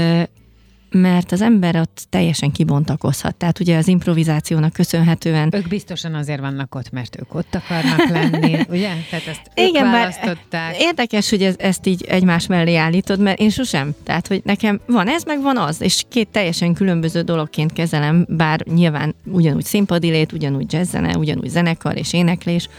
mert 0.92 1.32
az 1.32 1.42
ember 1.42 1.76
ott 1.76 2.06
teljesen 2.10 2.52
kibontakozhat. 2.52 3.36
Tehát 3.36 3.60
ugye 3.60 3.78
az 3.78 3.88
improvizációnak 3.88 4.74
köszönhetően... 4.74 5.50
Ők 5.56 5.68
biztosan 5.68 6.14
azért 6.14 6.40
vannak 6.40 6.76
ott, 6.76 6.92
mert 6.92 7.20
ők 7.20 7.36
ott 7.36 7.56
akarnak 7.56 8.10
lenni, 8.10 8.60
ugye? 8.76 8.90
Tehát 9.10 9.28
ezt 9.28 9.42
Igen, 9.54 9.86
ők 9.86 9.92
választották. 9.92 10.72
Bár 10.72 10.76
érdekes, 10.78 11.30
hogy 11.30 11.44
ez, 11.44 11.56
ezt 11.58 11.88
így 11.88 12.04
egymás 12.04 12.48
mellé 12.48 12.76
állítod, 12.76 13.20
mert 13.20 13.40
én 13.40 13.50
sosem. 13.50 13.92
Tehát, 14.04 14.28
hogy 14.28 14.42
nekem 14.44 14.80
van 14.86 15.08
ez, 15.08 15.24
meg 15.24 15.42
van 15.42 15.58
az, 15.58 15.82
és 15.82 16.04
két 16.10 16.28
teljesen 16.28 16.74
különböző 16.74 17.22
dologként 17.22 17.74
kezelem, 17.74 18.26
bár 18.30 18.66
nyilván 18.66 19.16
ugyanúgy 19.26 19.66
színpadilét, 19.66 20.32
ugyanúgy 20.32 20.74
jazzzene, 20.74 21.18
ugyanúgy 21.18 21.50
zenekar 21.50 21.98
és 21.98 22.14
éneklés, 22.14 22.70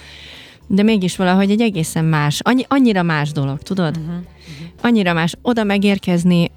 de 0.67 0.83
mégis 0.83 1.17
valahogy 1.17 1.51
egy 1.51 1.61
egészen 1.61 2.05
más, 2.05 2.41
annyi, 2.41 2.65
annyira 2.69 3.03
más 3.03 3.33
dolog, 3.33 3.59
tudod? 3.63 3.97
Uh-huh. 3.97 4.15
Annyira 4.83 5.13
más 5.13 5.35
oda 5.43 5.65
megérkezni, 5.65 6.51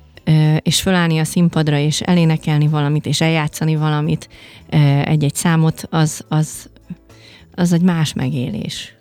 és 0.62 0.82
fölállni 0.82 1.20
a 1.20 1.24
színpadra, 1.24 1.78
és 1.78 2.02
elénekelni 2.02 2.68
valamit, 2.68 3.06
és 3.06 3.22
eljátszani 3.22 3.76
valamit, 3.76 4.30
egy-egy 5.04 5.36
számot, 5.36 5.88
az, 5.90 6.26
az, 6.28 6.70
az 7.56 7.72
egy 7.72 7.82
más 7.82 8.14
megélés. 8.14 8.96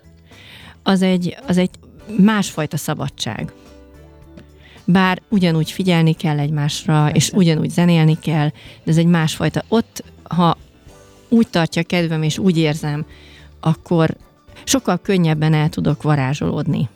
Az 0.83 1.01
egy, 1.01 1.37
az 1.47 1.57
egy 1.57 1.69
másfajta 2.17 2.77
szabadság. 2.77 3.53
Bár 4.85 5.21
ugyanúgy 5.29 5.71
figyelni 5.71 6.13
kell 6.13 6.39
egymásra, 6.39 7.01
Persze. 7.01 7.15
és 7.15 7.31
ugyanúgy 7.31 7.69
zenélni 7.69 8.17
kell, 8.19 8.47
de 8.83 8.91
ez 8.91 8.97
egy 8.97 9.05
másfajta. 9.05 9.63
Ott, 9.67 10.03
ha 10.23 10.57
úgy 11.29 11.47
tartja 11.47 11.83
kedvem, 11.83 12.23
és 12.23 12.37
úgy 12.37 12.57
érzem, 12.57 13.05
akkor 13.59 14.15
sokkal 14.63 14.97
könnyebben 14.97 15.53
el 15.53 15.69
tudok 15.69 16.01
varázsolódni 16.01 16.89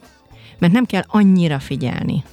mert 0.59 0.73
nem 0.73 0.85
kell 0.85 1.03
annyira 1.07 1.59
figyelni. 1.59 2.23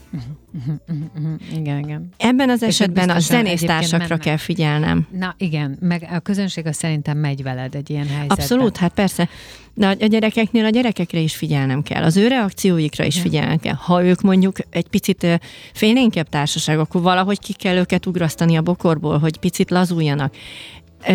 Igen, 1.54 1.78
igen. 1.78 2.08
Ebben 2.16 2.50
az 2.50 2.62
esetben 2.62 3.10
a 3.10 3.18
zenésztársakra 3.18 4.16
kell 4.16 4.36
figyelnem. 4.36 5.06
Na 5.10 5.34
igen, 5.38 5.76
meg 5.80 6.08
a 6.12 6.18
közönség 6.18 6.66
az 6.66 6.76
szerintem 6.76 7.18
megy 7.18 7.42
veled 7.42 7.74
egy 7.74 7.90
ilyen 7.90 8.06
helyzetben. 8.06 8.36
Abszolút, 8.38 8.76
hát 8.76 8.92
persze. 8.92 9.28
De 9.74 9.86
a 9.86 10.06
gyerekeknél 10.06 10.64
a 10.64 10.68
gyerekekre 10.68 11.18
is 11.18 11.36
figyelnem 11.36 11.82
kell, 11.82 12.02
az 12.02 12.16
ő 12.16 12.28
reakcióikra 12.28 13.04
is 13.04 13.20
figyelnem 13.20 13.58
kell. 13.58 13.74
Ha 13.74 14.04
ők 14.04 14.20
mondjuk 14.20 14.56
egy 14.70 14.88
picit 14.88 15.26
félénkebb 15.72 16.28
társaság, 16.28 16.78
akkor 16.78 17.02
valahogy 17.02 17.38
ki 17.38 17.52
kell 17.52 17.76
őket 17.76 18.06
ugrasztani 18.06 18.56
a 18.56 18.62
bokorból, 18.62 19.18
hogy 19.18 19.38
picit 19.38 19.70
lazuljanak 19.70 20.34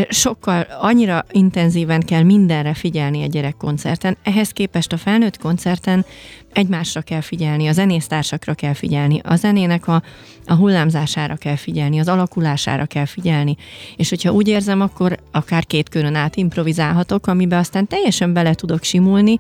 sokkal 0.10 0.67
annyira 0.80 1.25
intenzíven 1.32 2.02
kell 2.02 2.23
mindenre 2.23 2.73
figyelni 2.73 3.23
a 3.23 3.28
gyerekkoncerten. 3.28 4.17
Ehhez 4.23 4.52
képest 4.52 4.93
a 4.93 4.97
felnőtt 4.97 5.38
koncerten 5.38 6.06
egymásra 6.54 7.02
kell 7.02 7.21
figyelni, 7.21 7.67
a 7.67 7.71
zenésztársakra 7.71 8.54
kell 8.54 8.73
figyelni, 8.73 9.19
a 9.23 9.36
zenének 9.36 9.88
a, 9.88 10.04
a 10.45 10.54
hullámzására 10.54 11.36
kell 11.36 11.56
figyelni, 11.56 11.99
az 11.99 12.08
alakulására 12.08 12.86
kell 12.86 13.06
figyelni. 13.06 13.56
És 13.95 14.10
hogyha 14.10 14.32
úgy 14.32 14.47
érzem, 14.47 14.82
akkor 14.82 15.19
akár 15.32 15.65
két 15.65 15.89
körön 15.89 16.15
át 16.15 16.36
improvizálhatok, 16.36 17.28
amiben 17.28 17.60
aztán 17.60 17.88
teljesen 17.88 18.34
bele 18.34 18.54
tudok 18.54 18.84
simulni, 18.84 19.38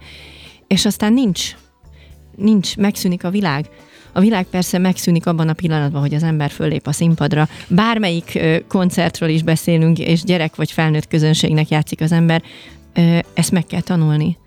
és 0.67 0.85
aztán 0.85 1.13
nincs, 1.13 1.55
nincs, 2.35 2.77
megszűnik 2.77 3.23
a 3.23 3.29
világ. 3.29 3.69
A 4.11 4.19
világ 4.19 4.45
persze 4.45 4.77
megszűnik 4.77 5.25
abban 5.25 5.49
a 5.49 5.53
pillanatban, 5.53 6.01
hogy 6.01 6.13
az 6.13 6.23
ember 6.23 6.49
föllép 6.49 6.87
a 6.87 6.91
színpadra. 6.91 7.47
Bármelyik 7.67 8.39
koncertről 8.67 9.29
is 9.29 9.43
beszélünk, 9.43 9.99
és 9.99 10.23
gyerek 10.23 10.55
vagy 10.55 10.71
felnőtt 10.71 11.07
közönségnek 11.07 11.69
játszik 11.69 12.01
az 12.01 12.11
ember, 12.11 12.41
ezt 13.33 13.51
meg 13.51 13.65
kell 13.65 13.81
tanulni. 13.81 14.37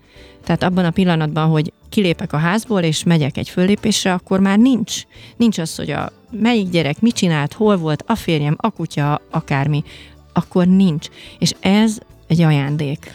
Tehát 0.43 0.63
abban 0.63 0.85
a 0.85 0.91
pillanatban, 0.91 1.49
hogy 1.49 1.73
kilépek 1.89 2.33
a 2.33 2.37
házból, 2.37 2.81
és 2.81 3.03
megyek 3.03 3.37
egy 3.37 3.49
föllépésre, 3.49 4.13
akkor 4.13 4.39
már 4.39 4.57
nincs. 4.57 5.01
Nincs 5.37 5.57
az, 5.57 5.75
hogy 5.75 5.91
a 5.91 6.11
melyik 6.31 6.69
gyerek 6.69 7.01
mit 7.01 7.15
csinált, 7.15 7.53
hol 7.53 7.77
volt, 7.77 8.03
a 8.07 8.15
férjem, 8.15 8.55
a 8.57 8.69
kutya, 8.69 9.21
akármi. 9.31 9.83
Akkor 10.33 10.67
nincs. 10.67 11.07
És 11.39 11.53
ez 11.59 11.97
egy 12.27 12.41
ajándék. 12.41 13.11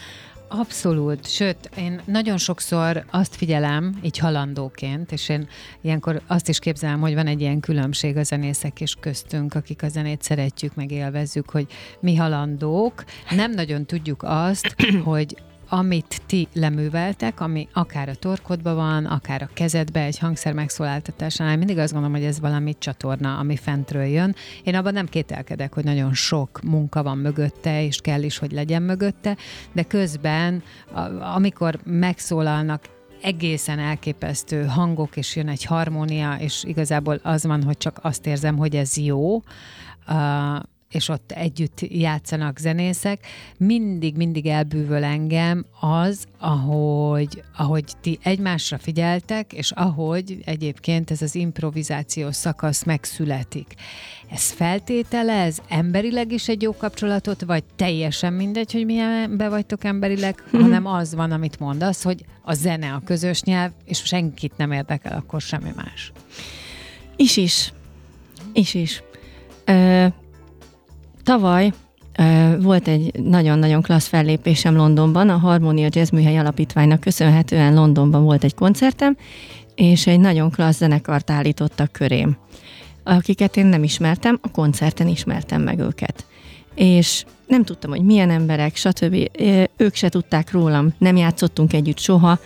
Abszolút, 0.51 1.27
sőt, 1.27 1.69
én 1.77 2.01
nagyon 2.05 2.37
sokszor 2.37 3.05
azt 3.11 3.35
figyelem, 3.35 3.99
így 4.01 4.17
halandóként, 4.17 5.11
és 5.11 5.29
én 5.29 5.47
ilyenkor 5.81 6.21
azt 6.27 6.49
is 6.49 6.59
képzelem, 6.59 6.99
hogy 6.99 7.13
van 7.13 7.27
egy 7.27 7.41
ilyen 7.41 7.59
különbség 7.59 8.17
a 8.17 8.23
zenészek 8.23 8.81
és 8.81 8.95
köztünk, 8.99 9.53
akik 9.53 9.83
a 9.83 9.87
zenét 9.87 10.21
szeretjük, 10.21 10.75
meg 10.75 10.91
élvezzük, 10.91 11.49
hogy 11.49 11.67
mi 11.99 12.15
halandók, 12.15 13.03
nem 13.29 13.51
nagyon 13.51 13.85
tudjuk 13.85 14.23
azt, 14.23 14.75
hogy 15.03 15.35
amit 15.69 16.21
ti 16.25 16.47
leműveltek, 16.53 17.39
ami 17.39 17.67
akár 17.73 18.09
a 18.09 18.15
torkodban 18.15 18.75
van, 18.75 19.05
akár 19.05 19.41
a 19.41 19.49
kezedbe 19.53 20.03
egy 20.03 20.17
hangszer 20.19 20.53
megszólaltatásánál, 20.53 21.57
mindig 21.57 21.77
azt 21.77 21.93
gondolom, 21.93 22.15
hogy 22.15 22.25
ez 22.25 22.39
valami 22.39 22.75
csatorna, 22.79 23.37
ami 23.37 23.55
fentről 23.55 24.03
jön. 24.03 24.35
Én 24.63 24.75
abban 24.75 24.93
nem 24.93 25.05
kételkedek, 25.05 25.73
hogy 25.73 25.83
nagyon 25.83 26.13
sok 26.13 26.61
munka 26.61 27.03
van 27.03 27.17
mögötte, 27.17 27.83
és 27.83 27.97
kell 28.01 28.23
is, 28.23 28.37
hogy 28.37 28.51
legyen 28.51 28.81
mögötte, 28.81 29.37
de 29.71 29.83
közben, 29.83 30.63
amikor 31.35 31.79
megszólalnak 31.83 32.83
egészen 33.21 33.79
elképesztő 33.79 34.65
hangok, 34.65 35.17
és 35.17 35.35
jön 35.35 35.47
egy 35.47 35.63
harmónia, 35.63 36.35
és 36.35 36.63
igazából 36.63 37.19
az 37.23 37.45
van, 37.45 37.63
hogy 37.63 37.77
csak 37.77 37.99
azt 38.01 38.25
érzem, 38.25 38.57
hogy 38.57 38.75
ez 38.75 38.97
jó, 38.97 39.41
és 40.89 41.09
ott 41.09 41.31
együtt 41.31 41.79
játszanak 41.81 42.57
zenészek, 42.57 43.25
mindig-mindig 43.57 44.45
elbűvöl 44.45 45.03
engem 45.03 45.65
az, 45.79 46.25
ahogy, 46.37 47.43
ahogy 47.57 47.83
ti 48.01 48.19
egymásra 48.23 48.77
figyeltek, 48.77 49.53
és 49.53 49.71
ahogy 49.71 50.37
egyébként 50.45 51.11
ez 51.11 51.21
az 51.21 51.35
improvizációs 51.35 52.35
szakasz 52.35 52.83
megszületik. 52.83 53.73
Ez 54.31 54.51
feltételez 54.51 55.61
emberileg 55.67 56.31
is 56.31 56.47
egy 56.47 56.61
jó 56.61 56.77
kapcsolatot, 56.77 57.41
vagy 57.41 57.63
teljesen 57.75 58.33
mindegy, 58.33 58.71
hogy 58.71 58.85
milyen 58.85 59.37
be 59.37 59.49
vagytok 59.49 59.83
emberileg, 59.83 60.43
mhm. 60.51 60.61
hanem 60.61 60.85
az 60.85 61.15
van, 61.15 61.31
amit 61.31 61.59
mondasz, 61.59 62.03
hogy 62.03 62.25
a 62.41 62.53
zene 62.53 62.93
a 62.93 63.01
közös 63.05 63.43
nyelv, 63.43 63.71
és 63.85 64.01
senkit 64.05 64.57
nem 64.57 64.71
érdekel, 64.71 65.17
akkor 65.17 65.41
semmi 65.41 65.71
más. 65.75 66.11
Is 67.15 67.37
is. 67.37 67.73
Is 68.53 68.73
is. 68.73 69.03
Ö- 69.65 70.27
Tavaly 71.29 71.71
volt 72.59 72.87
egy 72.87 73.11
nagyon-nagyon 73.23 73.81
klassz 73.81 74.07
fellépésem 74.07 74.75
Londonban, 74.75 75.29
a 75.29 75.37
Harmonia 75.37 75.87
Jazz 75.91 76.09
Műhely 76.09 76.37
Alapítványnak 76.37 76.99
köszönhetően 76.99 77.73
Londonban 77.73 78.23
volt 78.23 78.43
egy 78.43 78.53
koncertem, 78.53 79.17
és 79.75 80.07
egy 80.07 80.19
nagyon 80.19 80.51
klassz 80.51 80.77
zenekart 80.77 81.29
állítottak 81.29 81.91
körém, 81.91 82.37
akiket 83.03 83.57
én 83.57 83.65
nem 83.65 83.83
ismertem, 83.83 84.39
a 84.41 84.51
koncerten 84.51 85.07
ismertem 85.07 85.61
meg 85.61 85.79
őket. 85.79 86.25
És 86.75 87.25
nem 87.47 87.63
tudtam, 87.63 87.89
hogy 87.89 88.03
milyen 88.03 88.29
emberek, 88.29 88.75
stb. 88.75 89.29
Ők 89.77 89.95
se 89.95 90.09
tudták 90.09 90.51
rólam, 90.51 90.93
nem 90.97 91.17
játszottunk 91.17 91.73
együtt 91.73 91.99
soha, 91.99 92.39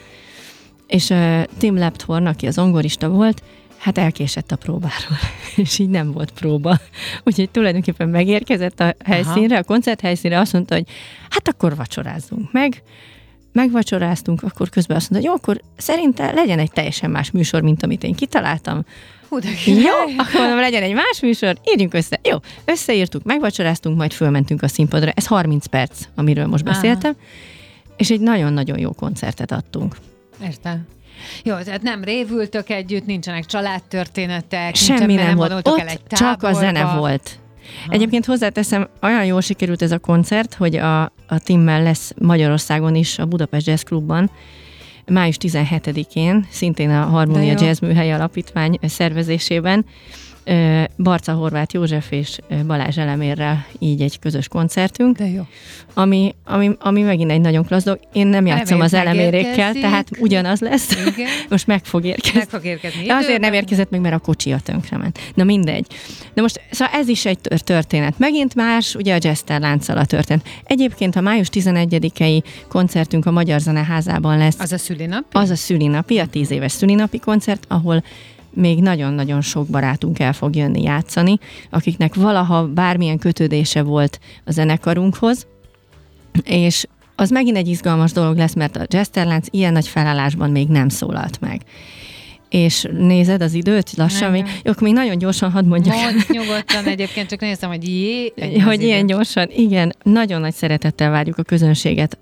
és 0.87 1.13
Tim 1.57 1.77
Lepthorn, 1.77 2.25
aki 2.25 2.47
az 2.47 2.57
ongorista 2.57 3.09
volt, 3.09 3.43
hát 3.83 3.97
elkésett 3.97 4.51
a 4.51 4.55
próbáról, 4.55 5.17
és 5.55 5.79
így 5.79 5.89
nem 5.89 6.11
volt 6.11 6.31
próba. 6.31 6.79
Úgyhogy 7.25 7.49
tulajdonképpen 7.49 8.09
megérkezett 8.09 8.79
a 8.79 8.95
helyszínre, 9.05 9.53
Aha. 9.53 9.63
a 9.63 9.63
koncerthelyszínre, 9.63 10.39
azt 10.39 10.53
mondta, 10.53 10.75
hogy 10.75 10.87
hát 11.29 11.47
akkor 11.47 11.75
vacsorázzunk 11.75 12.51
meg, 12.51 12.83
megvacsoráztunk, 13.51 14.43
akkor 14.43 14.69
közben 14.69 14.97
azt 14.97 15.09
mondta, 15.09 15.29
hogy 15.29 15.37
jó, 15.37 15.43
akkor 15.43 15.61
szerintem 15.77 16.35
legyen 16.35 16.59
egy 16.59 16.71
teljesen 16.71 17.11
más 17.11 17.31
műsor, 17.31 17.61
mint 17.61 17.83
amit 17.83 18.03
én 18.03 18.13
kitaláltam. 18.13 18.85
Hú, 19.29 19.39
de 19.39 19.49
jó, 19.65 20.15
akkor 20.17 20.39
mondom, 20.39 20.59
legyen 20.59 20.83
egy 20.83 20.93
más 20.93 21.19
műsor, 21.21 21.57
írjunk 21.63 21.93
össze. 21.93 22.19
Jó, 22.23 22.37
összeírtuk, 22.65 23.23
megvacsoráztunk, 23.23 23.97
majd 23.97 24.11
fölmentünk 24.11 24.61
a 24.61 24.67
színpadra. 24.67 25.11
Ez 25.11 25.25
30 25.25 25.65
perc, 25.65 26.07
amiről 26.15 26.47
most 26.47 26.63
beszéltem, 26.63 27.15
Aha. 27.17 27.27
és 27.97 28.09
egy 28.11 28.19
nagyon-nagyon 28.19 28.79
jó 28.79 28.91
koncertet 28.91 29.51
adtunk. 29.51 29.97
Értem. 30.43 30.87
Jó, 31.43 31.55
tehát 31.57 31.81
nem 31.81 32.03
révültök 32.03 32.69
együtt, 32.69 33.05
nincsenek 33.05 33.45
családtörténetek, 33.45 34.75
Semmi 34.75 35.13
nem, 35.13 35.25
nem 35.25 35.35
volt. 35.35 35.67
Ott 35.67 35.79
el 35.79 35.87
egy 35.87 35.99
csak 36.09 36.43
a 36.43 36.53
zene 36.53 36.95
volt. 36.95 37.37
Ha. 37.85 37.93
Egyébként 37.93 38.25
hozzáteszem, 38.25 38.89
olyan 39.01 39.25
jól 39.25 39.41
sikerült 39.41 39.81
ez 39.81 39.91
a 39.91 39.99
koncert, 39.99 40.53
hogy 40.53 40.75
a, 40.75 41.01
a 41.03 41.39
Timmel 41.43 41.83
lesz 41.83 42.13
Magyarországon 42.17 42.95
is 42.95 43.19
a 43.19 43.25
Budapest 43.25 43.67
Jazz 43.67 43.81
Clubban, 43.81 44.31
május 45.05 45.37
17-én, 45.39 46.47
szintén 46.49 46.89
a 46.89 47.05
Harmonia 47.05 47.55
Jazz 47.59 47.79
Műhely 47.79 48.13
Alapítvány 48.13 48.79
szervezésében, 48.81 49.85
Barca 50.97 51.33
Horváth 51.33 51.73
József 51.73 52.11
és 52.11 52.37
Balázs 52.67 52.97
Elemérrel 52.97 53.65
így 53.79 54.01
egy 54.01 54.19
közös 54.19 54.47
koncertünk. 54.47 55.17
De 55.17 55.27
jó. 55.27 55.41
Ami, 55.93 56.35
ami, 56.45 56.71
ami 56.79 57.01
megint 57.01 57.31
egy 57.31 57.41
nagyon 57.41 57.65
klassz 57.65 57.83
dolog. 57.83 57.99
Én 58.13 58.27
nem 58.27 58.45
játszom 58.45 58.81
az 58.81 58.93
elemérékkel, 58.93 59.73
tehát 59.73 60.07
ugyanaz 60.19 60.59
lesz. 60.59 60.91
Igen. 60.91 61.27
Most 61.49 61.67
meg 61.67 61.85
fog 61.85 62.05
érkezni. 62.05 62.37
Meg 62.37 62.49
fog 62.49 62.65
érkezni. 62.65 63.05
De 63.05 63.13
azért 63.13 63.39
nem 63.39 63.53
érkezett 63.53 63.89
meg, 63.89 64.01
mert 64.01 64.15
a 64.15 64.19
kocsi 64.19 64.51
a 64.51 64.59
tönkrement. 64.59 65.19
Na 65.33 65.43
mindegy. 65.43 65.87
De 66.33 66.41
most, 66.41 66.61
szóval 66.71 66.93
ez 66.93 67.07
is 67.07 67.25
egy 67.25 67.39
történet. 67.63 68.19
Megint 68.19 68.55
más, 68.55 68.95
ugye 68.95 69.15
a 69.15 69.19
Jester 69.21 69.59
lánccal 69.59 69.97
a 69.97 70.05
történet. 70.05 70.47
Egyébként 70.63 71.15
a 71.15 71.21
május 71.21 71.47
11-i 71.51 72.43
koncertünk 72.67 73.25
a 73.25 73.31
Magyar 73.31 73.59
Zeneházában 73.59 74.37
lesz. 74.37 74.59
Az 74.59 74.71
a 74.71 74.77
szülinapi? 74.77 75.25
Az 75.31 75.49
a 75.49 75.55
szülinapi, 75.55 76.19
a 76.19 76.25
tíz 76.25 76.51
éves 76.51 76.71
szülinapi 76.71 77.19
koncert, 77.19 77.65
ahol 77.67 78.03
még 78.53 78.81
nagyon-nagyon 78.81 79.41
sok 79.41 79.67
barátunk 79.67 80.19
el 80.19 80.33
fog 80.33 80.55
jönni 80.55 80.81
játszani, 80.81 81.37
akiknek 81.69 82.15
valaha 82.15 82.67
bármilyen 82.67 83.17
kötődése 83.17 83.81
volt 83.81 84.19
a 84.45 84.51
zenekarunkhoz, 84.51 85.47
és 86.43 86.85
az 87.15 87.29
megint 87.29 87.57
egy 87.57 87.67
izgalmas 87.67 88.11
dolog 88.11 88.37
lesz, 88.37 88.53
mert 88.53 88.75
a 88.75 88.85
Jesterlánc 88.89 89.47
ilyen 89.49 89.73
nagy 89.73 89.87
felállásban 89.87 90.51
még 90.51 90.67
nem 90.67 90.89
szólalt 90.89 91.39
meg 91.41 91.61
és 92.53 92.87
nézed 92.97 93.41
az 93.41 93.53
időt 93.53 93.91
lassan, 93.95 94.31
még, 94.31 94.45
jó, 94.63 94.71
akkor 94.71 94.83
még 94.83 94.93
nagyon 94.93 95.17
gyorsan 95.17 95.51
hadd 95.51 95.65
mondjak. 95.65 95.95
Mond 95.95 96.25
nyugodtan 96.27 96.85
egyébként, 96.85 97.29
csak 97.29 97.39
néztem, 97.39 97.69
hogy 97.69 97.87
jé. 97.87 98.33
Hogy 98.63 98.81
ilyen 98.81 99.05
gyorsan, 99.05 99.47
igen, 99.55 99.95
nagyon 100.03 100.41
nagy 100.41 100.53
szeretettel 100.53 101.09
várjuk 101.09 101.37
a 101.37 101.43
közönséget 101.43 102.17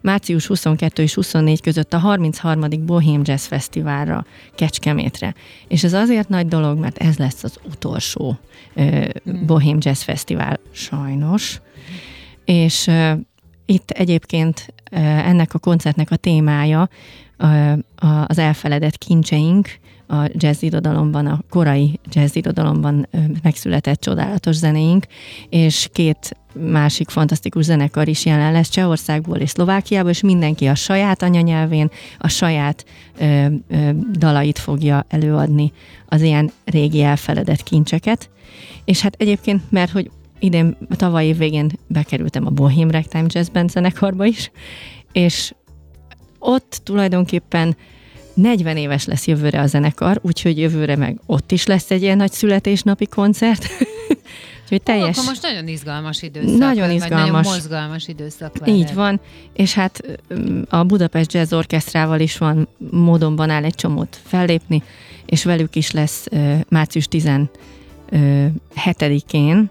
március 0.00 0.46
22 0.46 1.02
és 1.02 1.14
24 1.14 1.60
között 1.60 1.92
a 1.92 1.98
33. 1.98 2.64
Bohém 2.86 3.20
Jazz 3.24 3.46
Fesztiválra, 3.46 4.26
Kecskemétre. 4.54 5.34
És 5.68 5.84
ez 5.84 5.92
azért 5.92 6.28
nagy 6.28 6.46
dolog, 6.46 6.78
mert 6.78 6.98
ez 6.98 7.16
lesz 7.16 7.44
az 7.44 7.58
utolsó 7.64 8.38
hmm. 8.74 9.46
Bohém 9.46 9.78
Jazz 9.80 10.02
Fesztivál, 10.02 10.60
sajnos. 10.72 11.60
És 12.44 12.90
itt 13.66 13.90
egyébként 13.90 14.74
ennek 15.24 15.54
a 15.54 15.58
koncertnek 15.58 16.10
a 16.10 16.16
témája 16.16 16.88
az 18.26 18.38
elfeledett 18.38 18.98
kincseink, 18.98 19.68
a 20.08 20.30
jazz 20.32 20.62
irodalomban, 20.62 21.26
a 21.26 21.40
korai 21.50 22.00
jazz 22.12 22.36
irodalomban 22.36 23.08
megszületett 23.42 24.00
csodálatos 24.00 24.56
zenéink, 24.56 25.06
és 25.48 25.88
két 25.92 26.36
másik 26.52 27.08
fantasztikus 27.08 27.64
zenekar 27.64 28.08
is 28.08 28.24
jelen 28.24 28.52
lesz 28.52 28.68
Csehországból 28.68 29.36
és 29.36 29.50
Szlovákiából, 29.50 30.10
és 30.10 30.20
mindenki 30.20 30.66
a 30.66 30.74
saját 30.74 31.22
anyanyelvén, 31.22 31.90
a 32.18 32.28
saját 32.28 32.84
ö, 33.18 33.46
ö, 33.68 33.90
dalait 34.12 34.58
fogja 34.58 35.04
előadni, 35.08 35.72
az 36.06 36.22
ilyen 36.22 36.50
régi 36.64 37.02
elfeledett 37.02 37.62
kincseket. 37.62 38.30
És 38.84 39.00
hát 39.00 39.14
egyébként, 39.18 39.62
mert 39.70 39.90
hogy 39.90 40.10
idén, 40.38 40.76
tavaly 40.90 41.26
év 41.26 41.36
végén 41.36 41.70
bekerültem 41.86 42.46
a 42.46 42.50
Bohém 42.50 42.90
Ragtime 42.90 43.26
Jazz 43.26 43.48
Band 43.48 43.70
zenekarba 43.70 44.24
is, 44.24 44.50
és 45.12 45.52
ott 46.38 46.80
tulajdonképpen 46.84 47.76
40 48.34 48.76
éves 48.76 49.04
lesz 49.04 49.26
jövőre 49.26 49.60
a 49.60 49.66
zenekar, 49.66 50.18
úgyhogy 50.22 50.58
jövőre 50.58 50.96
meg 50.96 51.20
ott 51.26 51.52
is 51.52 51.66
lesz 51.66 51.90
egy 51.90 52.02
ilyen 52.02 52.16
nagy 52.16 52.32
születésnapi 52.32 53.06
koncert. 53.06 53.66
Úgyhogy 54.70 54.82
teljes... 54.82 55.16
Akkor 55.16 55.28
most 55.28 55.42
nagyon 55.42 55.68
izgalmas 55.68 56.22
időszak. 56.22 56.58
Nagyon 56.58 56.90
izgalmas. 56.90 57.30
nagyon 57.30 57.42
mozgalmas 57.42 58.08
időszak 58.08 58.58
veled. 58.58 58.74
Így 58.74 58.94
van, 58.94 59.20
és 59.52 59.74
hát 59.74 60.18
a 60.68 60.84
Budapest 60.84 61.32
Jazz 61.32 61.52
Orkesztrával 61.52 62.20
is 62.20 62.38
van 62.38 62.68
módonban 62.90 63.50
áll 63.50 63.64
egy 63.64 63.74
csomót 63.74 64.20
fellépni, 64.24 64.82
és 65.26 65.44
velük 65.44 65.76
is 65.76 65.90
lesz 65.90 66.26
március 66.68 67.08
17-én 67.10 69.70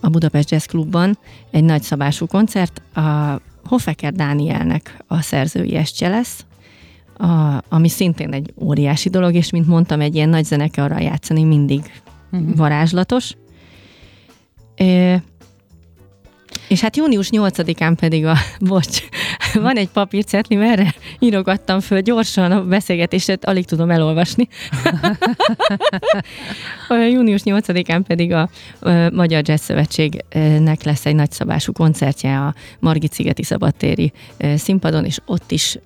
a 0.00 0.08
Budapest 0.08 0.50
Jazz 0.50 0.64
Klubban 0.64 1.18
egy 1.50 1.64
nagyszabású 1.64 2.26
koncert. 2.26 2.82
A 2.94 3.40
Hofeker 3.64 4.12
Dánielnek 4.12 4.96
a 5.06 5.20
szerzői 5.20 5.76
estje 5.76 6.08
lesz, 6.08 6.44
a, 7.16 7.62
ami 7.68 7.88
szintén 7.88 8.32
egy 8.32 8.52
óriási 8.56 9.08
dolog, 9.08 9.34
és 9.34 9.50
mint 9.50 9.66
mondtam, 9.66 10.00
egy 10.00 10.14
ilyen 10.14 10.28
nagy 10.28 10.46
arra 10.76 11.00
játszani 11.00 11.44
mindig 11.44 11.92
uh-huh. 12.32 12.56
varázslatos. 12.56 13.36
É, 14.74 15.20
és 16.68 16.80
hát 16.80 16.96
június 16.96 17.28
8-án 17.32 17.94
pedig 18.00 18.26
a, 18.26 18.36
bocs, 18.60 19.02
van 19.60 19.76
egy 19.76 19.88
papírcetli, 19.88 20.56
erre 20.56 20.94
írogattam 21.18 21.80
föl 21.80 22.00
gyorsan 22.00 22.52
a 22.52 22.64
beszélgetést, 22.64 23.44
alig 23.44 23.64
tudom 23.64 23.90
elolvasni. 23.90 24.48
a 26.88 26.94
június 26.94 27.40
8-án 27.44 28.02
pedig 28.06 28.32
a 28.32 28.48
Magyar 29.12 29.48
Jazz 29.48 29.62
Szövetségnek 29.62 30.82
lesz 30.82 31.06
egy 31.06 31.14
nagyszabású 31.14 31.72
koncertje 31.72 32.38
a 32.38 32.54
Margit 32.78 33.12
Szigeti 33.12 33.42
Szabadtéri 33.42 34.12
színpadon, 34.56 35.04
és 35.04 35.18
ott 35.26 35.50
is 35.50 35.78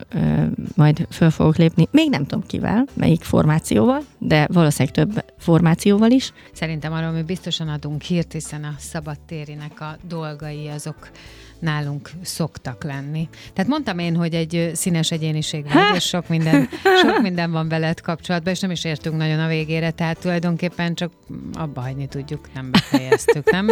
majd 0.74 1.06
föl 1.10 1.30
fogok 1.30 1.56
lépni. 1.56 1.88
Még 1.90 2.10
nem 2.10 2.26
tudom 2.26 2.46
kivel, 2.46 2.86
melyik 2.94 3.22
formációval, 3.22 4.02
de 4.18 4.48
valószínűleg 4.52 4.94
több 4.94 5.24
formációval 5.38 6.10
is. 6.10 6.32
Szerintem 6.52 6.92
arról 6.92 7.10
mi 7.10 7.22
biztosan 7.22 7.68
adunk 7.68 8.02
hírt, 8.02 8.32
hiszen 8.32 8.64
a 8.64 8.74
szabadtérinek 8.78 9.80
a 9.80 9.96
dolgai 10.08 10.68
azok 10.68 11.10
nálunk 11.58 12.10
szoktak 12.22 12.84
lenni. 12.84 13.28
Tehát 13.52 13.70
mondtam 13.70 13.98
én, 13.98 14.16
hogy 14.16 14.34
egy 14.34 14.70
színes 14.74 15.10
egyéniség 15.10 15.64
vagy, 15.72 15.94
és 15.94 16.04
sok 16.04 16.28
minden, 16.28 16.68
sok 17.02 17.22
minden 17.22 17.50
van 17.50 17.68
veled 17.68 18.00
kapcsolatban, 18.00 18.52
és 18.52 18.60
nem 18.60 18.70
is 18.70 18.84
értünk 18.84 19.16
nagyon 19.16 19.40
a 19.40 19.46
végére, 19.46 19.90
tehát 19.90 20.18
tulajdonképpen 20.18 20.94
csak 20.94 21.12
abba 21.52 21.80
hagyni 21.80 22.06
tudjuk, 22.08 22.48
nem 22.54 22.70
befejeztük, 22.70 23.50
nem? 23.50 23.68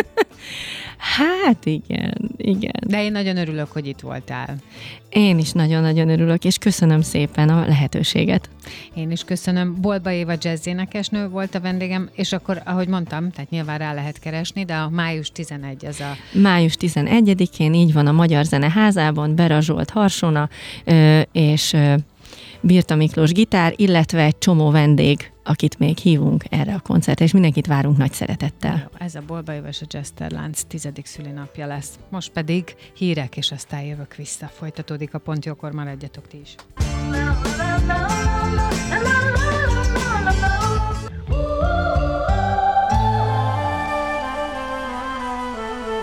Hát 0.96 1.66
igen, 1.66 2.30
igen. 2.36 2.80
De 2.86 3.04
én 3.04 3.12
nagyon 3.12 3.36
örülök, 3.36 3.72
hogy 3.72 3.86
itt 3.86 4.00
voltál. 4.00 4.56
Én 5.08 5.38
is 5.38 5.52
nagyon-nagyon 5.52 6.08
örülök, 6.08 6.44
és 6.44 6.58
köszönöm 6.58 7.00
szépen 7.00 7.48
a 7.48 7.66
lehetőséget. 7.66 8.48
Én 8.94 9.10
is 9.10 9.24
köszönöm. 9.24 9.80
Bolba 9.80 10.10
Éva 10.10 10.32
jazz 10.40 10.66
énekesnő 10.66 11.28
volt 11.28 11.54
a 11.54 11.60
vendégem, 11.60 12.10
és 12.12 12.32
akkor, 12.32 12.62
ahogy 12.64 12.88
mondtam, 12.88 13.30
tehát 13.30 13.50
nyilván 13.50 13.78
rá 13.78 13.92
lehet 13.92 14.18
keresni, 14.18 14.64
de 14.64 14.74
a 14.74 14.88
május 14.88 15.30
11 15.30 15.84
ez 15.84 16.00
a... 16.00 16.38
Május 16.38 16.76
11-én, 16.80 17.73
így 17.74 17.92
van 17.92 18.06
a 18.06 18.12
Magyar 18.12 18.44
Zeneházában, 18.44 19.34
Bera 19.34 19.60
Zsolt 19.60 19.90
Harsona, 19.90 20.48
és 21.32 21.76
Birta 22.60 22.94
Miklós 22.94 23.32
gitár, 23.32 23.72
illetve 23.76 24.22
egy 24.22 24.38
csomó 24.38 24.70
vendég, 24.70 25.32
akit 25.44 25.78
még 25.78 25.98
hívunk 25.98 26.44
erre 26.50 26.74
a 26.74 26.80
koncertre, 26.80 27.24
és 27.24 27.32
mindenkit 27.32 27.66
várunk 27.66 27.96
nagy 27.96 28.12
szeretettel. 28.12 28.88
Jó, 28.92 29.06
ez 29.06 29.14
a 29.14 29.22
Bolba 29.26 29.54
Éves 29.54 29.82
a 29.82 29.86
Jester 29.90 30.30
Lánc 30.30 30.62
tizedik 30.62 31.06
szülinapja 31.06 31.66
lesz. 31.66 31.98
Most 32.08 32.30
pedig 32.30 32.74
hírek, 32.94 33.36
és 33.36 33.52
aztán 33.52 33.82
jövök 33.82 34.14
vissza. 34.14 34.46
Folytatódik 34.46 35.14
a 35.14 35.18
pontjókor, 35.18 35.72
maradjatok 35.72 36.28
ti 36.28 36.40
is. 36.42 36.54